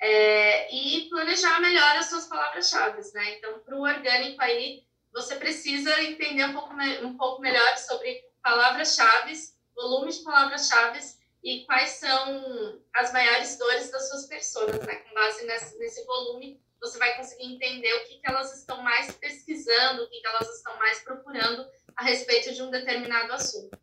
é, 0.00 0.74
e 0.74 1.08
planejar 1.08 1.60
melhor 1.60 1.96
as 1.96 2.06
suas 2.06 2.26
palavras-chave, 2.26 3.00
né? 3.14 3.36
Então, 3.36 3.60
para 3.60 3.76
o 3.76 3.82
orgânico 3.82 4.42
aí, 4.42 4.84
você 5.12 5.36
precisa 5.36 6.02
entender 6.02 6.46
um 6.46 6.52
pouco, 6.52 6.74
um 6.74 7.16
pouco 7.16 7.40
melhor 7.40 7.76
sobre 7.78 8.24
palavras-chave, 8.42 9.34
volume 9.74 10.10
de 10.10 10.20
palavras-chave 10.20 11.21
e 11.42 11.64
quais 11.66 11.90
são 11.90 12.80
as 12.94 13.12
maiores 13.12 13.58
dores 13.58 13.90
das 13.90 14.08
suas 14.08 14.26
pessoas, 14.26 14.78
né? 14.86 14.94
Com 14.96 15.14
base 15.14 15.44
nesse, 15.44 15.78
nesse 15.78 16.04
volume, 16.04 16.60
você 16.80 16.98
vai 16.98 17.16
conseguir 17.16 17.52
entender 17.52 17.92
o 17.94 18.04
que, 18.06 18.18
que 18.18 18.28
elas 18.28 18.56
estão 18.56 18.82
mais 18.82 19.10
pesquisando, 19.12 20.02
o 20.02 20.08
que, 20.08 20.20
que 20.20 20.26
elas 20.26 20.48
estão 20.56 20.76
mais 20.78 21.00
procurando 21.00 21.66
a 21.96 22.04
respeito 22.04 22.54
de 22.54 22.62
um 22.62 22.70
determinado 22.70 23.32
assunto. 23.32 23.76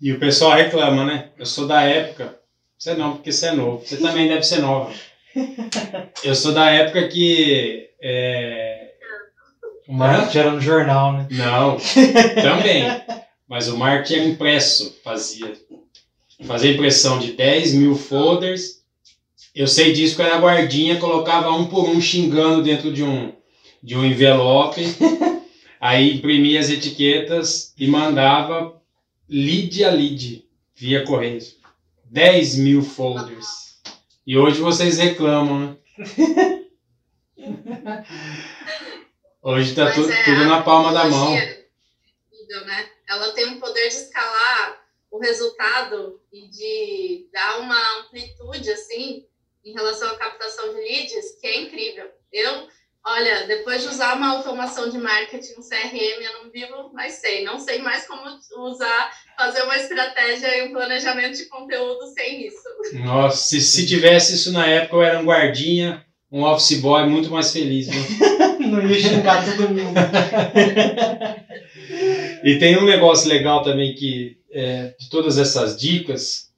E 0.00 0.12
o 0.12 0.18
pessoal 0.18 0.52
reclama, 0.52 1.04
né? 1.04 1.30
Eu 1.38 1.46
sou 1.46 1.66
da 1.66 1.82
época. 1.82 2.40
Você 2.78 2.94
não, 2.94 3.16
porque 3.16 3.30
você 3.30 3.48
é 3.48 3.52
novo. 3.52 3.86
Você 3.86 3.98
também 3.98 4.28
deve 4.28 4.42
ser 4.42 4.60
nova. 4.60 4.92
Eu 6.24 6.34
sou 6.34 6.52
da 6.52 6.70
época 6.70 7.08
que. 7.08 7.90
É... 8.00 8.94
O 9.86 9.92
marketing 9.92 10.38
era 10.38 10.50
no 10.52 10.60
jornal, 10.60 11.12
né? 11.12 11.28
Não, 11.30 11.76
também. 12.40 12.84
Mas 13.46 13.68
o 13.68 13.76
marketing 13.76 14.14
era 14.14 14.24
impresso, 14.24 14.98
fazia. 15.02 15.52
Fazia 16.44 16.72
impressão 16.72 17.18
de 17.18 17.32
10 17.32 17.74
mil 17.74 17.94
folders. 17.94 18.82
Eu 19.54 19.66
sei 19.66 19.92
disso 19.92 20.16
que 20.16 20.22
era 20.22 20.38
guardinha, 20.38 20.98
colocava 20.98 21.50
um 21.50 21.66
por 21.66 21.88
um 21.88 22.00
xingando 22.00 22.62
dentro 22.62 22.92
de 22.92 23.02
um, 23.02 23.32
de 23.82 23.96
um 23.96 24.04
envelope. 24.04 24.82
Aí 25.80 26.14
imprimia 26.14 26.60
as 26.60 26.70
etiquetas 26.70 27.74
e 27.78 27.86
mandava 27.86 28.80
lead 29.28 29.84
a 29.84 29.90
lead 29.90 30.44
via 30.74 31.04
correio. 31.04 31.40
10 32.04 32.56
mil 32.56 32.82
folders. 32.82 33.80
E 34.26 34.36
hoje 34.36 34.60
vocês 34.60 34.98
reclamam, 34.98 35.60
né? 35.60 35.76
Hoje 39.42 39.74
tá 39.74 39.90
tu, 39.90 40.08
é, 40.08 40.22
tudo 40.24 40.44
na 40.44 40.60
palma 40.60 40.92
da 40.92 41.06
mão. 41.06 41.32
Né? 41.32 41.56
Ela 43.08 43.32
tem 43.32 43.46
um 43.46 43.58
poder 43.58 43.88
de 43.88 43.94
escalar 43.94 44.79
o 45.10 45.18
resultado 45.18 46.20
e 46.32 46.48
de 46.48 47.28
dar 47.32 47.58
uma 47.60 48.00
amplitude 48.00 48.70
assim 48.70 49.24
em 49.64 49.72
relação 49.72 50.08
à 50.08 50.16
captação 50.16 50.72
de 50.72 50.80
leads 50.80 51.38
que 51.40 51.46
é 51.46 51.60
incrível. 51.62 52.06
Eu, 52.32 52.68
olha, 53.04 53.46
depois 53.46 53.82
de 53.82 53.88
usar 53.88 54.16
uma 54.16 54.36
automação 54.36 54.88
de 54.88 54.98
marketing, 54.98 55.54
um 55.58 55.62
CRM, 55.62 56.22
eu 56.22 56.42
não 56.42 56.50
vivo, 56.50 56.90
mas 56.94 57.14
sei, 57.14 57.44
não 57.44 57.58
sei 57.58 57.80
mais 57.80 58.06
como 58.06 58.22
usar, 58.68 59.10
fazer 59.36 59.62
uma 59.62 59.76
estratégia 59.76 60.58
e 60.58 60.68
um 60.68 60.72
planejamento 60.72 61.36
de 61.36 61.46
conteúdo 61.46 62.06
sem 62.14 62.46
isso. 62.46 62.62
Nossa, 62.94 63.36
se, 63.36 63.60
se 63.60 63.86
tivesse 63.86 64.34
isso 64.34 64.52
na 64.52 64.66
época, 64.66 64.96
eu 64.96 65.02
era 65.02 65.18
um 65.18 65.24
guardinha, 65.24 66.06
um 66.30 66.42
office 66.42 66.80
boy 66.80 67.06
muito 67.06 67.30
mais 67.30 67.52
feliz. 67.52 67.88
Né? 67.88 67.96
não 68.70 68.88
ia 68.88 68.98
xingar 68.98 69.44
todo 69.44 69.68
mundo. 69.68 69.98
e 72.44 72.58
tem 72.58 72.78
um 72.78 72.84
negócio 72.84 73.28
legal 73.28 73.62
também 73.64 73.94
que 73.94 74.39
é, 74.52 74.94
de 74.98 75.08
todas 75.08 75.38
essas 75.38 75.78
dicas, 75.78 76.50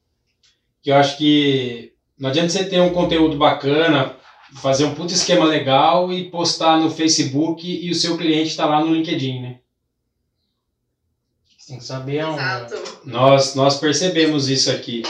que 0.81 0.91
eu 0.91 0.95
acho 0.95 1.17
que 1.17 1.93
não 2.17 2.29
adianta 2.29 2.49
você 2.49 2.65
ter 2.65 2.81
um 2.81 2.93
conteúdo 2.93 3.37
bacana, 3.37 4.17
fazer 4.61 4.85
um 4.85 4.93
puto 4.93 5.13
esquema 5.13 5.45
legal 5.45 6.11
e 6.11 6.29
postar 6.29 6.77
no 6.77 6.89
Facebook 6.89 7.65
e 7.67 7.89
o 7.89 7.95
seu 7.95 8.17
cliente 8.17 8.49
está 8.49 8.65
lá 8.65 8.83
no 8.83 8.93
LinkedIn, 8.93 9.41
né? 9.41 9.59
Tem 11.67 11.77
que 11.77 11.83
saber 11.83 12.25
onde. 12.25 12.39
Exato. 12.39 13.01
Nós, 13.05 13.55
nós 13.55 13.79
percebemos 13.79 14.49
isso 14.49 14.69
aqui. 14.69 15.01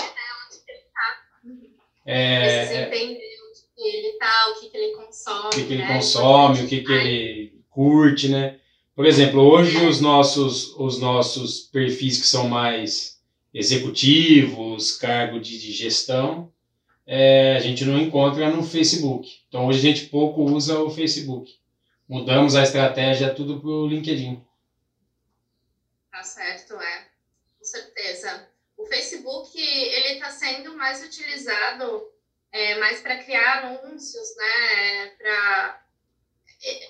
É, 2.05 2.65
Precisa 2.65 2.81
entender 2.81 3.35
onde 3.49 3.61
que 3.75 3.97
ele 3.97 4.17
tá, 4.17 4.49
o 4.49 4.59
que, 4.59 4.69
que 4.69 4.77
ele 4.77 4.95
consome. 4.95 5.47
O 5.47 5.49
que, 5.49 5.63
que 5.65 5.73
ele 5.73 5.81
né? 5.81 5.93
consome, 5.95 6.63
o 6.63 6.67
que, 6.67 6.81
que 6.81 6.91
ele 6.91 7.63
curte, 7.69 8.29
né? 8.29 8.59
Por 8.95 9.05
exemplo, 9.05 9.41
hoje 9.41 9.85
os 9.85 9.99
nossos, 9.99 10.75
os 10.77 10.99
nossos 10.99 11.61
perfis 11.61 12.19
que 12.19 12.27
são 12.27 12.47
mais 12.47 13.19
executivos, 13.53 14.91
cargo 14.97 15.39
de, 15.39 15.59
de 15.59 15.71
gestão, 15.71 16.51
é, 17.05 17.55
a 17.55 17.59
gente 17.59 17.85
não 17.85 17.99
encontra 17.99 18.49
no 18.49 18.63
Facebook. 18.63 19.29
Então 19.47 19.67
hoje 19.67 19.79
a 19.79 19.81
gente 19.81 20.09
pouco 20.09 20.43
usa 20.43 20.79
o 20.79 20.91
Facebook. 20.91 21.51
Mudamos 22.07 22.55
a 22.55 22.63
estratégia 22.63 23.33
tudo 23.33 23.59
para 23.59 23.69
o 23.69 23.87
LinkedIn. 23.87 24.45
Tá 26.11 26.21
certo, 26.21 26.75
é. 26.75 27.07
Com 27.57 27.65
certeza. 27.65 28.47
O 28.77 28.85
Facebook, 28.85 29.59
ele 29.59 30.15
está 30.15 30.29
sendo 30.29 30.75
mais 30.77 31.03
utilizado 31.03 32.03
é, 32.51 32.77
mais 32.77 33.01
para 33.01 33.23
criar 33.23 33.65
anúncios, 33.65 34.35
né? 34.37 35.07
Pra... 35.17 35.83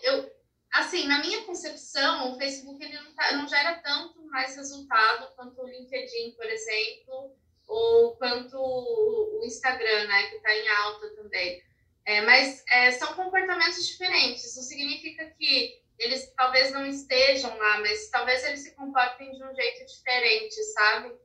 Eu, 0.03 0.29
assim, 0.73 1.07
na 1.07 1.19
minha 1.19 1.43
concepção, 1.43 2.33
o 2.33 2.37
Facebook 2.37 2.83
ele 2.83 2.99
não, 2.99 3.13
tá, 3.13 3.31
não 3.33 3.47
gera 3.47 3.75
tanto 3.75 4.25
mais 4.25 4.55
resultado 4.55 5.33
quanto 5.35 5.61
o 5.61 5.67
LinkedIn, 5.67 6.31
por 6.31 6.45
exemplo, 6.45 7.35
ou 7.67 8.15
quanto 8.17 8.57
o 8.57 9.41
Instagram, 9.45 10.07
né? 10.07 10.23
Que 10.29 10.35
está 10.37 10.55
em 10.55 10.67
alta 10.67 11.15
também. 11.15 11.61
É, 12.05 12.21
mas 12.21 12.63
é, 12.67 12.91
são 12.91 13.13
comportamentos 13.13 13.87
diferentes. 13.87 14.45
Isso 14.45 14.61
significa 14.63 15.25
que 15.37 15.81
eles 15.99 16.33
talvez 16.35 16.71
não 16.71 16.85
estejam 16.85 17.55
lá, 17.57 17.79
mas 17.79 18.09
talvez 18.09 18.43
eles 18.43 18.61
se 18.61 18.75
comportem 18.75 19.31
de 19.31 19.43
um 19.43 19.55
jeito 19.55 19.85
diferente, 19.85 20.55
sabe? 20.73 21.15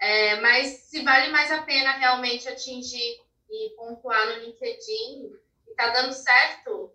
É, 0.00 0.40
mas 0.40 0.68
se 0.84 1.02
vale 1.02 1.30
mais 1.30 1.50
a 1.50 1.62
pena 1.62 1.92
realmente 1.92 2.48
atingir 2.48 3.20
e 3.50 3.70
pontuar 3.76 4.26
no 4.26 4.44
LinkedIn 4.44 5.32
e 5.68 5.74
tá 5.74 5.88
dando 5.88 6.12
certo, 6.12 6.92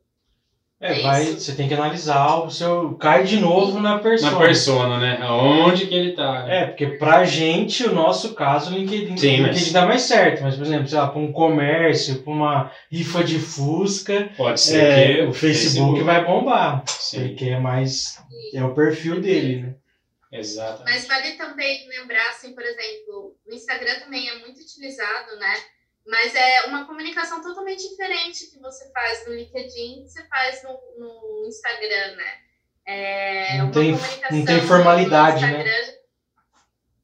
É, 0.80 1.00
É 1.00 1.02
vai, 1.02 1.24
isso. 1.24 1.40
você 1.40 1.56
tem 1.56 1.68
que 1.68 1.74
analisar 1.74 2.36
o 2.46 2.52
seu. 2.52 2.94
Cai 2.98 3.24
de 3.24 3.40
novo 3.40 3.80
na 3.80 3.98
persona. 3.98 4.32
Na 4.32 4.38
persona, 4.38 5.00
né? 5.00 5.18
Aonde 5.24 5.88
que 5.88 5.96
ele 5.96 6.12
tá. 6.14 6.44
né? 6.44 6.62
É, 6.62 6.66
porque 6.68 6.86
pra 6.86 7.24
gente, 7.26 7.84
o 7.84 7.92
nosso 7.96 8.36
caso, 8.36 8.72
o 8.72 8.78
LinkedIn, 8.78 9.18
Sim, 9.18 9.40
o 9.40 9.42
mas- 9.42 9.52
LinkedIn 9.56 9.72
dá 9.74 9.86
mais 9.88 10.04
certo. 10.04 10.44
Mas, 10.44 10.56
por 10.56 10.66
exemplo, 10.66 10.88
sei 10.88 11.00
lá, 11.00 11.08
pra 11.08 11.20
um 11.20 11.32
comércio, 11.32 12.22
pra 12.22 12.32
uma 12.32 12.72
rifa 12.92 13.24
de 13.24 13.40
Fusca, 13.40 14.30
Pode 14.38 14.62
ser 14.62 14.84
é, 14.84 15.16
que 15.16 15.22
o 15.24 15.34
Facebook, 15.34 16.00
vai 16.04 16.24
bombar. 16.24 16.84
Sim, 16.88 17.30
Porque 17.30 17.46
é 17.46 17.60
mais. 17.60 18.20
É 18.54 18.64
o 18.64 18.76
perfil 18.76 19.20
dele, 19.20 19.62
né? 19.64 19.74
exato. 20.32 20.84
Mas 20.86 21.08
vale 21.08 21.32
também 21.38 21.88
lembrar, 21.90 22.28
assim, 22.30 22.54
por 22.54 22.64
exemplo, 22.64 23.34
o 23.50 23.54
Instagram 23.54 24.00
também 24.02 24.30
é 24.30 24.38
muito 24.40 24.62
utilizado, 24.62 25.36
né? 25.40 25.54
Mas 26.08 26.34
é 26.34 26.66
uma 26.68 26.86
comunicação 26.86 27.42
totalmente 27.42 27.88
diferente 27.90 28.48
que 28.48 28.60
você 28.60 28.90
faz 28.92 29.28
no 29.28 29.34
LinkedIn 29.34 30.04
que 30.04 30.10
você 30.10 30.26
faz 30.28 30.64
no, 30.64 30.72
no 30.98 31.46
Instagram, 31.48 32.16
né? 32.16 32.42
É 32.86 33.58
Não 33.58 33.66
uma 33.66 33.74
tem- 33.74 33.98
comunicação 33.98 34.38
não 34.38 34.46
tem 34.46 34.62
formalidade, 34.68 35.42
né? 35.42 35.98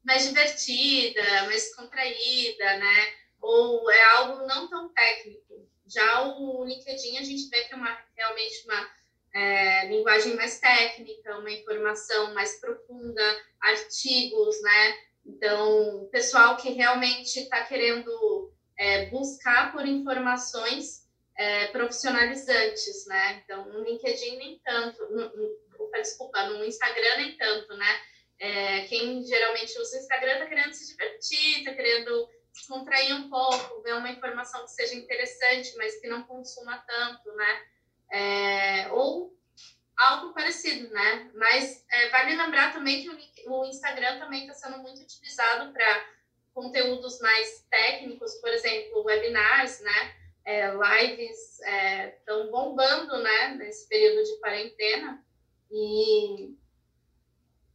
Mais 0.06 0.24
divertida, 0.26 1.22
mais 1.46 1.76
contraída, 1.76 2.78
né? 2.78 3.14
Ou 3.42 3.92
é 3.92 4.04
algo 4.16 4.48
não 4.48 4.70
tão 4.70 4.94
técnico. 4.94 5.68
Já 5.86 6.24
o 6.24 6.64
LinkedIn 6.64 7.18
a 7.18 7.24
gente 7.24 7.50
vê 7.50 7.64
que 7.66 7.74
é 7.74 7.76
uma, 7.76 7.98
realmente 8.16 8.66
uma 8.66 8.90
é, 9.36 9.86
linguagem 9.88 10.36
mais 10.36 10.60
técnica, 10.60 11.38
uma 11.40 11.52
informação 11.52 12.34
mais 12.34 12.60
profunda, 12.62 13.42
artigos, 13.62 14.62
né? 14.62 14.96
Então, 15.26 16.04
o 16.04 16.08
pessoal 16.08 16.56
que 16.56 16.70
realmente 16.72 17.40
está 17.40 17.64
querendo 17.64 18.53
é, 18.78 19.08
buscar 19.08 19.72
por 19.72 19.86
informações 19.86 21.04
é, 21.38 21.68
profissionalizantes, 21.68 23.06
né? 23.08 23.42
Então, 23.44 23.66
no 23.70 23.84
LinkedIn 23.84 24.38
nem 24.38 24.60
tanto, 24.64 25.04
no, 25.10 25.36
no, 25.36 25.64
desculpa, 25.94 26.44
no 26.48 26.64
Instagram 26.66 27.18
nem 27.18 27.38
tanto, 27.38 27.76
né? 27.76 28.02
É, 28.40 28.82
quem 28.88 29.24
geralmente 29.24 29.80
usa 29.80 29.98
o 29.98 30.00
Instagram 30.00 30.34
está 30.34 30.46
querendo 30.48 30.74
se 30.74 30.88
divertir, 30.92 31.60
está 31.60 31.74
querendo 31.74 32.30
descontrair 32.52 33.16
um 33.16 33.30
pouco, 33.30 33.82
ver 33.82 33.96
uma 33.96 34.10
informação 34.10 34.64
que 34.66 34.72
seja 34.72 34.96
interessante, 34.96 35.76
mas 35.78 36.00
que 36.00 36.08
não 36.08 36.24
consuma 36.24 36.78
tanto, 36.80 37.32
né? 37.36 37.66
É, 38.12 38.92
ou 38.92 39.34
algo 39.98 40.34
parecido, 40.34 40.90
né? 40.90 41.32
Mas 41.36 41.86
é, 41.92 42.10
vale 42.10 42.36
lembrar 42.36 42.74
também 42.74 43.02
que 43.02 43.10
o, 43.10 43.52
o 43.52 43.66
Instagram 43.66 44.20
também 44.20 44.42
está 44.42 44.54
sendo 44.54 44.80
muito 44.80 45.02
utilizado 45.02 45.72
para 45.72 46.06
conteúdos 46.54 47.20
mais 47.20 47.66
técnicos, 47.70 48.36
por 48.36 48.50
exemplo, 48.50 49.04
webinars, 49.04 49.80
né? 49.80 50.16
É, 50.46 50.72
lives 50.72 51.60
estão 52.18 52.50
bombando, 52.52 53.18
né? 53.22 53.56
Nesse 53.56 53.88
período 53.88 54.24
de 54.24 54.38
quarentena 54.40 55.24
e 55.72 56.54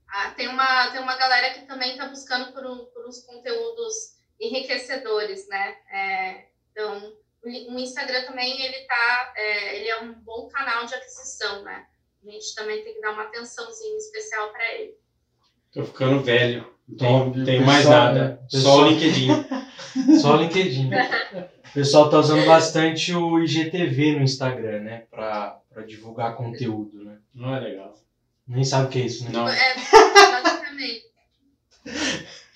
ah, 0.09 0.31
tem 0.31 0.49
uma 0.49 0.91
tem 0.91 1.01
uma 1.01 1.16
galera 1.16 1.51
que 1.51 1.66
também 1.66 1.93
está 1.93 2.07
buscando 2.07 2.53
por, 2.53 2.64
um- 2.64 2.87
por 2.87 3.07
uns 3.07 3.20
conteúdos 3.20 4.16
enriquecedores, 4.41 5.47
né? 5.49 5.76
É, 5.91 6.49
então 6.70 7.16
o 7.43 7.79
Instagram 7.79 8.24
também 8.24 8.61
ele 8.62 8.85
tá 8.87 9.33
é, 9.37 9.76
ele 9.76 9.89
é 9.89 10.01
um 10.01 10.12
bom 10.14 10.49
canal 10.49 10.85
de 10.87 10.95
aquisição, 10.95 11.62
né? 11.62 11.87
A 12.26 12.31
gente 12.31 12.55
também 12.55 12.83
tem 12.83 12.95
que 12.95 13.01
dar 13.01 13.12
uma 13.12 13.24
atençãozinha 13.24 13.97
especial 13.97 14.51
para 14.51 14.74
ele. 14.74 14.99
Tô 15.72 15.84
ficando 15.84 16.20
velho. 16.22 16.62
Não 16.88 16.94
Então, 16.94 17.32
tenho, 17.32 17.44
tenho 17.44 17.66
mais 17.66 17.78
pessoal, 17.84 17.98
nada. 18.04 18.24
né? 18.28 18.38
Só 18.48 18.56
Pessoal- 18.58 18.78
o 18.78 18.88
LinkedIn. 18.88 19.28
Só 20.20 20.34
o 20.34 20.36
LinkedIn. 20.42 20.90
O 20.94 21.72
pessoal 21.74 22.08
tá 22.10 22.18
usando 22.18 22.46
bastante 22.46 23.14
o 23.14 23.38
IGTV 23.40 24.12
no 24.16 24.22
Instagram, 24.22 24.80
né? 24.80 25.04
Pra, 25.10 25.60
pra 25.72 25.82
divulgar 25.84 26.34
conteúdo, 26.36 27.04
né? 27.04 27.18
Não 27.34 27.54
é 27.54 27.60
legal. 27.60 27.94
Nem 28.46 28.64
sabe 28.64 28.86
o 28.86 28.88
que 28.90 28.98
é 29.00 29.04
isso, 29.04 29.24
né? 29.24 29.30
Não. 29.32 29.46
É, 29.48 29.74
basicamente. 30.42 31.02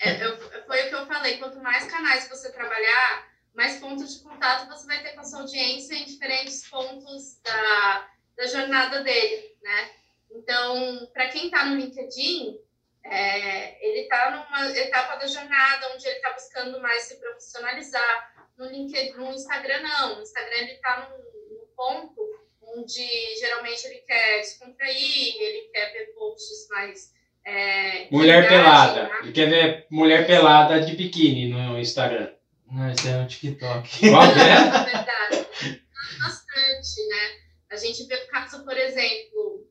É, 0.00 0.24
eu- 0.24 0.36
foi 0.66 0.86
o 0.86 0.88
que 0.88 0.94
eu 0.94 1.06
falei. 1.06 1.36
Quanto 1.36 1.60
mais 1.60 1.84
canais 1.84 2.28
você 2.28 2.50
trabalhar, 2.50 3.26
mais 3.54 3.78
pontos 3.78 4.16
de 4.16 4.22
contato 4.24 4.66
você 4.68 4.86
vai 4.86 5.02
ter 5.02 5.10
com 5.10 5.20
a 5.20 5.24
sua 5.24 5.40
audiência 5.40 5.94
em 5.94 6.04
diferentes 6.04 6.68
pontos 6.68 7.38
da, 7.44 8.06
da 8.36 8.46
jornada 8.46 9.02
dele, 9.02 9.42
né? 9.62 9.90
Então, 10.34 11.06
para 11.12 11.28
quem 11.28 11.46
está 11.46 11.66
no 11.66 11.76
LinkedIn, 11.76 12.56
é, 13.04 13.86
ele 13.86 14.00
está 14.02 14.30
numa 14.30 14.78
etapa 14.78 15.16
da 15.16 15.26
jornada 15.26 15.92
onde 15.94 16.06
ele 16.06 16.16
está 16.16 16.32
buscando 16.32 16.80
mais 16.80 17.02
se 17.02 17.16
profissionalizar. 17.18 18.32
No 18.56 18.66
LinkedIn, 18.66 19.14
no 19.14 19.32
Instagram 19.32 19.82
não. 19.82 20.16
No 20.16 20.22
Instagram 20.22 20.56
ele 20.58 20.72
está 20.72 21.08
num, 21.10 21.32
ponto 21.74 22.20
onde 22.62 23.04
geralmente 23.40 23.84
ele 23.86 23.98
quer 24.06 24.40
descontrair, 24.40 25.36
ele 25.40 25.68
quer 25.72 25.92
ver 25.92 26.14
posts 26.14 26.68
mais. 26.70 27.12
É, 27.44 28.08
mulher 28.10 28.46
pelada. 28.46 29.08
Né? 29.08 29.18
Ele 29.22 29.32
quer 29.32 29.50
ver 29.50 29.86
mulher 29.90 30.26
pelada 30.26 30.80
de 30.80 30.94
biquíni 30.94 31.48
no 31.48 31.78
Instagram. 31.78 32.32
Não, 32.70 32.90
isso 32.90 33.08
é 33.08 33.16
um 33.16 33.26
TikTok. 33.26 33.98
Qual 34.08 34.22
é? 34.22 34.28
é 34.30 34.84
verdade. 34.84 35.82
Bastante, 36.22 37.08
né? 37.08 37.42
A 37.70 37.76
gente 37.76 38.06
vê 38.06 38.14
o 38.14 38.28
caso, 38.28 38.64
por 38.64 38.76
exemplo, 38.76 39.66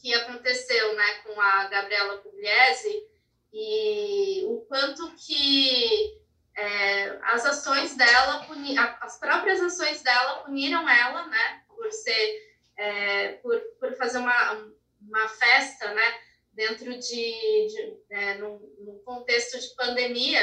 que 0.00 0.14
aconteceu 0.14 0.94
né, 0.96 1.14
com 1.24 1.40
a 1.40 1.64
Gabriela 1.66 2.18
Pugliese 2.18 3.06
e 3.52 4.44
o 4.46 4.64
quanto 4.68 5.14
que 5.16 6.18
é, 6.56 7.18
as 7.22 7.44
ações 7.44 7.96
dela, 7.96 8.44
puni, 8.44 8.76
as 8.78 9.18
próprias 9.18 9.60
ações 9.60 10.02
dela 10.02 10.42
puniram 10.44 10.88
ela, 10.88 11.26
né, 11.26 11.62
por 11.68 11.90
ser, 11.92 12.54
é, 12.76 13.28
por, 13.34 13.60
por 13.78 13.94
fazer 13.96 14.18
uma, 14.18 14.72
uma 15.00 15.28
festa, 15.28 15.92
né, 15.92 16.20
dentro 16.52 16.90
de, 16.98 16.98
de 16.98 17.96
é, 18.10 18.34
num, 18.34 18.58
num, 18.80 18.98
contexto 19.04 19.58
de 19.58 19.74
pandemia. 19.74 20.42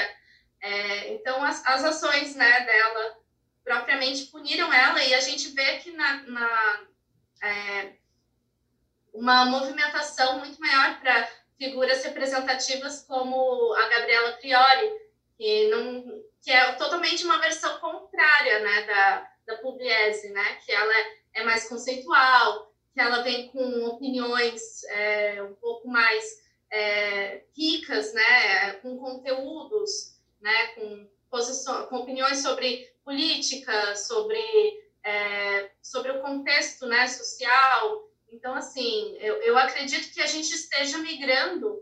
É, 0.61 1.13
então, 1.13 1.43
as, 1.43 1.65
as 1.65 1.83
ações, 1.83 2.35
né, 2.35 2.65
dela 2.65 3.17
propriamente 3.63 4.25
puniram 4.27 4.73
ela 4.73 5.03
e 5.03 5.13
a 5.13 5.19
gente 5.19 5.49
vê 5.49 5.77
que 5.79 5.91
na, 5.91 6.23
na 6.23 6.87
é, 7.43 7.96
uma 9.17 9.45
movimentação 9.45 10.39
muito 10.39 10.59
maior 10.59 10.99
para 10.99 11.27
figuras 11.57 12.03
representativas 12.03 13.03
como 13.03 13.73
a 13.73 13.89
Gabriela 13.89 14.33
Priori, 14.33 14.91
que, 15.35 15.67
não, 15.69 16.23
que 16.41 16.51
é 16.51 16.73
totalmente 16.73 17.25
uma 17.25 17.39
versão 17.39 17.79
contrária 17.79 18.59
né, 18.59 18.81
da, 18.83 19.31
da 19.47 19.57
Pugliese, 19.57 20.29
né, 20.29 20.59
que 20.63 20.71
ela 20.71 20.93
é, 20.93 21.17
é 21.35 21.43
mais 21.43 21.67
conceitual, 21.67 22.71
que 22.93 23.01
ela 23.01 23.23
vem 23.23 23.47
com 23.49 23.85
opiniões 23.87 24.83
é, 24.85 25.41
um 25.41 25.55
pouco 25.55 25.87
mais 25.87 26.23
é, 26.71 27.41
ricas, 27.57 28.13
né, 28.13 28.73
com 28.83 28.97
conteúdos, 28.97 30.15
né, 30.39 30.67
com, 30.75 31.07
posições, 31.29 31.87
com 31.89 31.97
opiniões 31.97 32.41
sobre 32.41 32.89
política, 33.03 33.95
sobre, 33.95 34.39
é, 35.03 35.71
sobre 35.81 36.11
o 36.11 36.21
contexto 36.21 36.85
né, 36.85 37.07
social, 37.07 38.06
então, 38.31 38.53
assim, 38.55 39.15
eu, 39.19 39.35
eu 39.41 39.57
acredito 39.57 40.13
que 40.13 40.21
a 40.21 40.27
gente 40.27 40.53
esteja 40.53 40.97
migrando 40.97 41.81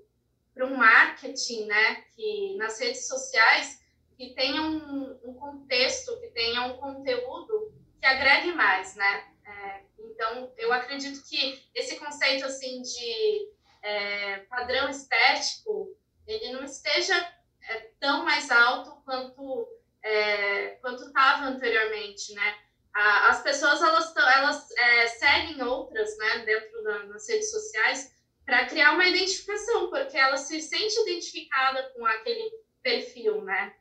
para 0.53 0.65
um 0.65 0.75
marketing, 0.75 1.65
né, 1.65 2.03
que 2.15 2.55
nas 2.57 2.79
redes 2.79 3.07
sociais 3.07 3.83
que 4.17 4.33
tenha 4.33 4.61
um, 4.61 5.19
um, 5.23 5.33
contexto, 5.33 6.17
que 6.21 6.27
tenha 6.27 6.61
um 6.63 6.77
conteúdo 6.77 7.73
que 7.99 8.05
agregue 8.05 8.53
mais, 8.53 8.95
né? 8.95 9.33
É, 9.45 9.81
então, 9.99 10.53
eu 10.57 10.71
acredito 10.71 11.21
que 11.27 11.61
esse 11.75 11.97
conceito, 11.97 12.45
assim, 12.45 12.81
de 12.81 13.49
é, 13.81 14.39
padrão 14.49 14.89
estético, 14.89 15.93
ele 16.25 16.53
não 16.53 16.63
esteja 16.63 17.15
é, 17.61 17.89
tão 17.99 18.23
mais 18.23 18.49
alto 18.49 19.01
quanto 19.03 19.67
é, 20.01 20.77
quanto 20.81 21.03
estava 21.03 21.45
anteriormente, 21.45 22.33
né? 22.33 22.57
As 22.95 23.43
pessoas 23.43 23.81
elas, 23.81 24.15
elas 24.15 24.71
é, 24.71 25.07
seguem 25.07 25.61
outras 25.63 26.17
né, 26.17 26.39
dentro 26.39 26.83
da, 26.83 26.99
das 26.99 27.27
redes 27.27 27.51
sociais 27.51 28.15
para 28.45 28.65
criar 28.67 28.93
uma 28.93 29.05
identificação, 29.05 29.89
porque 29.89 30.17
ela 30.17 30.37
se 30.37 30.61
sente 30.61 30.99
identificada 31.01 31.91
com 31.95 32.05
aquele 32.05 32.51
perfil, 32.81 33.41
né? 33.41 33.75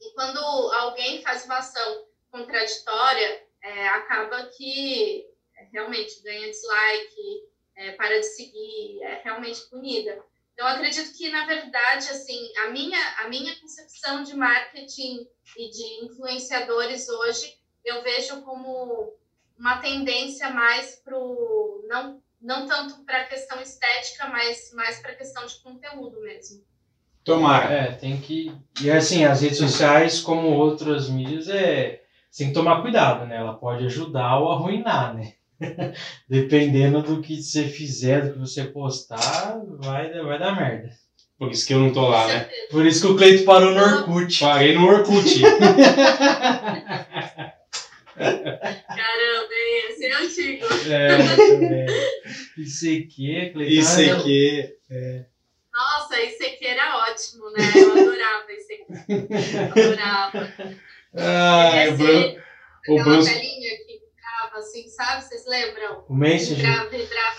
E 0.00 0.10
quando 0.14 0.38
alguém 0.38 1.22
faz 1.22 1.44
uma 1.44 1.58
ação 1.58 2.06
contraditória, 2.30 3.44
é, 3.62 3.88
acaba 3.88 4.46
que 4.56 5.26
é, 5.56 5.64
realmente 5.72 6.22
ganha 6.22 6.48
dislike, 6.48 7.48
é, 7.74 7.92
para 7.92 8.18
de 8.18 8.26
seguir, 8.26 9.02
é 9.02 9.22
realmente 9.24 9.68
punida. 9.68 10.24
Então, 10.54 10.66
acredito 10.66 11.14
que, 11.14 11.28
na 11.28 11.44
verdade, 11.44 12.08
assim, 12.08 12.50
a 12.58 12.68
minha, 12.68 12.98
a 13.18 13.28
minha 13.28 13.54
concepção 13.56 14.22
de 14.22 14.34
marketing 14.34 15.28
e 15.56 15.70
de 15.70 16.04
influenciadores 16.06 17.08
hoje 17.08 17.55
eu 17.86 18.02
vejo 18.02 18.42
como 18.42 19.14
uma 19.58 19.78
tendência 19.78 20.50
mais 20.50 21.00
para 21.02 21.16
não 21.88 22.20
não 22.40 22.66
tanto 22.66 23.02
para 23.04 23.22
a 23.22 23.24
questão 23.24 23.60
estética, 23.60 24.28
mas 24.28 24.70
mais 24.74 25.00
para 25.00 25.12
a 25.12 25.16
questão 25.16 25.46
de 25.46 25.56
conteúdo 25.60 26.20
mesmo. 26.20 26.62
Tomara. 27.24 27.72
É, 27.72 27.92
tem 27.92 28.20
que. 28.20 28.52
E 28.80 28.90
assim, 28.90 29.24
as 29.24 29.40
redes 29.40 29.58
sociais, 29.58 30.20
como 30.20 30.48
outras 30.48 31.08
mídias, 31.08 31.48
é. 31.48 32.02
Você 32.30 32.44
tem 32.44 32.48
que 32.48 32.54
tomar 32.54 32.82
cuidado, 32.82 33.26
né? 33.26 33.36
Ela 33.36 33.54
pode 33.54 33.86
ajudar 33.86 34.38
ou 34.38 34.52
arruinar, 34.52 35.14
né? 35.14 35.32
Dependendo 36.28 37.02
do 37.02 37.22
que 37.22 37.42
você 37.42 37.66
fizer, 37.66 38.26
do 38.26 38.34
que 38.34 38.38
você 38.38 38.64
postar, 38.64 39.58
vai, 39.78 40.12
vai 40.12 40.38
dar 40.38 40.54
merda. 40.54 40.90
Por 41.38 41.50
isso 41.50 41.66
que 41.66 41.74
eu 41.74 41.80
não 41.80 41.92
tô 41.92 42.08
lá, 42.08 42.26
né? 42.26 42.48
Por 42.70 42.86
isso 42.86 43.00
que 43.00 43.12
o 43.12 43.16
Cleito 43.16 43.44
parou 43.44 43.74
no 43.74 43.80
Orkut. 43.80 44.40
Parei 44.40 44.74
no 44.74 44.86
Orkut. 44.86 45.42
Caramba, 48.16 49.54
esse 49.88 50.06
é 50.06 50.14
antigo. 50.14 50.66
É, 50.90 51.86
ICQ, 52.56 53.52
Cleiton. 53.52 53.60
ICQ, 53.60 54.76
é. 54.90 55.24
Nossa, 55.72 56.22
ICQ 56.22 56.66
era 56.66 56.96
ótimo, 56.98 57.50
né? 57.50 57.58
Eu 57.74 57.92
adorava 57.92 58.46
ICQ. 58.52 58.86
Adorava. 59.72 60.52
Ah, 61.18 61.70
o 61.90 61.96
Bruno. 61.96 62.42
O 62.88 63.02
Bruno. 63.02 63.24
telinha 63.24 63.76
que 63.78 64.00
ficava 64.00 64.58
assim, 64.58 64.88
sabe? 64.88 65.24
Vocês 65.24 65.46
lembram? 65.46 66.04
O 66.08 66.14
Messenger. 66.14 66.90
Vibrava 66.90 67.38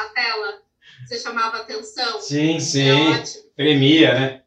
a 0.00 0.08
tela. 0.14 0.62
Você 1.04 1.18
chamava 1.18 1.58
atenção. 1.58 2.20
Sim, 2.20 2.60
sim. 2.60 2.88
Tremia, 3.56 4.14
né? 4.14 4.42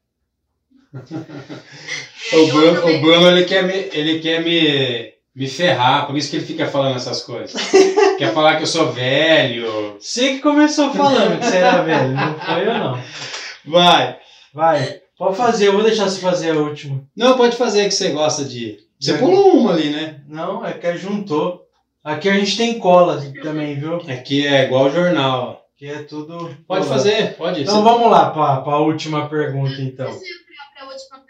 o 2.33 2.47
Bruno, 2.47 2.87
o 2.87 3.01
Bruno 3.01 3.31
ele 3.31 3.45
quer 3.45 3.63
me, 3.63 3.73
ele 3.73 4.19
quer 4.19 4.43
me 4.43 5.16
me 5.37 5.47
ferrar, 5.47 6.07
por 6.07 6.17
isso 6.17 6.31
que 6.31 6.37
ele 6.37 6.45
fica 6.47 6.65
falando 6.65 6.95
essas 6.95 7.21
coisas. 7.21 7.53
Quer 8.17 8.33
falar 8.33 8.55
que 8.55 8.63
eu 8.63 8.67
sou 8.67 8.91
velho. 8.91 9.95
Você 9.99 10.33
que 10.33 10.39
começou 10.39 10.91
falando 10.91 11.39
que 11.39 11.45
você 11.45 11.57
era 11.57 11.83
velho, 11.83 12.11
não 12.11 12.39
foi 12.39 12.67
eu 12.67 12.73
não. 12.73 12.99
Vai. 13.63 14.17
Vai. 14.51 14.99
Pode 15.15 15.37
fazer, 15.37 15.67
eu 15.67 15.73
vou 15.73 15.83
deixar 15.83 16.09
você 16.09 16.19
fazer 16.19 16.51
a 16.51 16.59
última. 16.59 17.03
Não, 17.15 17.37
pode 17.37 17.55
fazer 17.55 17.85
que 17.85 17.91
você 17.91 18.09
gosta 18.09 18.43
de. 18.45 18.79
Você 18.99 19.13
pulou 19.19 19.59
uma 19.59 19.73
ali, 19.73 19.91
né? 19.91 20.21
Não, 20.27 20.65
é 20.65 20.73
que 20.73 20.97
juntou. 20.97 21.67
Aqui 22.03 22.29
a 22.29 22.33
gente 22.33 22.57
tem 22.57 22.79
cola 22.79 23.21
também, 23.43 23.75
viu? 23.75 23.97
Aqui 23.97 24.47
é 24.47 24.63
igual 24.63 24.89
jornal. 24.89 25.67
Aqui 25.75 25.87
é 25.87 26.01
tudo. 26.01 26.57
Pode 26.67 26.87
fazer, 26.87 27.35
pode. 27.35 27.61
Então 27.61 27.83
vamos 27.83 28.09
lá 28.09 28.31
para 28.31 28.71
a 28.71 28.79
última 28.79 29.29
pergunta, 29.29 29.79
então. 29.81 30.07
Para 30.07 30.87
a 30.87 30.89
última 30.89 31.19
pergunta, 31.19 31.26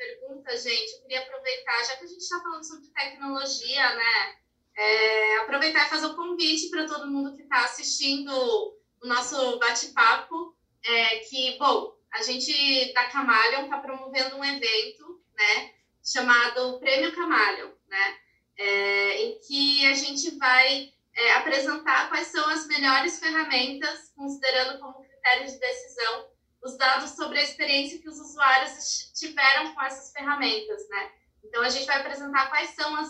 gente, 0.55 0.93
eu 0.93 1.01
queria 1.01 1.21
aproveitar, 1.21 1.83
já 1.83 1.97
que 1.97 2.05
a 2.05 2.07
gente 2.07 2.21
está 2.21 2.39
falando 2.39 2.63
sobre 2.63 2.87
tecnologia, 2.89 3.95
né? 3.95 4.35
É, 4.75 5.37
aproveitar 5.39 5.87
e 5.87 5.89
fazer 5.89 6.05
um 6.05 6.15
convite 6.15 6.69
para 6.69 6.85
todo 6.85 7.09
mundo 7.09 7.35
que 7.35 7.41
está 7.41 7.65
assistindo 7.65 8.31
o 8.31 9.07
nosso 9.07 9.57
bate-papo, 9.57 10.55
é, 10.85 11.17
que, 11.19 11.57
bom, 11.57 11.97
a 12.13 12.21
gente 12.21 12.93
da 12.93 13.05
Camalion 13.05 13.65
está 13.65 13.79
promovendo 13.79 14.37
um 14.37 14.45
evento, 14.45 15.21
né, 15.35 15.73
chamado 16.03 16.79
Prêmio 16.79 17.13
Camalion, 17.13 17.71
né, 17.87 18.17
é, 18.57 19.23
em 19.23 19.39
que 19.39 19.85
a 19.87 19.93
gente 19.93 20.37
vai 20.37 20.93
é, 21.13 21.33
apresentar 21.33 22.09
quais 22.09 22.27
são 22.27 22.47
as 22.49 22.67
melhores 22.67 23.19
ferramentas, 23.19 24.11
considerando 24.15 24.79
como 24.79 25.03
critério 25.03 25.47
de 25.47 25.59
decisão 25.59 26.27
os 26.63 26.77
dados 26.77 27.11
sobre 27.11 27.39
a 27.39 27.43
experiência 27.43 27.99
que 27.99 28.09
os 28.09 28.19
usuários 28.19 29.11
tiveram 29.13 29.73
com 29.73 29.81
essas 29.83 30.11
ferramentas, 30.11 30.87
né? 30.89 31.11
Então, 31.43 31.61
a 31.61 31.69
gente 31.69 31.85
vai 31.85 31.99
apresentar 31.99 32.49
quais 32.49 32.71
são 32.71 32.95
as, 32.95 33.09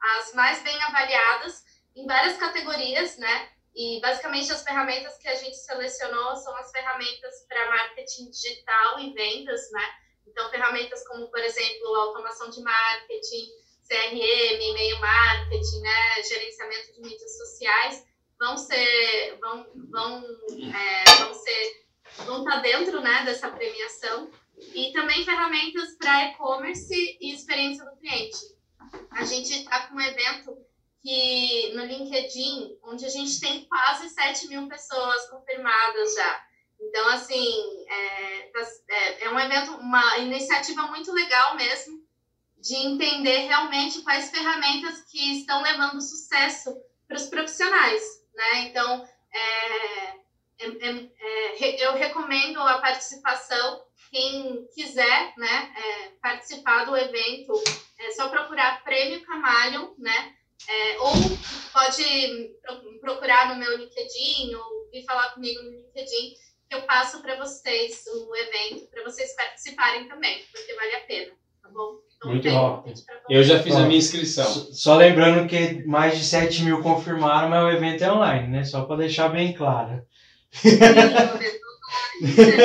as 0.00 0.34
mais 0.34 0.62
bem 0.62 0.82
avaliadas 0.82 1.62
em 1.96 2.06
várias 2.06 2.36
categorias, 2.36 3.16
né? 3.16 3.48
E, 3.74 4.00
basicamente, 4.00 4.52
as 4.52 4.62
ferramentas 4.62 5.16
que 5.18 5.28
a 5.28 5.34
gente 5.34 5.56
selecionou 5.56 6.36
são 6.36 6.54
as 6.56 6.70
ferramentas 6.70 7.46
para 7.48 7.70
marketing 7.70 8.30
digital 8.30 8.98
e 9.00 9.12
vendas, 9.12 9.70
né? 9.70 9.84
Então, 10.26 10.50
ferramentas 10.50 11.06
como, 11.06 11.28
por 11.30 11.40
exemplo, 11.40 11.94
automação 11.94 12.50
de 12.50 12.60
marketing, 12.60 13.48
CRM, 13.88 14.60
e-mail 14.60 15.00
marketing, 15.00 15.80
né? 15.80 16.22
Gerenciamento 16.22 16.92
de 16.92 17.00
mídias 17.00 17.38
sociais, 17.38 18.04
vão 18.38 18.56
ser, 18.56 19.38
vão, 19.40 19.66
vão, 19.90 20.24
é, 20.74 21.04
vão 21.18 21.34
ser, 21.34 21.86
vão 22.24 22.38
estar 22.38 22.60
dentro, 22.60 23.00
né, 23.00 23.24
dessa 23.24 23.50
premiação 23.50 24.30
e 24.74 24.92
também 24.92 25.24
ferramentas 25.24 25.96
para 25.96 26.26
e-commerce 26.26 27.18
e 27.20 27.32
experiência 27.32 27.84
do 27.84 27.96
cliente. 27.96 28.38
A 29.12 29.24
gente 29.24 29.52
está 29.52 29.86
com 29.86 29.96
um 29.96 30.00
evento 30.00 30.56
que 31.02 31.72
no 31.74 31.84
LinkedIn, 31.84 32.76
onde 32.82 33.04
a 33.04 33.08
gente 33.08 33.40
tem 33.40 33.64
quase 33.66 34.08
7 34.08 34.48
mil 34.48 34.68
pessoas 34.68 35.28
confirmadas 35.30 36.14
já. 36.14 36.44
Então, 36.80 37.08
assim, 37.08 37.86
é, 37.88 38.50
tá, 38.52 38.60
é, 38.88 39.24
é 39.24 39.30
um 39.30 39.38
evento, 39.38 39.72
uma 39.76 40.18
iniciativa 40.18 40.82
muito 40.86 41.12
legal 41.12 41.56
mesmo, 41.56 42.06
de 42.58 42.74
entender 42.74 43.46
realmente 43.46 44.02
quais 44.02 44.30
ferramentas 44.30 45.02
que 45.10 45.38
estão 45.38 45.62
levando 45.62 46.00
sucesso 46.00 46.76
para 47.06 47.16
os 47.16 47.26
profissionais, 47.26 48.02
né? 48.34 48.60
Então, 48.60 49.08
é 49.32 50.18
eu 51.80 51.94
recomendo 51.94 52.60
a 52.60 52.78
participação 52.78 53.82
quem 54.10 54.66
quiser 54.74 55.32
né, 55.36 55.72
é, 55.76 56.08
participar 56.22 56.84
do 56.84 56.96
evento, 56.96 57.52
é 57.98 58.10
só 58.12 58.28
procurar 58.28 58.82
Prêmio 58.82 59.24
Camalion, 59.24 59.88
né? 59.98 60.32
É, 60.68 60.98
ou 60.98 61.12
pode 61.72 62.50
procurar 63.00 63.48
no 63.48 63.56
meu 63.56 63.78
LinkedIn 63.78 64.54
ou 64.54 64.90
vir 64.90 65.04
falar 65.04 65.30
comigo 65.30 65.62
no 65.62 65.70
LinkedIn, 65.70 66.34
que 66.68 66.74
eu 66.74 66.82
passo 66.82 67.22
para 67.22 67.36
vocês 67.36 68.04
o 68.06 68.34
evento, 68.34 68.90
para 68.90 69.04
vocês 69.04 69.34
participarem 69.34 70.08
também, 70.08 70.42
porque 70.52 70.74
vale 70.74 70.94
a 70.96 71.00
pena, 71.00 71.32
tá 71.62 71.68
bom? 71.70 72.00
Então, 72.16 72.30
Muito 72.32 72.48
rápido. 72.50 73.00
Eu 73.30 73.44
já 73.44 73.62
fiz 73.62 73.74
bom, 73.74 73.82
a 73.82 73.86
minha 73.86 73.98
inscrição. 73.98 74.44
Só 74.72 74.96
lembrando 74.96 75.48
que 75.48 75.86
mais 75.86 76.18
de 76.18 76.24
7 76.24 76.64
mil 76.64 76.82
confirmaram, 76.82 77.48
mas 77.48 77.64
o 77.64 77.70
evento 77.70 78.02
é 78.02 78.12
online, 78.12 78.48
né? 78.48 78.64
Só 78.64 78.84
para 78.84 78.96
deixar 78.96 79.28
bem 79.28 79.54
claro. 79.54 80.02
Sim, 82.18 82.58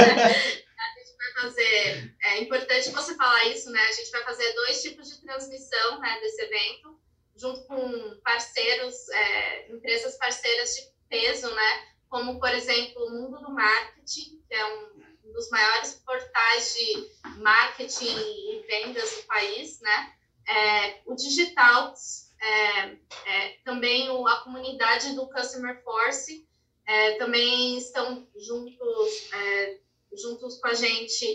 fazer. 1.44 2.16
É 2.22 2.42
importante 2.42 2.90
você 2.92 3.16
falar 3.16 3.46
isso, 3.48 3.70
né? 3.70 3.82
A 3.82 3.92
gente 3.92 4.12
vai 4.12 4.24
fazer 4.24 4.54
dois 4.54 4.82
tipos 4.82 5.10
de 5.10 5.22
transmissão 5.22 6.00
né, 6.00 6.20
desse 6.20 6.42
evento, 6.42 7.00
junto 7.36 7.64
com 7.66 8.20
parceiros, 8.24 9.10
é, 9.10 9.72
empresas 9.72 10.16
parceiras 10.18 10.76
de 10.76 10.82
peso, 11.10 11.54
né? 11.54 11.88
Como, 12.10 12.40
por 12.40 12.50
exemplo, 12.50 13.06
o 13.06 13.12
Mundo 13.12 13.40
do 13.40 13.52
Marketing, 13.52 14.42
que 14.48 14.54
é 14.54 14.66
um 14.66 15.32
dos 15.34 15.50
maiores 15.50 15.96
portais 16.06 16.76
de 16.76 17.42
marketing 17.42 18.16
e 18.16 18.66
vendas 18.68 19.10
do 19.16 19.24
país, 19.24 19.82
né? 19.82 20.14
É, 20.48 21.02
o 21.06 21.16
Digital, 21.16 21.94
é, 22.40 22.98
é, 23.26 23.50
também 23.64 24.10
o, 24.10 24.28
a 24.28 24.42
comunidade 24.42 25.16
do 25.16 25.28
Customer 25.30 25.82
Force, 25.84 26.48
é, 26.86 27.14
também 27.16 27.78
estão 27.78 28.28
juntos 28.36 29.32
é, 29.34 29.78
juntos 30.16 30.60
com 30.60 30.68
a 30.68 30.74
gente 30.74 31.26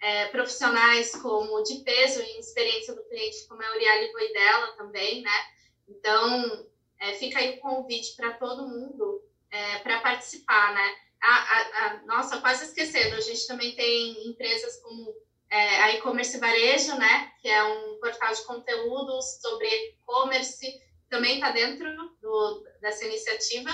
é, 0.00 0.26
profissionais 0.28 1.12
como 1.16 1.62
de 1.62 1.76
peso 1.76 2.20
e 2.20 2.38
experiência 2.38 2.94
do 2.94 3.04
cliente, 3.04 3.46
como 3.48 3.62
a 3.62 3.70
Uriali 3.70 4.12
Voidela 4.12 4.76
também, 4.76 5.22
né? 5.22 5.44
Então, 5.88 6.66
é, 7.00 7.12
fica 7.14 7.38
aí 7.38 7.56
o 7.56 7.60
convite 7.60 8.14
para 8.16 8.32
todo 8.34 8.68
mundo 8.68 9.22
é, 9.50 9.78
para 9.78 10.00
participar, 10.00 10.74
né? 10.74 10.94
A, 11.22 11.36
a, 11.36 11.86
a, 11.86 12.02
nossa, 12.02 12.38
quase 12.40 12.64
esquecendo, 12.64 13.16
a 13.16 13.20
gente 13.20 13.46
também 13.46 13.74
tem 13.74 14.28
empresas 14.28 14.76
como 14.82 15.14
é, 15.50 15.80
a 15.82 15.94
e-commerce 15.94 16.38
varejo, 16.38 16.96
né? 16.98 17.32
Que 17.40 17.48
é 17.48 17.64
um 17.64 17.98
portal 17.98 18.34
de 18.34 18.44
conteúdos 18.44 19.40
sobre 19.40 19.66
e-commerce, 19.66 20.82
também 21.08 21.36
está 21.36 21.50
dentro 21.50 21.88
do, 22.20 22.64
dessa 22.80 23.06
iniciativa. 23.06 23.70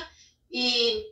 E, 0.49 1.05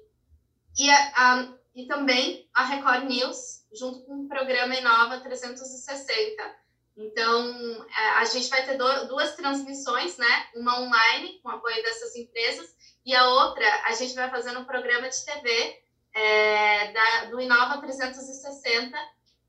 e 0.79 0.89
a, 0.91 1.49
e 1.75 1.87
também 1.87 2.49
a 2.55 2.65
Record 2.65 3.05
News, 3.05 3.65
junto 3.73 4.05
com 4.05 4.21
o 4.23 4.29
programa 4.29 4.77
Inova 4.77 5.21
360. 5.21 6.57
Então, 6.97 7.87
é, 7.87 8.11
a 8.19 8.25
gente 8.25 8.49
vai 8.49 8.65
ter 8.65 8.77
duas 8.77 9.35
transmissões, 9.37 10.17
né? 10.17 10.47
Uma 10.57 10.81
online, 10.81 11.41
com 11.43 11.49
apoio 11.49 11.83
dessas 11.83 12.17
empresas, 12.17 12.75
e 13.05 13.15
a 13.15 13.29
outra, 13.29 13.65
a 13.85 13.93
gente 13.93 14.15
vai 14.15 14.31
fazer 14.31 14.57
um 14.57 14.65
programa 14.65 15.09
de 15.09 15.25
TV 15.25 15.83
é, 16.15 16.93
da, 16.93 17.25
do 17.27 17.41
Inova 17.41 17.79
360, 17.79 18.99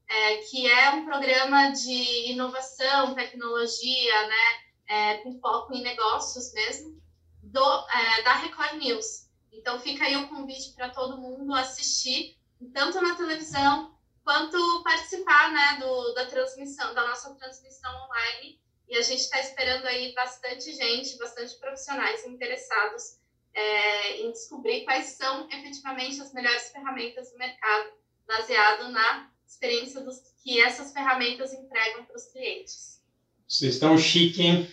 é, 0.08 0.38
que 0.38 0.68
é 0.70 0.92
um 0.92 1.06
programa 1.06 1.72
de 1.72 2.32
inovação, 2.32 3.16
tecnologia, 3.16 4.28
né? 4.28 4.60
É, 4.88 5.18
com 5.18 5.40
foco 5.40 5.74
em 5.74 5.84
negócios 5.84 6.52
mesmo, 6.54 7.00
do, 7.44 7.88
é, 7.90 8.24
da 8.24 8.34
Record 8.34 8.74
News. 8.74 9.29
Então 9.52 9.80
fica 9.80 10.06
aí 10.06 10.16
o 10.18 10.28
convite 10.28 10.74
para 10.74 10.90
todo 10.90 11.18
mundo 11.18 11.54
assistir, 11.54 12.38
tanto 12.74 13.02
na 13.02 13.16
televisão 13.16 13.98
quanto 14.24 14.84
participar 14.84 15.52
né, 15.52 15.78
do, 15.80 16.14
da 16.14 16.26
transmissão, 16.28 16.94
da 16.94 17.08
nossa 17.08 17.34
transmissão 17.36 17.92
online. 18.06 18.60
E 18.88 18.98
a 18.98 19.02
gente 19.02 19.22
está 19.22 19.40
esperando 19.40 19.86
aí 19.86 20.14
bastante 20.14 20.74
gente, 20.74 21.18
bastante 21.18 21.56
profissionais 21.56 22.26
interessados 22.26 23.20
é, 23.54 24.22
em 24.22 24.32
descobrir 24.32 24.84
quais 24.84 25.08
são 25.08 25.48
efetivamente 25.50 26.22
as 26.22 26.34
melhores 26.34 26.70
ferramentas 26.70 27.32
do 27.32 27.38
mercado, 27.38 27.90
baseado 28.28 28.90
na 28.90 29.30
experiência 29.48 30.02
dos, 30.02 30.22
que 30.44 30.60
essas 30.62 30.94
ferramentas 30.94 31.54
entregam 31.54 32.06
para 32.06 32.16
os 32.16 32.26
clientes. 32.26 33.02
Vocês 33.48 33.76
estão 33.76 33.98
chique, 33.98 34.44
hein? 34.44 34.72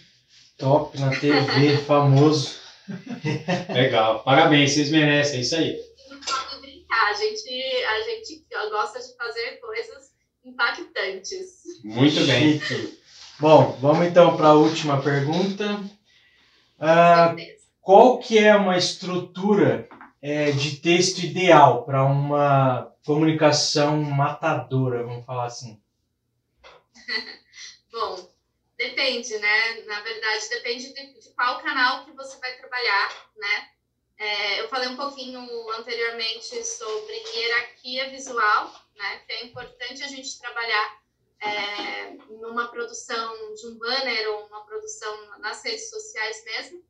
Top 0.58 0.98
na 0.98 1.10
TV, 1.10 1.78
famoso. 1.86 2.65
Legal, 3.72 4.22
parabéns, 4.22 4.72
vocês 4.72 4.90
merecem, 4.90 5.38
é 5.38 5.40
isso 5.40 5.56
aí. 5.56 5.80
Não 6.08 6.20
pode 6.20 6.60
brincar, 6.60 7.10
a 7.10 7.14
gente, 7.14 7.48
a 7.84 8.00
gente 8.02 8.46
gosta 8.70 9.00
de 9.00 9.16
fazer 9.16 9.60
coisas 9.60 10.12
impactantes. 10.44 11.62
Muito 11.84 12.24
bem. 12.26 12.60
Bom, 13.38 13.76
vamos 13.80 14.06
então 14.06 14.36
para 14.36 14.48
a 14.48 14.54
última 14.54 15.02
pergunta. 15.02 15.80
Uh, 16.78 17.36
qual 17.80 18.18
que 18.18 18.38
é 18.38 18.54
uma 18.54 18.76
estrutura 18.76 19.88
é, 20.20 20.50
de 20.50 20.76
texto 20.76 21.18
ideal 21.20 21.84
para 21.84 22.04
uma 22.04 22.92
comunicação 23.04 24.02
matadora, 24.02 25.04
vamos 25.04 25.24
falar 25.24 25.46
assim? 25.46 25.80
Bom, 27.92 28.25
Depende, 28.86 29.36
né? 29.38 29.80
Na 29.82 30.00
verdade, 30.00 30.48
depende 30.48 30.92
de, 30.92 31.18
de 31.18 31.30
qual 31.30 31.60
canal 31.60 32.04
que 32.04 32.12
você 32.12 32.38
vai 32.38 32.56
trabalhar, 32.56 33.30
né? 33.36 33.70
É, 34.16 34.60
eu 34.60 34.68
falei 34.68 34.88
um 34.88 34.96
pouquinho 34.96 35.40
anteriormente 35.72 36.64
sobre 36.64 37.12
hierarquia 37.34 38.08
visual, 38.10 38.72
né? 38.94 39.18
Que 39.26 39.32
é 39.32 39.44
importante 39.44 40.04
a 40.04 40.06
gente 40.06 40.38
trabalhar 40.38 41.02
é, 41.40 42.10
numa 42.30 42.68
produção 42.68 43.54
de 43.54 43.66
um 43.66 43.78
banner 43.78 44.30
ou 44.30 44.46
uma 44.46 44.64
produção 44.64 45.38
nas 45.38 45.64
redes 45.64 45.90
sociais 45.90 46.44
mesmo. 46.44 46.84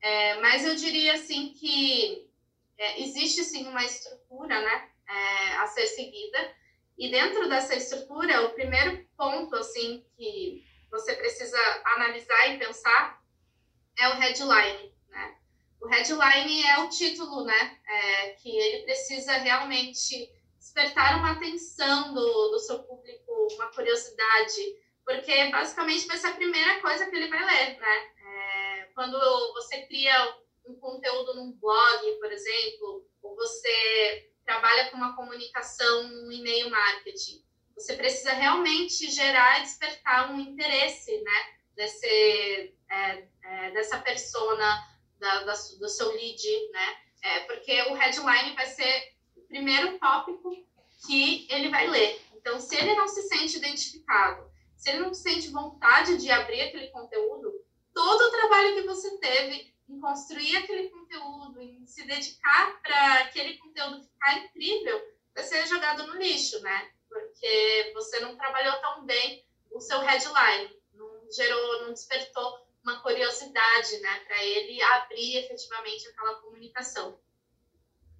É, 0.00 0.40
mas 0.40 0.64
eu 0.64 0.76
diria 0.76 1.14
assim 1.14 1.52
que 1.52 2.30
é, 2.78 3.02
existe 3.02 3.42
sim 3.42 3.66
uma 3.66 3.84
estrutura, 3.84 4.60
né? 4.60 4.88
É, 5.08 5.56
a 5.56 5.66
ser 5.66 5.88
seguida. 5.88 6.54
E 6.96 7.10
dentro 7.10 7.48
dessa 7.48 7.74
estrutura, 7.74 8.46
o 8.46 8.50
primeiro 8.50 9.04
ponto 9.16 9.56
assim 9.56 10.04
que 10.16 10.69
você 10.90 11.14
precisa 11.14 11.58
analisar 11.84 12.50
e 12.50 12.58
pensar 12.58 13.20
é 13.98 14.08
o 14.08 14.14
headline, 14.14 14.94
né? 15.08 15.36
O 15.80 15.86
headline 15.86 16.62
é 16.66 16.78
o 16.80 16.88
título, 16.88 17.44
né? 17.44 17.78
É, 17.86 18.30
que 18.30 18.50
ele 18.56 18.84
precisa 18.84 19.32
realmente 19.34 20.30
despertar 20.58 21.18
uma 21.18 21.32
atenção 21.32 22.12
do, 22.14 22.50
do 22.50 22.58
seu 22.58 22.82
público, 22.82 23.48
uma 23.54 23.68
curiosidade, 23.68 24.76
porque 25.04 25.46
basicamente 25.50 26.06
vai 26.06 26.18
ser 26.18 26.28
a 26.28 26.34
primeira 26.34 26.80
coisa 26.80 27.06
que 27.06 27.16
ele 27.16 27.28
vai 27.28 27.44
ler, 27.44 27.78
né? 27.78 28.10
É, 28.22 28.90
quando 28.94 29.18
você 29.54 29.82
cria 29.86 30.36
um 30.66 30.74
conteúdo 30.78 31.34
num 31.34 31.52
blog, 31.52 32.18
por 32.18 32.30
exemplo, 32.30 33.06
ou 33.22 33.34
você 33.36 34.30
trabalha 34.44 34.90
com 34.90 34.96
uma 34.96 35.16
comunicação 35.16 36.08
no 36.08 36.32
e-mail 36.32 36.70
marketing, 36.70 37.42
você 37.80 37.96
precisa 37.96 38.32
realmente 38.32 39.10
gerar 39.10 39.58
e 39.58 39.62
despertar 39.62 40.30
um 40.30 40.38
interesse, 40.38 41.18
né, 41.22 41.54
desse, 41.74 42.74
é, 42.90 43.24
é, 43.42 43.70
dessa 43.70 43.98
persona, 43.98 44.86
da, 45.18 45.44
da, 45.44 45.52
do 45.52 45.88
seu 45.88 46.12
lead, 46.12 46.70
né, 46.72 46.96
é, 47.22 47.40
porque 47.40 47.82
o 47.82 47.94
headline 47.94 48.54
vai 48.54 48.66
ser 48.66 49.14
o 49.34 49.40
primeiro 49.42 49.98
tópico 49.98 50.54
que 51.06 51.46
ele 51.50 51.70
vai 51.70 51.88
ler. 51.88 52.20
Então, 52.34 52.60
se 52.60 52.76
ele 52.76 52.94
não 52.94 53.08
se 53.08 53.22
sente 53.22 53.56
identificado, 53.56 54.50
se 54.76 54.90
ele 54.90 55.00
não 55.00 55.14
sente 55.14 55.48
vontade 55.48 56.18
de 56.18 56.30
abrir 56.30 56.60
aquele 56.62 56.88
conteúdo, 56.88 57.52
todo 57.94 58.20
o 58.20 58.30
trabalho 58.30 58.74
que 58.74 58.82
você 58.82 59.18
teve 59.18 59.74
em 59.88 60.00
construir 60.00 60.56
aquele 60.56 60.90
conteúdo, 60.90 61.60
em 61.60 61.86
se 61.86 62.04
dedicar 62.04 62.80
para 62.82 63.14
aquele 63.20 63.56
conteúdo 63.56 64.02
ficar 64.02 64.38
incrível, 64.38 65.02
vai 65.34 65.44
ser 65.44 65.66
jogado 65.66 66.06
no 66.06 66.16
lixo, 66.16 66.60
né? 66.60 66.90
Porque 67.10 67.90
você 67.92 68.20
não 68.20 68.36
trabalhou 68.36 68.74
tão 68.80 69.04
bem 69.04 69.44
o 69.70 69.80
seu 69.80 69.98
headline, 69.98 70.74
não 70.94 71.30
gerou, 71.30 71.82
não 71.82 71.92
despertou 71.92 72.66
uma 72.82 73.00
curiosidade, 73.00 73.98
né, 74.00 74.20
para 74.26 74.42
ele 74.42 74.80
abrir 74.80 75.36
efetivamente 75.36 76.08
aquela 76.08 76.36
comunicação. 76.36 77.20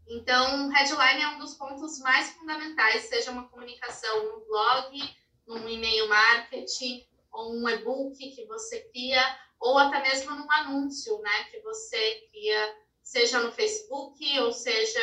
Então, 0.06 0.68
headline 0.68 1.22
é 1.22 1.28
um 1.28 1.38
dos 1.38 1.54
pontos 1.54 1.98
mais 2.00 2.30
fundamentais, 2.32 3.04
seja 3.04 3.30
uma 3.30 3.48
comunicação 3.48 4.24
no 4.24 4.44
blog, 4.44 5.16
num 5.46 5.68
e-mail 5.68 6.08
marketing, 6.08 7.08
ou 7.32 7.54
um 7.54 7.68
e-book 7.68 8.16
que 8.16 8.44
você 8.46 8.80
cria, 8.90 9.22
ou 9.58 9.78
até 9.78 10.02
mesmo 10.02 10.34
num 10.34 10.50
anúncio, 10.50 11.18
né, 11.20 11.44
que 11.44 11.60
você 11.60 12.28
cria, 12.30 12.76
seja 13.02 13.40
no 13.40 13.52
Facebook, 13.52 14.40
ou 14.40 14.52
seja 14.52 15.00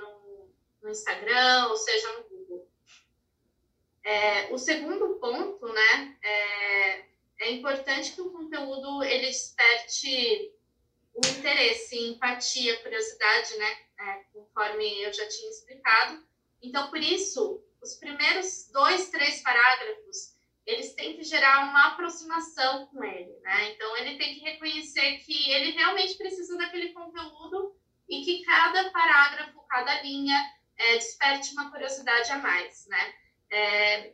no, 0.00 0.52
no 0.82 0.90
Instagram, 0.90 1.68
ou 1.68 1.76
seja 1.76 2.12
no 2.12 2.24
é, 4.10 4.52
o 4.52 4.58
segundo 4.58 5.20
ponto, 5.20 5.68
né, 5.68 6.18
é, 6.20 7.04
é 7.42 7.50
importante 7.52 8.10
que 8.12 8.20
o 8.20 8.32
conteúdo 8.32 9.04
ele 9.04 9.26
desperte 9.26 10.52
o 11.14 11.24
interesse, 11.24 11.96
empatia, 12.08 12.82
curiosidade, 12.82 13.56
né? 13.56 13.76
É, 14.00 14.24
conforme 14.32 15.02
eu 15.02 15.12
já 15.12 15.28
tinha 15.28 15.50
explicado. 15.50 16.26
Então, 16.60 16.90
por 16.90 16.98
isso, 16.98 17.62
os 17.80 17.94
primeiros 17.94 18.68
dois, 18.72 19.10
três 19.10 19.42
parágrafos, 19.42 20.34
eles 20.66 20.92
têm 20.94 21.16
que 21.16 21.22
gerar 21.22 21.68
uma 21.68 21.88
aproximação 21.88 22.86
com 22.86 23.04
ele, 23.04 23.38
né? 23.42 23.72
Então, 23.72 23.96
ele 23.96 24.18
tem 24.18 24.34
que 24.34 24.40
reconhecer 24.40 25.18
que 25.18 25.50
ele 25.52 25.70
realmente 25.70 26.16
precisa 26.16 26.56
daquele 26.56 26.92
conteúdo 26.92 27.76
e 28.08 28.24
que 28.24 28.42
cada 28.42 28.90
parágrafo, 28.90 29.64
cada 29.68 30.02
linha, 30.02 30.36
é, 30.76 30.96
desperte 30.96 31.52
uma 31.52 31.70
curiosidade 31.70 32.32
a 32.32 32.38
mais, 32.38 32.86
né? 32.88 33.14
É, 33.50 34.12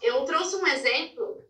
eu 0.00 0.24
trouxe 0.24 0.56
um 0.56 0.66
exemplo 0.66 1.46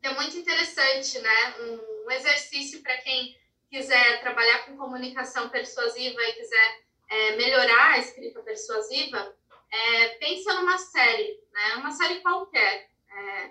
que 0.00 0.08
é 0.08 0.14
muito 0.14 0.36
interessante, 0.36 1.18
né? 1.18 1.54
Um, 1.60 2.06
um 2.06 2.10
exercício 2.10 2.82
para 2.82 2.96
quem 2.98 3.36
quiser 3.70 4.20
trabalhar 4.20 4.64
com 4.64 4.76
comunicação 4.76 5.48
persuasiva 5.48 6.22
e 6.22 6.32
quiser 6.32 6.80
é, 7.08 7.36
melhorar 7.36 7.92
a 7.92 7.98
escrita 7.98 8.40
persuasiva, 8.40 9.36
é, 9.70 10.08
pensa 10.18 10.54
numa 10.54 10.78
série, 10.78 11.40
né? 11.52 11.74
Uma 11.76 11.90
série 11.90 12.20
qualquer. 12.20 12.88
É, 13.10 13.50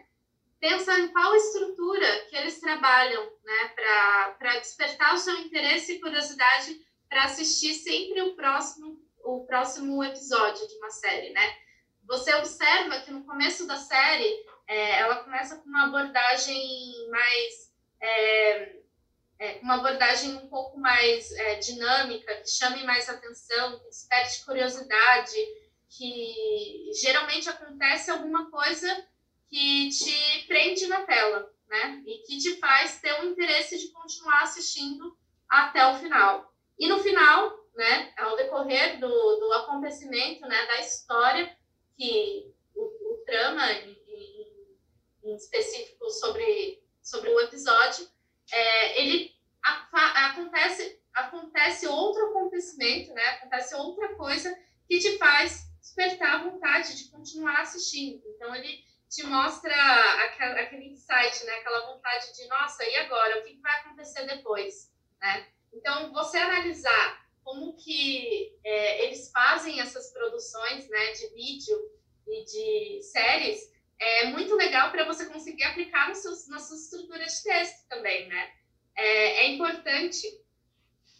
pensa 0.59 0.97
em 0.99 1.09
qual 1.09 1.35
estrutura 1.35 2.25
que 2.29 2.35
eles 2.35 2.59
trabalham, 2.59 3.23
né? 3.43 3.73
Para 4.37 4.59
despertar 4.59 5.13
o 5.13 5.19
seu 5.19 5.37
interesse 5.39 5.93
e 5.93 5.99
curiosidade 5.99 6.85
para 7.09 7.25
assistir 7.25 7.73
sempre 7.75 8.21
o 8.21 8.35
próximo 8.35 9.03
o 9.23 9.43
próximo 9.43 10.03
episódio 10.03 10.67
de 10.67 10.75
uma 10.75 10.91
série, 10.91 11.31
né? 11.31 11.57
Você 12.07 12.33
observa 12.35 13.01
que 13.01 13.11
no 13.11 13.25
começo 13.25 13.65
da 13.67 13.77
série 13.77 14.45
é, 14.67 14.99
ela 14.99 15.23
começa 15.23 15.57
com 15.57 15.67
uma 15.67 15.85
abordagem 15.85 17.09
mais 17.09 17.73
é, 18.01 18.75
é, 19.37 19.59
uma 19.61 19.75
abordagem 19.75 20.35
um 20.35 20.47
pouco 20.47 20.79
mais 20.79 21.31
é, 21.31 21.55
dinâmica, 21.55 22.35
que 22.37 22.49
chame 22.49 22.83
mais 22.83 23.09
atenção, 23.09 23.79
que 23.79 23.89
desperte 23.89 24.45
curiosidade, 24.45 25.35
que 25.89 26.91
geralmente 27.01 27.49
acontece 27.49 28.11
alguma 28.11 28.49
coisa 28.49 28.87
que 29.49 29.89
te 29.89 30.47
prende 30.47 30.87
na 30.87 31.01
tela, 31.05 31.51
né? 31.67 32.01
E 32.05 32.19
que 32.25 32.37
te 32.37 32.57
faz 32.57 32.99
ter 32.99 33.21
o 33.21 33.25
interesse 33.25 33.77
de 33.77 33.91
continuar 33.91 34.43
assistindo 34.43 35.17
até 35.49 35.85
o 35.87 35.95
final. 35.95 36.53
E 36.77 36.87
no 36.87 36.99
final, 36.99 37.57
né, 37.75 38.13
ao 38.17 38.35
decorrer 38.35 38.99
do, 38.99 39.07
do 39.07 39.53
acontecimento, 39.53 40.41
né, 40.47 40.65
da 40.65 40.79
história, 40.81 41.55
que 41.97 42.53
o, 42.75 43.13
o 43.13 43.17
trama 43.25 43.71
em, 43.71 43.97
em, 45.23 45.35
específico 45.35 46.09
sobre, 46.09 46.83
sobre 47.01 47.29
o 47.29 47.39
episódio, 47.41 48.07
é, 48.51 49.01
ele 49.01 49.35
a, 49.63 50.29
acontece 50.29 51.01
acontece 51.13 51.87
outro 51.87 52.29
acontecimento, 52.29 53.13
né, 53.13 53.25
acontece 53.29 53.73
outra 53.73 54.15
coisa 54.15 54.53
que 54.87 54.99
te 54.99 55.17
faz 55.17 55.65
despertar 55.79 56.35
a 56.35 56.43
vontade 56.43 56.97
de 56.97 57.09
continuar 57.09 57.61
assistindo. 57.61 58.21
Então 58.27 58.53
ele 58.53 58.83
te 59.09 59.23
mostra 59.23 59.73
aquele 60.35 60.89
insight, 60.89 61.45
né, 61.45 61.53
aquela 61.53 61.93
vontade 61.93 62.35
de, 62.35 62.47
nossa, 62.47 62.83
e 62.83 62.95
agora? 62.97 63.39
O 63.39 63.43
que 63.43 63.55
vai 63.61 63.79
acontecer 63.79 64.25
depois? 64.25 64.91
Né? 65.21 65.47
Então, 65.73 66.11
você 66.11 66.37
analisar 66.37 67.24
como 67.45 67.77
que 67.77 68.57
é, 68.63 69.05
eles 69.05 69.31
fazem 69.31 69.79
essas 69.79 70.11
produções 70.11 70.89
né, 70.89 71.11
de 71.13 71.27
vídeo 71.27 71.77
e 72.27 72.43
de 72.43 73.03
séries 73.03 73.71
é 73.99 74.25
muito 74.25 74.55
legal 74.55 74.91
para 74.91 75.05
você 75.05 75.27
conseguir 75.27 75.63
aplicar 75.63 76.09
no 76.09 76.15
seus, 76.15 76.47
na 76.47 76.59
sua 76.59 76.75
estrutura 76.75 77.23
de 77.23 77.43
texto 77.43 77.87
também, 77.87 78.27
né? 78.27 78.51
É, 78.95 79.45
é, 79.45 79.47
importante 79.51 80.27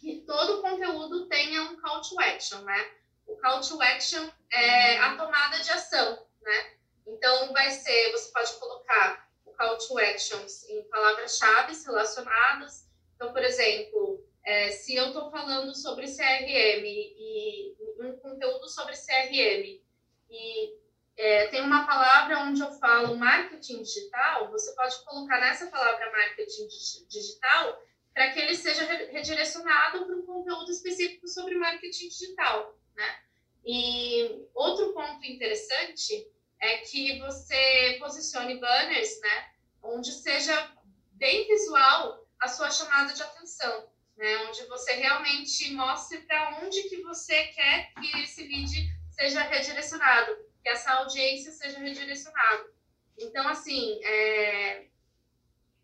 que 0.00 0.24
todo 0.26 0.60
conteúdo 0.60 1.28
tenha 1.28 1.62
um 1.62 1.80
call 1.80 2.02
to 2.02 2.20
action, 2.20 2.60
né? 2.62 2.90
O 3.26 3.36
call 3.36 3.60
to 3.60 3.80
action 3.80 4.28
é 4.52 4.98
a 4.98 5.16
tomada 5.16 5.60
de 5.60 5.70
ação, 5.70 6.26
né? 6.42 6.72
Então, 7.06 7.52
vai 7.52 7.70
ser, 7.70 8.12
você 8.12 8.30
pode 8.32 8.52
colocar 8.54 9.28
o 9.44 9.52
call 9.52 9.78
to 9.78 9.98
actions 9.98 10.68
em 10.68 10.82
palavras-chave 10.88 11.72
relacionadas. 11.84 12.88
Então, 13.14 13.32
por 13.32 13.42
exemplo, 13.42 14.05
é, 14.46 14.70
se 14.70 14.94
eu 14.94 15.08
estou 15.08 15.28
falando 15.28 15.74
sobre 15.74 16.06
CRM 16.06 16.84
e 16.84 17.74
um 17.98 18.16
conteúdo 18.18 18.68
sobre 18.68 18.94
CRM 18.94 19.82
e 20.30 20.78
é, 21.16 21.48
tem 21.48 21.62
uma 21.62 21.84
palavra 21.84 22.38
onde 22.44 22.60
eu 22.60 22.70
falo 22.78 23.16
marketing 23.16 23.82
digital, 23.82 24.48
você 24.50 24.72
pode 24.76 25.02
colocar 25.04 25.40
nessa 25.40 25.66
palavra 25.66 26.12
marketing 26.12 26.68
digital 27.08 27.82
para 28.14 28.30
que 28.32 28.38
ele 28.38 28.54
seja 28.54 28.84
redirecionado 28.84 30.06
para 30.06 30.14
um 30.14 30.24
conteúdo 30.24 30.70
específico 30.70 31.26
sobre 31.26 31.56
marketing 31.56 32.08
digital, 32.08 32.78
né? 32.94 33.20
E 33.64 34.46
outro 34.54 34.92
ponto 34.94 35.24
interessante 35.26 36.30
é 36.60 36.78
que 36.78 37.18
você 37.18 37.96
posicione 37.98 38.60
banners, 38.60 39.20
né, 39.20 39.50
onde 39.82 40.12
seja 40.12 40.72
bem 41.12 41.48
visual 41.48 42.24
a 42.38 42.46
sua 42.46 42.70
chamada 42.70 43.12
de 43.12 43.22
atenção 43.22 43.95
né? 44.16 44.36
Onde 44.48 44.64
você 44.66 44.92
realmente 44.94 45.72
mostre 45.72 46.18
para 46.22 46.60
onde 46.62 46.82
que 46.88 47.02
você 47.02 47.48
quer 47.48 47.92
que 47.94 48.22
esse 48.22 48.42
lead 48.42 48.70
seja 49.10 49.42
redirecionado, 49.42 50.36
que 50.62 50.68
essa 50.68 50.92
audiência 50.92 51.52
seja 51.52 51.78
redirecionada. 51.78 52.70
Então, 53.18 53.46
assim, 53.48 53.98
é, 54.04 54.86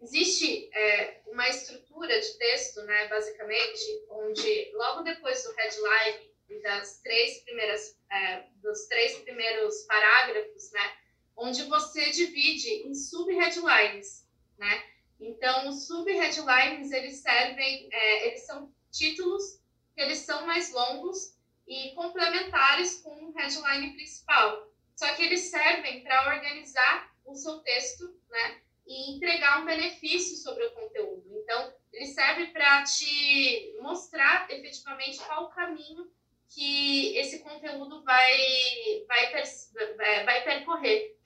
existe 0.01 0.68
é, 0.74 1.20
uma 1.26 1.49
estrutura 1.49 2.20
de 2.20 2.39
texto, 2.39 2.83
né, 2.83 3.09
basicamente, 3.09 4.05
onde 4.11 4.70
logo 4.74 5.03
depois 5.03 5.43
do 5.45 5.55
headline 5.55 6.30
e 6.51 6.61
das 6.61 7.01
três 7.01 7.39
primeiras, 7.43 7.99
é, 8.11 8.45
dos 8.57 8.87
três 8.87 9.16
primeiros 9.20 9.83
parágrafos, 9.85 10.70
né, 10.72 10.97
onde 11.37 11.62
você 11.64 12.11
divide 12.11 12.68
em 12.87 12.95
sub-headlines, 12.95 14.28
né? 14.59 14.91
Então, 15.22 15.68
os 15.68 15.86
sub-headlines, 15.86 16.90
eles 16.90 17.18
servem, 17.18 17.88
é, 17.92 18.28
eles 18.28 18.44
são 18.44 18.72
títulos 18.90 19.60
que 19.94 20.00
eles 20.02 20.18
são 20.18 20.46
mais 20.46 20.72
longos 20.72 21.36
e 21.66 21.94
complementares 21.94 23.00
com 23.02 23.10
o 23.10 23.32
headline 23.32 23.94
principal. 23.94 24.68
Só 24.96 25.14
que 25.14 25.22
eles 25.22 25.42
servem 25.42 26.02
para 26.02 26.34
organizar 26.34 27.14
o 27.24 27.34
seu 27.34 27.60
texto, 27.60 28.14
né? 28.28 28.60
E 28.86 29.16
entregar 29.16 29.62
um 29.62 29.64
benefício 29.64 30.36
sobre 30.36 30.64
o 30.64 30.72
conteúdo. 30.72 31.24
Então, 31.38 31.72
ele 31.92 32.06
serve 32.06 32.48
para 32.48 32.82
te 32.82 33.78
mostrar 33.80 34.50
efetivamente 34.50 35.18
qual 35.18 35.44
o 35.44 35.50
caminho 35.50 36.10
que 36.48 37.16
esse 37.16 37.38
conteúdo 37.38 38.02
vai, 38.02 39.04
vai, 39.06 40.24
vai 40.24 40.44
percorrer. 40.44 41.16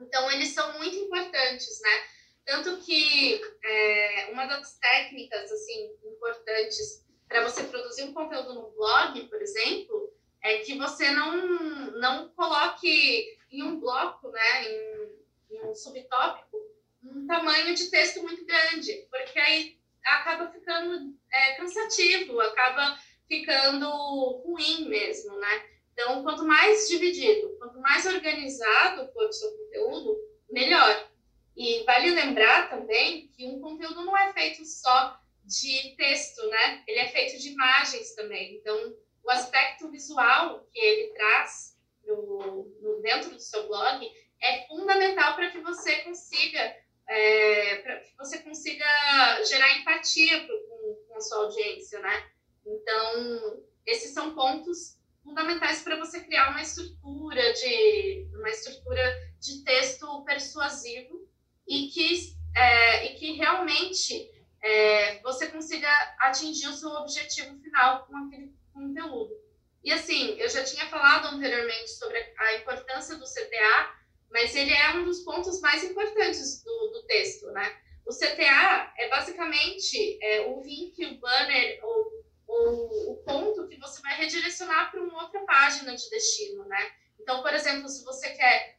Então, 0.00 0.30
eles 0.30 0.50
são 0.50 0.78
muito 0.78 0.96
importantes, 0.96 1.80
né? 1.80 2.13
Tanto 2.54 2.76
que 2.84 3.40
é, 3.64 4.28
uma 4.30 4.46
das 4.46 4.78
técnicas 4.78 5.50
assim 5.50 5.90
importantes 6.04 7.04
para 7.26 7.42
você 7.42 7.64
produzir 7.64 8.04
um 8.04 8.14
conteúdo 8.14 8.54
no 8.54 8.70
blog, 8.70 9.26
por 9.26 9.42
exemplo, 9.42 10.12
é 10.40 10.58
que 10.58 10.78
você 10.78 11.10
não, 11.10 11.90
não 11.98 12.28
coloque 12.28 13.36
em 13.50 13.60
um 13.60 13.80
bloco, 13.80 14.28
né, 14.28 14.70
em, 14.70 15.56
em 15.56 15.66
um 15.66 15.74
subtópico, 15.74 16.56
um 17.02 17.26
tamanho 17.26 17.74
de 17.74 17.90
texto 17.90 18.22
muito 18.22 18.46
grande, 18.46 19.04
porque 19.10 19.36
aí 19.40 19.76
acaba 20.04 20.48
ficando 20.52 21.12
é, 21.32 21.54
cansativo, 21.54 22.40
acaba 22.40 22.96
ficando 23.26 23.90
ruim 24.44 24.88
mesmo, 24.88 25.36
né? 25.38 25.70
Então, 25.92 26.22
quanto 26.22 26.44
mais 26.44 26.88
dividido, 26.88 27.56
quanto 27.58 27.80
mais 27.80 28.06
organizado 28.06 29.12
for 29.12 29.28
o 29.28 29.32
seu 29.32 29.50
vale 32.04 32.14
lembrar 32.14 32.68
também 32.68 33.28
que 33.28 33.46
um 33.46 33.60
conteúdo 33.60 34.04
não 34.04 34.16
é 34.16 34.32
feito 34.32 34.64
só 34.64 35.18
de 35.44 35.94
texto, 35.96 36.46
né? 36.48 36.82
Ele 36.86 36.98
é 37.00 37.08
feito 37.08 37.40
de 37.40 37.50
imagens 37.50 38.14
também. 38.14 38.56
Então, 38.56 38.94
o 39.22 39.30
aspecto 39.30 39.90
visual 39.90 40.66
que 40.72 40.78
ele 40.78 41.12
traz 41.14 41.78
no, 42.06 42.70
no 42.80 43.00
dentro 43.00 43.30
do 43.30 43.40
seu 43.40 43.66
blog 43.66 44.06
é 44.40 44.66
fundamental 44.66 45.34
para 45.34 45.50
que 45.50 45.60
você 45.60 45.96
consiga 46.02 46.76
é, 47.06 47.76
para 47.76 48.00
que 48.00 48.16
você 48.16 48.38
consiga 48.38 48.86
gerar 49.44 49.78
empatia 49.78 50.46
pro, 50.46 50.68
com, 50.68 51.04
com 51.08 51.16
a 51.16 51.20
sua 51.20 51.44
audiência, 51.44 52.00
né? 52.00 52.30
Então, 52.66 53.62
esses 53.86 54.12
são 54.12 54.34
pontos 54.34 54.98
fundamentais 55.22 55.82
para 55.82 55.96
você 55.96 56.20
criar 56.20 56.50
uma 56.50 56.62
estrutura 56.62 57.52
de 57.52 58.26
uma 58.34 58.48
estrutura 58.48 59.02
de 59.38 59.62
texto 59.62 60.24
persuasivo 60.24 61.24
e 61.66 61.88
que, 61.88 62.36
é, 62.54 63.06
e 63.06 63.14
que 63.18 63.32
realmente 63.32 64.30
é, 64.62 65.20
você 65.20 65.46
consiga 65.48 65.88
atingir 66.20 66.68
o 66.68 66.74
seu 66.74 66.90
objetivo 66.90 67.58
final 67.58 68.06
com 68.06 68.16
aquele 68.16 68.54
E 69.84 69.92
assim, 69.92 70.38
eu 70.38 70.48
já 70.48 70.64
tinha 70.64 70.86
falado 70.86 71.28
anteriormente 71.28 71.90
sobre 71.90 72.18
a 72.38 72.54
importância 72.54 73.16
do 73.16 73.24
CTA, 73.24 73.94
mas 74.30 74.54
ele 74.56 74.72
é 74.72 74.90
um 74.96 75.04
dos 75.04 75.20
pontos 75.20 75.60
mais 75.60 75.84
importantes 75.84 76.64
do, 76.64 76.88
do 76.88 77.02
texto, 77.06 77.46
né? 77.50 77.76
O 78.06 78.10
CTA 78.10 78.92
é 78.98 79.08
basicamente 79.08 80.18
é, 80.22 80.40
o 80.46 80.62
link, 80.62 81.04
o 81.04 81.18
banner 81.18 81.80
ou, 81.82 82.24
ou 82.46 83.12
o 83.12 83.16
ponto 83.24 83.68
que 83.68 83.78
você 83.78 84.00
vai 84.00 84.16
redirecionar 84.16 84.90
para 84.90 85.02
uma 85.02 85.22
outra 85.22 85.40
página 85.44 85.94
de 85.94 86.08
destino, 86.10 86.64
né? 86.64 86.92
Então, 87.20 87.42
por 87.42 87.52
exemplo, 87.54 87.88
se 87.88 88.04
você 88.04 88.30
quer 88.30 88.78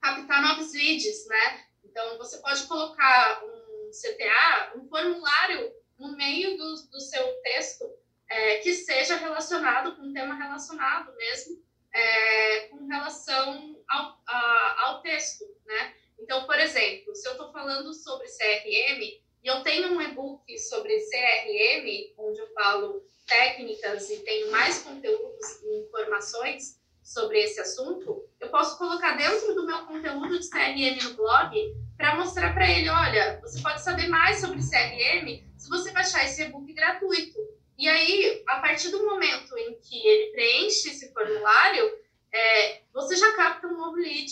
captar 0.00 0.42
novos 0.42 0.72
leads, 0.72 1.26
né? 1.26 1.64
Então, 1.84 2.18
você 2.18 2.38
pode 2.38 2.62
colocar 2.64 3.42
um 3.44 3.90
CTA, 3.90 4.72
um 4.76 4.88
formulário 4.88 5.72
no 5.98 6.16
meio 6.16 6.56
do, 6.56 6.74
do 6.90 7.00
seu 7.00 7.26
texto 7.42 7.99
é, 8.30 8.58
que 8.58 8.72
seja 8.72 9.16
relacionado 9.16 9.96
com 9.96 10.02
um 10.02 10.12
tema 10.12 10.34
relacionado 10.36 11.14
mesmo 11.16 11.60
é, 11.92 12.60
com 12.68 12.86
relação 12.86 13.76
ao, 13.88 14.20
a, 14.26 14.84
ao 14.86 15.02
texto, 15.02 15.44
né? 15.66 15.94
Então, 16.18 16.46
por 16.46 16.58
exemplo, 16.58 17.14
se 17.14 17.26
eu 17.26 17.32
estou 17.32 17.50
falando 17.50 17.92
sobre 17.92 18.26
CRM 18.28 19.00
e 19.02 19.46
eu 19.46 19.62
tenho 19.62 19.92
um 19.92 20.00
e-book 20.00 20.58
sobre 20.58 20.96
CRM, 20.96 22.14
onde 22.18 22.38
eu 22.40 22.52
falo 22.52 23.02
técnicas 23.26 24.10
e 24.10 24.18
tenho 24.18 24.50
mais 24.50 24.82
conteúdos 24.82 25.62
e 25.62 25.80
informações 25.80 26.78
sobre 27.02 27.40
esse 27.40 27.60
assunto, 27.60 28.28
eu 28.38 28.48
posso 28.50 28.78
colocar 28.78 29.16
dentro 29.16 29.54
do 29.54 29.66
meu 29.66 29.86
conteúdo 29.86 30.38
de 30.38 30.48
CRM 30.48 31.02
no 31.02 31.14
blog 31.14 31.74
para 31.96 32.16
mostrar 32.16 32.54
para 32.54 32.70
ele, 32.70 32.88
olha, 32.88 33.40
você 33.40 33.60
pode 33.60 33.82
saber 33.82 34.08
mais 34.08 34.40
sobre 34.40 34.58
CRM 34.58 35.44
se 35.56 35.68
você 35.68 35.90
baixar 35.90 36.24
esse 36.24 36.42
e-book 36.42 36.72
gratuito. 36.72 37.38
E 37.80 37.88
aí, 37.88 38.44
a 38.46 38.60
partir 38.60 38.90
do 38.90 39.06
momento 39.06 39.56
em 39.56 39.80
que 39.80 40.06
ele 40.06 40.32
preenche 40.32 40.90
esse 40.90 41.10
formulário, 41.14 41.90
é, 42.30 42.82
você 42.92 43.16
já 43.16 43.34
capta 43.34 43.68
um 43.68 43.78
novo 43.78 43.96
lead 43.96 44.30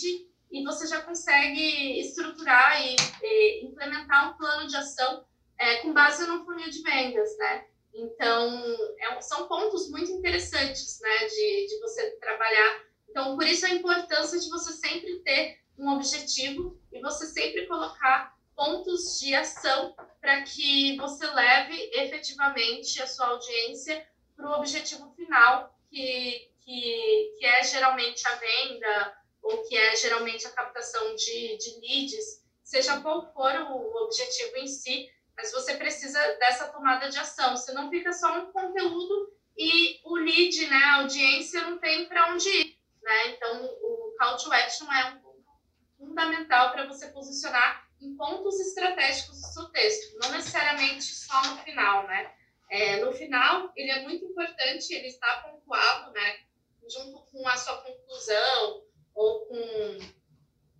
e 0.51 0.63
você 0.63 0.85
já 0.85 1.01
consegue 1.01 1.99
estruturar 1.99 2.79
e, 2.79 2.95
e 3.23 3.65
implementar 3.65 4.29
um 4.29 4.37
plano 4.37 4.67
de 4.67 4.75
ação 4.75 5.25
é, 5.57 5.77
com 5.77 5.91
base 5.91 6.27
no 6.27 6.45
funil 6.45 6.69
de 6.69 6.83
vendas, 6.83 7.35
né? 7.39 7.65
Então, 7.91 8.63
é, 8.99 9.19
são 9.21 9.47
pontos 9.47 9.89
muito 9.89 10.11
interessantes, 10.11 10.99
né, 11.01 11.25
de, 11.25 11.65
de 11.69 11.79
você 11.79 12.11
trabalhar. 12.17 12.83
Então, 13.09 13.35
por 13.35 13.47
isso 13.47 13.65
a 13.65 13.71
importância 13.71 14.39
de 14.39 14.47
você 14.47 14.73
sempre 14.73 15.23
ter 15.23 15.57
um 15.75 15.89
objetivo 15.95 16.79
e 16.93 17.01
você 17.01 17.25
sempre 17.25 17.65
colocar 17.65 18.31
pontos 18.59 19.21
de 19.21 19.33
ação 19.33 19.95
para 20.19 20.41
que 20.41 20.97
você 20.97 21.25
leve 21.27 21.91
efetivamente 21.93 23.01
a 23.01 23.07
sua 23.07 23.27
audiência 23.27 24.05
para 24.35 24.49
o 24.49 24.53
objetivo 24.59 25.09
final, 25.15 25.73
que, 25.89 26.51
que, 26.59 27.35
que 27.39 27.45
é 27.45 27.63
geralmente 27.63 28.27
a 28.27 28.35
venda, 28.35 29.17
ou 29.41 29.63
que 29.63 29.77
é 29.77 29.95
geralmente 29.95 30.45
a 30.45 30.51
captação 30.51 31.15
de, 31.15 31.57
de 31.57 31.79
leads, 31.79 32.43
seja 32.61 32.99
qual 32.99 33.31
for 33.33 33.53
o 33.71 34.03
objetivo 34.03 34.57
em 34.57 34.67
si, 34.67 35.09
mas 35.37 35.53
você 35.53 35.75
precisa 35.75 36.19
dessa 36.33 36.67
tomada 36.67 37.07
de 37.07 37.17
ação. 37.17 37.55
Você 37.55 37.71
não 37.71 37.89
fica 37.89 38.11
só 38.11 38.39
um 38.39 38.51
conteúdo 38.51 39.33
e 39.57 40.01
o 40.03 40.15
lead, 40.15 40.67
né, 40.67 40.75
a 40.75 40.95
audiência 40.95 41.61
não 41.61 41.77
tem 41.77 42.09
para 42.09 42.33
onde 42.33 42.49
ir, 42.49 42.77
né? 43.01 43.29
Então, 43.29 43.63
o 43.63 44.15
call 44.19 44.35
to 44.35 44.51
action 44.51 44.91
é 44.91 45.13
um 45.13 46.07
fundamental 46.07 46.73
para 46.73 46.85
você 46.85 47.07
posicionar 47.07 47.88
em 48.01 48.15
pontos 48.15 48.59
estratégicos 48.59 49.41
do 49.41 49.47
seu 49.47 49.65
texto, 49.69 50.17
não 50.19 50.31
necessariamente 50.31 51.03
só 51.03 51.41
no 51.47 51.57
final, 51.63 52.07
né? 52.07 52.33
É, 52.69 52.97
no 53.03 53.11
final, 53.11 53.71
ele 53.75 53.91
é 53.91 54.03
muito 54.03 54.25
importante, 54.25 54.93
ele 54.93 55.07
está 55.07 55.41
pontuado, 55.41 56.11
né, 56.11 56.39
junto 56.87 57.19
com 57.31 57.47
a 57.47 57.57
sua 57.57 57.77
conclusão, 57.77 58.83
ou 59.15 59.45
com 59.47 59.97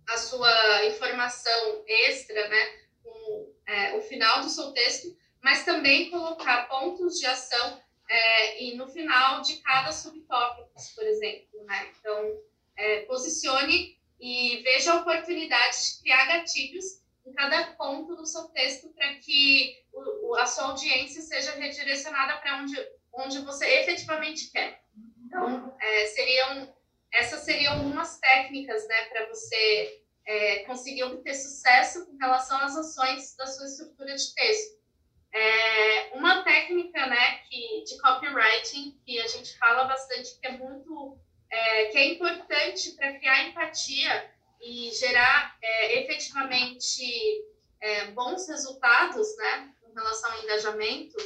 a 0.08 0.16
sua 0.16 0.86
informação 0.86 1.84
extra, 1.86 2.48
né, 2.48 2.80
com 3.02 3.54
é, 3.66 3.96
o 3.96 4.02
final 4.02 4.40
do 4.40 4.48
seu 4.48 4.72
texto, 4.72 5.16
mas 5.42 5.64
também 5.64 6.10
colocar 6.10 6.68
pontos 6.68 7.18
de 7.18 7.26
ação 7.26 7.82
é, 8.08 8.62
e 8.62 8.76
no 8.76 8.88
final 8.88 9.40
de 9.40 9.56
cada 9.58 9.92
subtópico, 9.92 10.70
por 10.94 11.04
exemplo, 11.04 11.64
né? 11.64 11.92
Então, 11.98 12.40
é, 12.76 13.00
posicione 13.02 13.96
e 14.18 14.60
veja 14.62 14.92
a 14.92 14.96
oportunidade 14.96 15.76
de 15.76 16.02
criar 16.02 16.26
gatilhos 16.26 17.00
em 17.30 17.32
cada 17.32 17.72
ponto 17.74 18.16
do 18.16 18.26
seu 18.26 18.44
texto 18.48 18.88
para 18.90 19.14
que 19.14 19.76
o, 19.92 20.34
a 20.36 20.46
sua 20.46 20.64
audiência 20.64 21.22
seja 21.22 21.52
redirecionada 21.52 22.38
para 22.40 22.58
onde, 22.58 22.76
onde 23.12 23.38
você 23.40 23.66
efetivamente 23.80 24.50
quer. 24.50 24.82
Então, 25.24 25.76
é, 25.80 26.06
seriam 26.06 26.74
essas 27.12 27.40
seriam 27.40 27.74
algumas 27.74 28.18
técnicas, 28.18 28.86
né, 28.86 29.04
para 29.06 29.26
você 29.26 30.00
é, 30.24 30.60
conseguir 30.60 31.02
obter 31.04 31.34
sucesso 31.34 32.06
com 32.06 32.16
relação 32.16 32.58
às 32.58 32.76
ações 32.76 33.34
da 33.36 33.46
sua 33.46 33.66
estrutura 33.66 34.14
de 34.14 34.32
texto. 34.32 34.78
É, 35.32 36.16
uma 36.16 36.42
técnica, 36.42 37.06
né, 37.06 37.38
que, 37.48 37.84
de 37.84 37.98
copywriting 38.00 38.98
que 39.04 39.20
a 39.20 39.26
gente 39.26 39.56
fala 39.58 39.84
bastante 39.84 40.38
que 40.38 40.46
é 40.46 40.52
muito, 40.52 41.18
é, 41.50 41.84
que 41.86 41.98
é 41.98 42.14
importante 42.14 42.92
para 42.92 43.18
criar 43.18 43.48
empatia 43.48 44.30
e 44.60 44.90
gerar 44.92 45.56
é, 45.62 46.00
efetivamente 46.00 47.02
é, 47.80 48.06
bons 48.12 48.48
resultados, 48.48 49.36
né, 49.36 49.72
com 49.80 49.92
relação 49.94 50.32
ao 50.32 50.42
engajamento, 50.42 51.16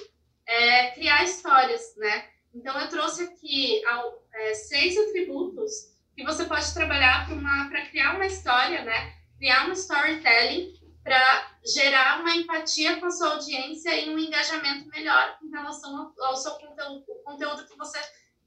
é 0.46 0.90
criar 0.90 1.24
histórias, 1.24 1.94
né? 1.96 2.28
Então, 2.54 2.78
eu 2.80 2.88
trouxe 2.88 3.24
aqui 3.24 3.84
ao, 3.86 4.22
é, 4.32 4.54
seis 4.54 4.96
atributos 4.96 5.94
que 6.14 6.22
você 6.22 6.44
pode 6.44 6.72
trabalhar 6.72 7.26
para 7.68 7.86
criar 7.86 8.14
uma 8.14 8.26
história, 8.26 8.84
né? 8.84 9.14
Criar 9.38 9.68
um 9.68 9.72
storytelling 9.72 10.72
para 11.02 11.58
gerar 11.64 12.20
uma 12.20 12.36
empatia 12.36 13.00
com 13.00 13.06
a 13.06 13.10
sua 13.10 13.34
audiência 13.34 13.94
e 14.00 14.10
um 14.10 14.18
engajamento 14.18 14.88
melhor 14.88 15.38
em 15.42 15.50
relação 15.50 15.96
ao, 15.96 16.26
ao 16.26 16.36
seu 16.36 16.52
conteúdo, 16.52 17.04
conteúdo 17.24 17.66
que 17.66 17.76
você 17.76 17.98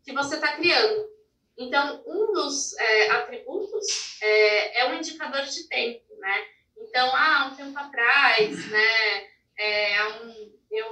que 0.04 0.14
você 0.14 0.36
está 0.36 0.56
criando. 0.56 1.17
Então, 1.58 2.04
um 2.06 2.34
dos 2.34 2.78
é, 2.78 3.10
atributos 3.12 4.22
é, 4.22 4.82
é 4.82 4.90
um 4.90 4.96
indicador 4.96 5.42
de 5.44 5.68
tempo, 5.68 6.16
né? 6.18 6.46
Então, 6.78 7.16
ah, 7.16 7.50
um 7.52 7.56
tempo 7.56 7.78
atrás, 7.78 8.70
né? 8.70 9.28
É, 9.58 10.06
um, 10.22 10.54
eu 10.70 10.88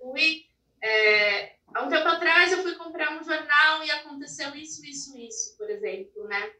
fui 0.00 0.46
é, 0.82 1.56
Há 1.76 1.82
um 1.82 1.90
tempo 1.90 2.08
atrás 2.08 2.50
eu 2.52 2.62
fui 2.62 2.74
comprar 2.74 3.20
um 3.20 3.22
jornal 3.22 3.84
e 3.84 3.90
aconteceu 3.90 4.54
isso, 4.54 4.82
isso, 4.82 5.14
isso, 5.18 5.56
por 5.58 5.68
exemplo, 5.68 6.24
né? 6.26 6.52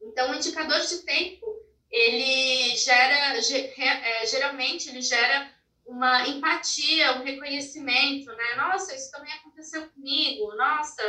Então, 0.00 0.30
o 0.30 0.34
indicador 0.34 0.80
de 0.80 1.02
tempo, 1.02 1.44
ele 1.90 2.74
gera, 2.74 3.36
é, 3.36 4.24
geralmente, 4.24 4.88
ele 4.88 5.02
gera 5.02 5.52
uma 5.84 6.26
empatia, 6.26 7.16
um 7.16 7.22
reconhecimento, 7.22 8.26
né? 8.32 8.54
Nossa, 8.56 8.94
isso 8.94 9.10
também 9.10 9.30
aconteceu 9.34 9.90
comigo, 9.90 10.54
nossa. 10.56 11.02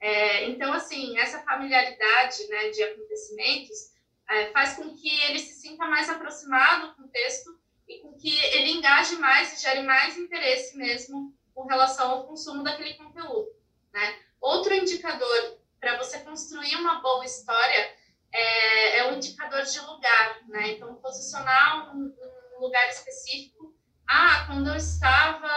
É, 0.00 0.46
então, 0.48 0.72
assim, 0.72 1.18
essa 1.18 1.42
familiaridade 1.42 2.46
né, 2.48 2.70
de 2.70 2.82
acontecimentos 2.82 3.90
é, 4.28 4.46
faz 4.46 4.74
com 4.74 4.94
que 4.94 5.20
ele 5.24 5.38
se 5.38 5.60
sinta 5.60 5.84
mais 5.86 6.08
aproximado 6.08 6.94
com 6.94 7.02
o 7.02 7.08
texto 7.08 7.60
e 7.86 7.98
com 7.98 8.16
que 8.16 8.34
ele 8.54 8.70
engaje 8.70 9.16
mais 9.16 9.52
e 9.52 9.62
gere 9.62 9.82
mais 9.82 10.16
interesse 10.16 10.76
mesmo 10.76 11.36
com 11.54 11.66
relação 11.66 12.10
ao 12.10 12.26
consumo 12.26 12.62
daquele 12.62 12.94
conteúdo. 12.94 13.48
Né? 13.92 14.18
Outro 14.40 14.72
indicador 14.72 15.58
para 15.78 15.98
você 15.98 16.20
construir 16.20 16.76
uma 16.76 17.00
boa 17.00 17.24
história 17.24 17.94
é, 18.32 18.98
é 18.98 19.10
o 19.10 19.16
indicador 19.16 19.62
de 19.62 19.80
lugar. 19.80 20.40
Né? 20.48 20.72
Então, 20.72 20.94
posicionar 20.94 21.94
um, 21.94 22.14
um 22.56 22.60
lugar 22.60 22.88
específico. 22.88 23.74
Ah, 24.06 24.46
quando 24.46 24.68
eu 24.68 24.76
estava, 24.76 25.50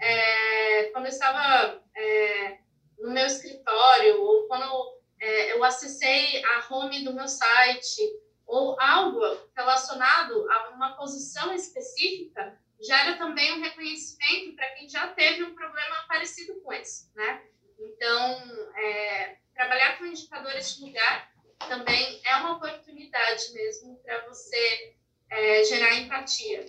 é, 0.00 0.84
quando 0.84 1.04
eu 1.04 1.10
estava 1.10 1.82
é, 1.94 2.58
no 3.04 3.12
meu 3.12 3.26
escritório, 3.26 4.20
ou 4.22 4.48
quando 4.48 4.98
é, 5.20 5.52
eu 5.52 5.62
acessei 5.62 6.42
a 6.42 6.66
home 6.70 7.04
do 7.04 7.12
meu 7.12 7.28
site, 7.28 8.00
ou 8.46 8.80
algo 8.80 9.20
relacionado 9.54 10.50
a 10.50 10.70
uma 10.70 10.96
posição 10.96 11.52
específica, 11.54 12.58
gera 12.80 13.16
também 13.16 13.52
um 13.52 13.62
reconhecimento 13.62 14.56
para 14.56 14.70
quem 14.70 14.88
já 14.88 15.08
teve 15.08 15.44
um 15.44 15.54
problema 15.54 16.04
parecido 16.08 16.60
com 16.62 16.72
esse, 16.72 17.10
né? 17.14 17.42
Então, 17.78 18.72
é, 18.76 19.36
trabalhar 19.54 19.98
com 19.98 20.06
indicadores 20.06 20.76
de 20.76 20.84
lugar 20.84 21.30
também 21.68 22.20
é 22.24 22.36
uma 22.36 22.56
oportunidade 22.56 23.52
mesmo 23.52 23.96
para 23.98 24.26
você 24.26 24.94
é, 25.30 25.64
gerar 25.64 25.94
empatia. 25.94 26.66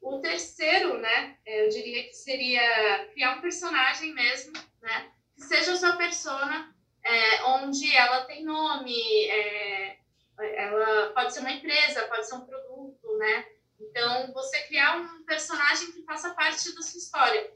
O 0.00 0.18
terceiro, 0.18 0.98
né, 0.98 1.36
eu 1.44 1.68
diria 1.68 2.04
que 2.04 2.14
seria 2.14 3.08
criar 3.12 3.36
um 3.36 3.40
personagem 3.40 4.14
mesmo, 4.14 4.52
né, 4.80 5.10
que 5.36 5.42
seja 5.42 5.74
a 5.74 5.76
sua 5.76 5.96
persona, 5.96 6.74
é, 7.04 7.44
onde 7.44 7.94
ela 7.94 8.24
tem 8.24 8.44
nome, 8.44 8.98
é, 9.26 9.98
ela 10.38 11.12
pode 11.12 11.32
ser 11.32 11.40
uma 11.40 11.52
empresa, 11.52 12.08
pode 12.08 12.26
ser 12.26 12.34
um 12.34 12.46
produto, 12.46 13.16
né, 13.18 13.46
então, 13.78 14.32
você 14.32 14.62
criar 14.62 14.96
um 14.96 15.22
personagem 15.24 15.92
que 15.92 16.02
faça 16.02 16.34
parte 16.34 16.74
da 16.74 16.82
sua 16.82 16.98
história. 16.98 17.52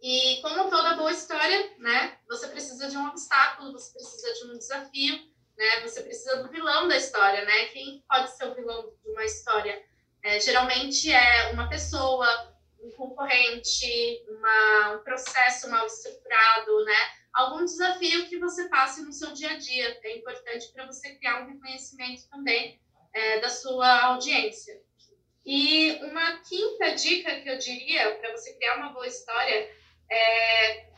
E 0.00 0.40
como 0.42 0.70
toda 0.70 0.96
boa 0.96 1.10
história, 1.10 1.74
né, 1.78 2.18
você 2.28 2.46
precisa 2.48 2.88
de 2.88 2.96
um 2.96 3.08
obstáculo, 3.08 3.72
você 3.72 3.92
precisa 3.92 4.32
de 4.34 4.52
um 4.52 4.58
desafio, 4.58 5.14
né, 5.56 5.80
você 5.80 6.02
precisa 6.02 6.42
do 6.42 6.48
vilão 6.50 6.86
da 6.86 6.96
história, 6.96 7.44
né? 7.44 7.64
Quem 7.66 8.04
pode 8.08 8.30
ser 8.36 8.46
o 8.46 8.54
vilão 8.54 8.92
de 9.02 9.10
uma 9.10 9.24
história? 9.24 9.82
É, 10.22 10.38
geralmente 10.38 11.12
é 11.12 11.50
uma 11.50 11.68
pessoa, 11.68 12.47
um 12.80 12.90
concorrente, 12.92 14.24
uma, 14.28 14.96
um 14.96 15.04
processo 15.04 15.68
mal 15.70 15.86
estruturado, 15.86 16.84
né? 16.84 17.10
Algum 17.32 17.64
desafio 17.64 18.28
que 18.28 18.38
você 18.38 18.68
passe 18.68 19.02
no 19.02 19.12
seu 19.12 19.32
dia 19.32 19.52
a 19.52 19.58
dia. 19.58 19.98
É 20.02 20.16
importante 20.16 20.72
para 20.72 20.86
você 20.86 21.14
criar 21.16 21.42
um 21.42 21.46
reconhecimento 21.46 22.28
também 22.28 22.80
é, 23.12 23.40
da 23.40 23.48
sua 23.48 24.04
audiência. 24.06 24.80
E 25.44 25.98
uma 26.02 26.38
quinta 26.40 26.94
dica 26.94 27.40
que 27.40 27.48
eu 27.48 27.58
diria 27.58 28.14
para 28.16 28.32
você 28.32 28.52
criar 28.54 28.76
uma 28.76 28.92
boa 28.92 29.06
história 29.06 29.70
é 30.10 30.88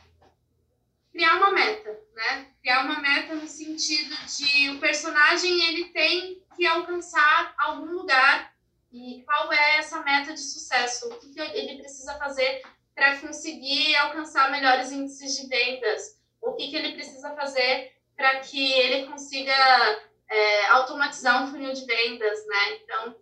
criar 1.11 1.37
uma 1.37 1.51
meta, 1.51 1.99
né? 2.13 2.47
Criar 2.61 2.85
uma 2.85 2.99
meta 2.99 3.35
no 3.35 3.47
sentido 3.47 4.15
de 4.25 4.69
o 4.71 4.79
personagem 4.79 5.67
ele 5.67 5.85
tem 5.89 6.43
que 6.55 6.65
alcançar 6.65 7.53
algum 7.57 7.91
lugar 7.93 8.50
e 8.91 9.23
qual 9.23 9.51
é 9.53 9.77
essa 9.77 10.01
meta 10.01 10.33
de 10.33 10.39
sucesso? 10.41 11.07
O 11.07 11.17
que, 11.17 11.39
ele 11.39 11.77
precisa 11.79 12.17
fazer 12.17 12.61
para 12.93 13.17
conseguir 13.19 13.95
alcançar 13.95 14.51
melhores 14.51 14.91
índices 14.91 15.37
de 15.37 15.47
vendas? 15.47 16.19
O 16.41 16.53
que, 16.53 16.69
que 16.69 16.75
ele 16.75 16.93
precisa 16.93 17.33
fazer 17.35 17.93
para 18.15 18.39
que 18.39 18.71
ele 18.73 19.07
consiga 19.07 19.53
é, 20.29 20.67
automatizar 20.67 21.43
um 21.43 21.51
funil 21.51 21.73
de 21.73 21.85
vendas, 21.85 22.45
né? 22.45 22.79
Então, 22.83 23.15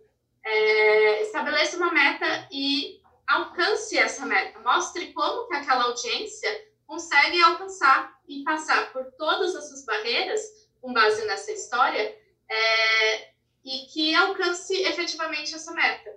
é, 0.44 1.22
estabeleça 1.22 1.76
uma 1.76 1.92
meta 1.92 2.48
e 2.50 3.00
alcance 3.26 3.96
essa 3.96 4.26
meta. 4.26 4.58
Mostre 4.60 5.12
como 5.12 5.46
que 5.46 5.54
aquela 5.54 5.84
audiência 5.84 6.50
consegue 6.86 7.40
alcançar 7.42 8.18
e 8.26 8.42
passar 8.42 8.92
por 8.92 9.04
todas 9.12 9.54
as 9.54 9.68
suas 9.68 9.84
barreiras 9.84 10.40
com 10.80 10.92
base 10.92 11.24
nessa 11.26 11.52
história 11.52 12.16
é, 12.48 13.30
e 13.64 13.86
que 13.86 14.14
alcance 14.14 14.74
efetivamente 14.82 15.54
essa 15.54 15.72
meta. 15.72 16.10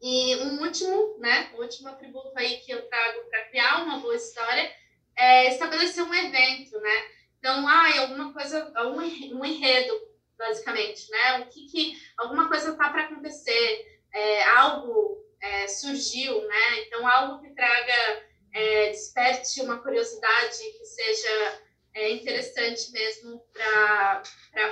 E 0.00 0.36
um 0.36 0.62
último, 0.62 1.18
né, 1.18 1.50
o 1.54 1.62
último 1.62 1.88
atributo 1.88 2.32
aí 2.36 2.58
que 2.58 2.70
eu 2.70 2.88
trago 2.88 3.28
para 3.28 3.44
criar 3.46 3.82
uma 3.82 3.98
boa 3.98 4.14
história 4.14 4.72
é 5.16 5.48
estabelecer 5.48 6.04
um 6.04 6.14
evento, 6.14 6.78
né? 6.80 7.04
Então, 7.38 7.66
ah, 7.66 8.00
alguma 8.00 8.32
coisa, 8.32 8.72
um 8.86 9.44
enredo, 9.44 10.00
basicamente, 10.36 11.10
né? 11.10 11.40
O 11.40 11.46
que, 11.46 11.66
que 11.66 12.02
alguma 12.16 12.48
coisa 12.48 12.70
está 12.70 12.88
para 12.90 13.04
acontecer, 13.04 14.00
é, 14.12 14.44
algo 14.50 15.24
é, 15.40 15.66
surgiu, 15.66 16.40
né? 16.46 16.80
Então, 16.86 17.06
algo 17.06 17.40
que 17.42 17.54
traga, 17.54 18.22
é, 18.52 18.90
desperte 18.90 19.60
uma 19.60 19.78
curiosidade 19.78 20.58
que 20.78 20.84
seja 20.84 21.62
é, 21.98 22.12
interessante 22.12 22.92
mesmo 22.92 23.42
para 23.52 24.22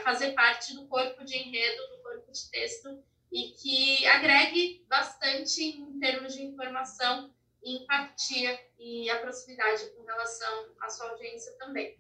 fazer 0.05 0.31
parte 0.33 0.75
do 0.75 0.87
corpo 0.87 1.25
de 1.25 1.37
enredo, 1.37 1.83
do 1.89 2.03
corpo 2.03 2.31
de 2.33 2.51
texto 2.51 2.89
e 3.33 3.51
que 3.51 4.07
agregue 4.07 4.85
bastante 4.89 5.61
em 5.61 5.99
termos 5.99 6.35
de 6.35 6.43
informação, 6.43 7.31
empatia 7.65 8.57
e 8.79 9.11
a 9.11 9.17
proximidade 9.17 9.87
com 9.97 10.05
relação 10.05 10.67
à 10.81 10.89
sua 10.89 11.11
audiência 11.11 11.53
também. 11.59 11.97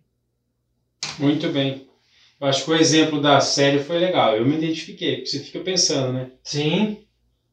Muito 1.18 1.48
bem. 1.48 1.88
Eu 2.40 2.46
acho 2.46 2.64
que 2.64 2.70
o 2.70 2.76
exemplo 2.76 3.20
da 3.20 3.40
série 3.40 3.80
foi 3.80 3.98
legal. 3.98 4.36
Eu 4.36 4.46
me 4.46 4.56
identifiquei, 4.56 5.16
porque 5.16 5.30
você 5.30 5.40
fica 5.40 5.60
pensando, 5.60 6.12
né? 6.12 6.30
Sim. 6.44 7.04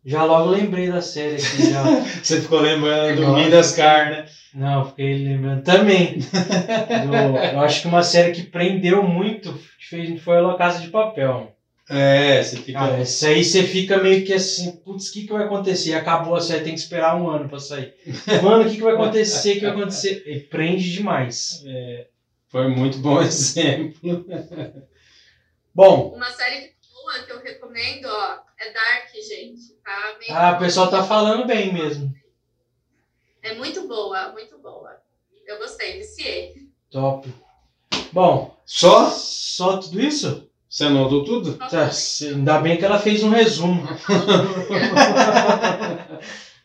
Já 0.06 0.26
logo 0.26 0.50
lembrei 0.50 0.90
da 0.90 1.02
série 1.02 1.36
aqui. 1.36 1.72
Já. 1.72 1.84
você 2.22 2.42
ficou 2.42 2.60
lembrando 2.60 3.22
do 3.22 3.34
Midascar, 3.34 4.12
né? 4.12 4.26
Não, 4.54 4.86
fiquei 4.86 5.24
lembrando 5.24 5.64
também. 5.64 6.20
Do, 6.20 7.38
eu 7.38 7.60
acho 7.62 7.82
que 7.82 7.88
uma 7.88 8.04
série 8.04 8.34
que 8.34 8.44
prendeu 8.44 9.02
muito 9.02 9.58
fez, 9.90 10.22
foi 10.22 10.38
a 10.38 10.56
Casa 10.56 10.80
de 10.80 10.90
Papel. 10.90 11.56
É, 11.90 12.42
você 12.42 12.58
fica. 12.58 12.82
Ah, 12.82 13.02
isso 13.02 13.26
aí 13.26 13.44
você 13.44 13.64
fica 13.64 13.98
meio 13.98 14.26
que 14.26 14.34
assim, 14.34 14.72
putz, 14.78 15.10
o 15.10 15.14
que, 15.14 15.26
que 15.26 15.34
vai 15.34 15.44
acontecer? 15.44 15.94
Acabou 15.94 16.36
a 16.36 16.40
série, 16.40 16.64
tem 16.64 16.74
que 16.74 16.80
esperar 16.80 17.20
um 17.20 17.28
ano 17.28 17.50
pra 17.50 17.60
sair. 17.60 17.94
Mano, 18.42 18.64
o 18.64 18.70
que, 18.70 18.78
que 18.78 18.84
vai 18.84 18.94
acontecer? 18.94 19.52
O 19.52 19.56
que 19.56 19.66
vai 19.66 19.72
acontecer? 19.72 20.24
E 20.26 20.40
prende 20.40 20.92
demais. 20.94 21.62
É, 21.66 22.08
foi 22.48 22.68
muito 22.70 23.00
bom 23.00 23.20
exemplo. 23.22 24.26
bom. 25.76 26.14
Uma 26.16 26.32
série 26.32 26.72
boa 26.94 27.26
que 27.26 27.32
eu 27.34 27.42
recomendo, 27.42 28.06
ó, 28.06 28.38
é 28.60 28.72
Dark, 28.72 29.14
gente. 29.16 29.74
Tá 29.84 30.16
meio 30.20 30.40
ah, 30.40 30.54
o 30.56 30.60
pessoal 30.60 30.90
tá 30.90 31.04
falando 31.04 31.46
bem 31.46 31.74
mesmo. 31.74 32.14
É 33.44 33.54
muito 33.56 33.86
boa, 33.90 34.32
muito 34.32 34.58
boa. 34.58 34.96
Eu 35.46 35.58
gostei, 35.60 35.98
viciei. 35.98 36.54
Top. 36.90 37.30
Bom, 38.14 38.56
só? 38.66 39.10
Só 39.10 39.78
tudo 39.78 40.00
isso? 40.00 40.48
Você 40.70 40.86
anotou 40.86 41.26
tudo? 41.26 41.58
Tá, 41.58 41.92
ainda 42.22 42.60
bem 42.60 42.78
que 42.78 42.86
ela 42.86 42.98
fez 42.98 43.22
um 43.22 43.30
resumo. 43.30 43.84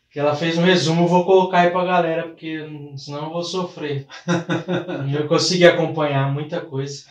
que 0.08 0.20
ela 0.20 0.36
fez 0.36 0.56
um 0.56 0.62
resumo, 0.62 1.08
vou 1.08 1.26
colocar 1.26 1.62
aí 1.62 1.70
pra 1.70 1.84
galera, 1.84 2.28
porque 2.28 2.64
senão 2.96 3.24
eu 3.24 3.30
vou 3.30 3.42
sofrer. 3.42 4.06
eu 5.12 5.26
consegui 5.26 5.66
acompanhar 5.66 6.32
muita 6.32 6.60
coisa. 6.60 7.04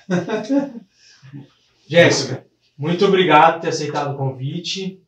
Jéssica, 1.85 2.47
muito 2.77 3.05
obrigado 3.05 3.55
por 3.55 3.61
ter 3.61 3.69
aceitado 3.69 4.15
o 4.15 4.17
convite. 4.17 5.01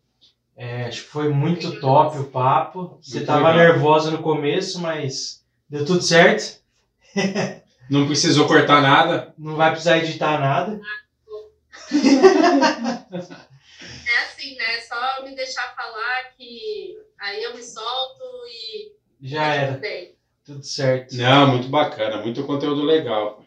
É, 0.61 0.87
acho 0.87 1.03
que 1.03 1.09
foi 1.09 1.29
muito 1.29 1.79
top 1.79 2.17
o 2.17 2.25
papo. 2.25 2.99
Você 3.01 3.19
estava 3.19 3.53
nervosa 3.53 4.11
no 4.11 4.21
começo, 4.21 4.81
mas 4.81 5.43
deu 5.69 5.85
tudo 5.85 6.01
certo. 6.01 6.59
Não 7.89 8.05
precisou 8.05 8.45
cortar 8.45 8.81
nada. 8.81 9.33
Não 9.37 9.55
vai 9.55 9.71
precisar 9.71 9.97
editar 9.97 10.39
nada 10.39 10.79
é 14.07 14.17
assim, 14.25 14.55
né? 14.55 14.81
Só 14.81 15.23
me 15.23 15.35
deixar 15.35 15.75
falar 15.75 16.33
que 16.35 16.97
aí 17.19 17.43
eu 17.43 17.55
me 17.55 17.63
solto 17.63 18.23
e. 18.47 18.93
Já 19.21 19.53
era. 19.53 19.81
Tudo 20.45 20.63
certo. 20.63 21.15
Não, 21.15 21.47
muito 21.47 21.67
bacana, 21.67 22.17
muito 22.17 22.45
conteúdo 22.45 22.83
legal. 22.83 23.43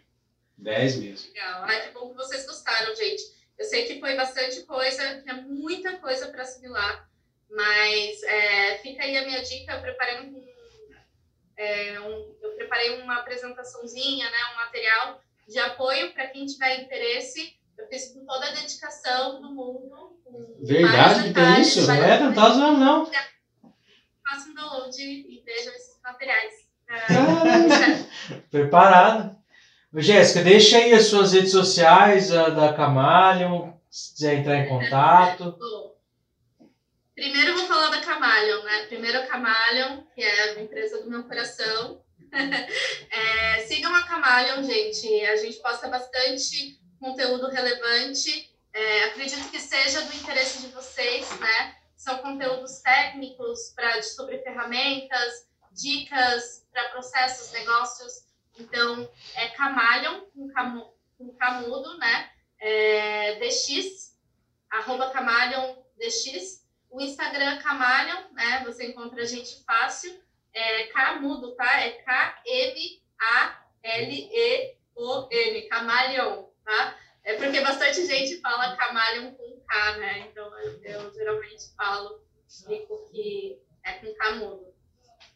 10 0.58 0.96
mesmo. 0.96 1.28
Legal. 1.32 1.64
Ai, 1.64 1.80
que 1.82 1.92
bom 1.92 2.10
que 2.10 2.16
vocês 2.16 2.46
gostaram, 2.46 2.94
gente. 2.94 3.22
Eu 3.58 3.64
sei 3.64 3.86
que 3.86 4.00
foi 4.00 4.16
bastante 4.16 4.62
coisa, 4.62 5.20
que 5.22 5.30
é 5.30 5.34
muita 5.34 5.98
coisa 5.98 6.28
para 6.28 6.42
assimilar, 6.42 7.08
mas 7.50 8.22
é, 8.22 8.78
fica 8.78 9.02
aí 9.02 9.16
a 9.16 9.24
minha 9.24 9.42
dica. 9.42 9.74
Eu 9.74 9.82
preparei 9.82 10.20
um, 10.20 10.46
é, 11.56 12.00
um, 12.00 12.36
eu 12.42 12.56
preparei 12.56 13.00
uma 13.02 13.18
apresentaçãozinha, 13.18 14.28
né, 14.30 14.38
um 14.52 14.56
material 14.56 15.20
de 15.46 15.58
apoio 15.58 16.12
para 16.12 16.28
quem 16.28 16.46
tiver 16.46 16.82
interesse 16.82 17.60
eu 17.82 17.88
fiz 17.88 18.12
com 18.12 18.24
toda 18.24 18.46
a 18.46 18.52
dedicação 18.52 19.40
do 19.40 19.50
mundo. 19.50 20.16
Verdade, 20.62 21.34
tem 21.34 21.60
isso? 21.60 21.86
Não 21.86 21.94
é, 21.94 22.20
não 22.20 22.32
tá 22.32 22.48
não. 22.72 23.10
Faça 24.24 24.48
um 24.48 24.54
download 24.54 25.02
e 25.02 25.42
vejam 25.44 25.72
esses 25.74 26.00
materiais. 26.02 26.52
Preparado. 28.50 29.41
Jéssica, 29.94 30.42
deixa 30.42 30.78
aí 30.78 30.94
as 30.94 31.06
suas 31.06 31.32
redes 31.32 31.50
sociais, 31.50 32.32
a 32.32 32.48
da 32.48 32.72
Camalion, 32.72 33.72
se 33.90 34.14
quiser 34.14 34.38
entrar 34.38 34.58
em 34.58 34.68
contato. 34.68 35.54
Primeiro 37.14 37.50
eu 37.50 37.58
vou 37.58 37.66
falar 37.66 37.90
da 37.90 38.00
Camalion, 38.00 38.62
né? 38.62 38.86
Primeiro 38.86 39.18
a 39.18 39.26
Camalion, 39.26 40.02
que 40.14 40.22
é 40.22 40.42
a 40.42 40.62
empresa 40.62 41.02
do 41.02 41.10
meu 41.10 41.24
coração. 41.24 42.02
é, 42.32 43.60
sigam 43.66 43.94
a 43.94 44.02
Camalion, 44.04 44.62
gente. 44.62 45.06
A 45.26 45.36
gente 45.36 45.58
posta 45.58 45.88
bastante 45.88 46.80
conteúdo 46.98 47.50
relevante. 47.50 48.50
É, 48.72 49.04
acredito 49.04 49.50
que 49.50 49.60
seja 49.60 50.00
do 50.00 50.16
interesse 50.16 50.62
de 50.62 50.68
vocês, 50.68 51.28
né? 51.38 51.76
São 51.94 52.16
conteúdos 52.18 52.80
técnicos 52.80 53.74
para 53.76 54.02
sobre 54.02 54.38
ferramentas, 54.38 55.46
dicas 55.70 56.66
para 56.72 56.88
processos, 56.88 57.52
negócios. 57.52 58.31
Então, 58.58 59.08
é 59.34 59.48
Camalion, 59.48 60.20
com, 60.34 60.48
camo, 60.52 60.94
com 61.18 61.34
camudo, 61.36 61.98
né? 61.98 62.30
É, 62.60 63.38
DX, 63.40 64.18
arroba 64.70 65.10
Camalion 65.10 65.76
DX. 65.96 66.62
O 66.90 67.00
Instagram 67.00 67.58
Camalion, 67.62 68.32
né? 68.32 68.62
Você 68.66 68.86
encontra 68.86 69.22
a 69.22 69.26
gente 69.26 69.64
fácil. 69.64 70.20
É 70.52 70.84
Camudo, 70.88 71.54
tá? 71.54 71.80
É 71.80 71.92
K-M-A-L-E-O-N, 71.92 72.82
Camalion 75.68 76.52
tá? 76.64 76.98
É 77.24 77.34
porque 77.36 77.60
bastante 77.60 78.04
gente 78.06 78.40
fala 78.40 78.76
camaleon 78.76 79.32
com 79.34 79.60
K, 79.66 79.96
né? 79.98 80.20
Então 80.20 80.58
eu, 80.60 80.82
eu 80.82 81.12
geralmente 81.12 81.74
falo, 81.76 82.20
explico 82.48 83.08
que 83.10 83.60
é 83.84 83.92
com 83.92 84.14
K 84.14 84.32
mudo. 84.36 84.71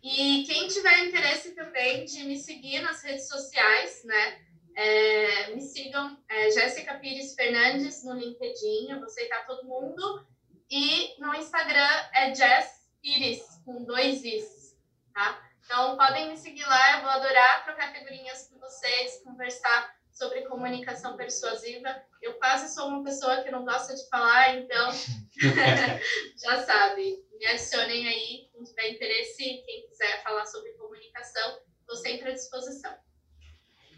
E 0.08 0.44
quem 0.44 0.68
tiver 0.68 1.04
interesse 1.04 1.50
também 1.52 2.04
de 2.04 2.22
me 2.22 2.38
seguir 2.38 2.80
nas 2.80 3.02
redes 3.02 3.26
sociais, 3.26 4.04
né? 4.04 4.40
É, 4.76 5.52
me 5.52 5.60
sigam, 5.60 6.16
é, 6.28 6.48
Jéssica 6.52 6.94
Pires 6.94 7.34
Fernandes 7.34 8.04
no 8.04 8.14
LinkedIn, 8.14 8.88
eu 8.88 8.98
vou 8.98 9.06
aceitar 9.06 9.44
todo 9.48 9.66
mundo. 9.66 10.24
E 10.70 11.20
no 11.20 11.34
Instagram 11.34 11.90
é 12.14 12.32
Jess 12.32 12.88
Pires, 13.02 13.42
com 13.64 13.82
dois 13.82 14.22
Is, 14.22 14.76
tá? 15.12 15.42
Então 15.64 15.96
podem 15.96 16.28
me 16.28 16.36
seguir 16.36 16.64
lá, 16.66 16.98
eu 16.98 17.02
vou 17.02 17.10
adorar 17.10 17.64
trocar 17.64 17.92
figurinhas 17.92 18.48
com 18.48 18.60
vocês, 18.60 19.20
conversar 19.24 19.92
sobre 20.12 20.42
comunicação 20.42 21.16
persuasiva. 21.16 22.00
Eu 22.22 22.34
quase 22.34 22.72
sou 22.72 22.86
uma 22.86 23.02
pessoa 23.02 23.42
que 23.42 23.50
não 23.50 23.64
gosta 23.64 23.92
de 23.92 24.08
falar, 24.08 24.54
então 24.54 24.88
já 26.40 26.64
sabe. 26.64 27.26
Me 27.40 27.46
adicionem 27.46 28.06
aí, 28.06 28.45
quem 28.56 28.64
tiver 28.64 28.90
interesse, 28.90 29.36
quem 29.66 29.86
quiser 29.88 30.22
falar 30.22 30.46
sobre 30.46 30.70
comunicação, 30.72 31.58
estou 31.80 31.96
sempre 31.96 32.30
à 32.30 32.32
disposição. 32.32 32.92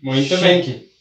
Muito 0.02 0.36
bem. 0.38 0.62
Chique. 0.62 0.92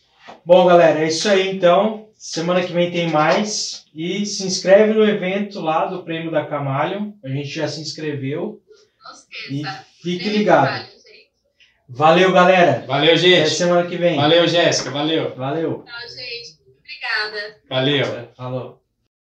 Bom, 0.45 0.65
galera, 0.67 0.99
é 1.03 1.07
isso 1.07 1.27
aí 1.29 1.49
então. 1.49 2.09
Semana 2.15 2.65
que 2.65 2.73
vem 2.73 2.91
tem 2.91 3.09
mais. 3.09 3.85
E 3.93 4.25
se 4.25 4.45
inscreve 4.45 4.93
no 4.93 5.03
evento 5.07 5.59
lá 5.59 5.85
do 5.85 6.03
Prêmio 6.03 6.31
da 6.31 6.45
Camalion. 6.45 7.13
A 7.23 7.29
gente 7.29 7.47
já 7.49 7.67
se 7.67 7.79
inscreveu. 7.81 8.61
Não 9.03 9.11
E 9.51 9.61
esqueça. 9.61 9.85
fique 10.01 10.17
Prêmio 10.19 10.37
ligado. 10.39 10.85
Gente. 10.85 10.97
Valeu, 11.89 12.31
galera. 12.33 12.83
Valeu, 12.85 13.11
Até 13.11 13.17
gente. 13.17 13.49
semana 13.51 13.87
que 13.87 13.95
vem. 13.97 14.17
Valeu, 14.17 14.47
Jéssica. 14.47 14.89
Valeu. 14.91 15.35
Valeu. 15.35 15.83
Tchau, 15.85 16.09
gente. 16.09 16.57
Muito 16.65 16.79
obrigada. 16.79 17.61
Valeu. 17.69 18.27
Falou. 18.35 18.81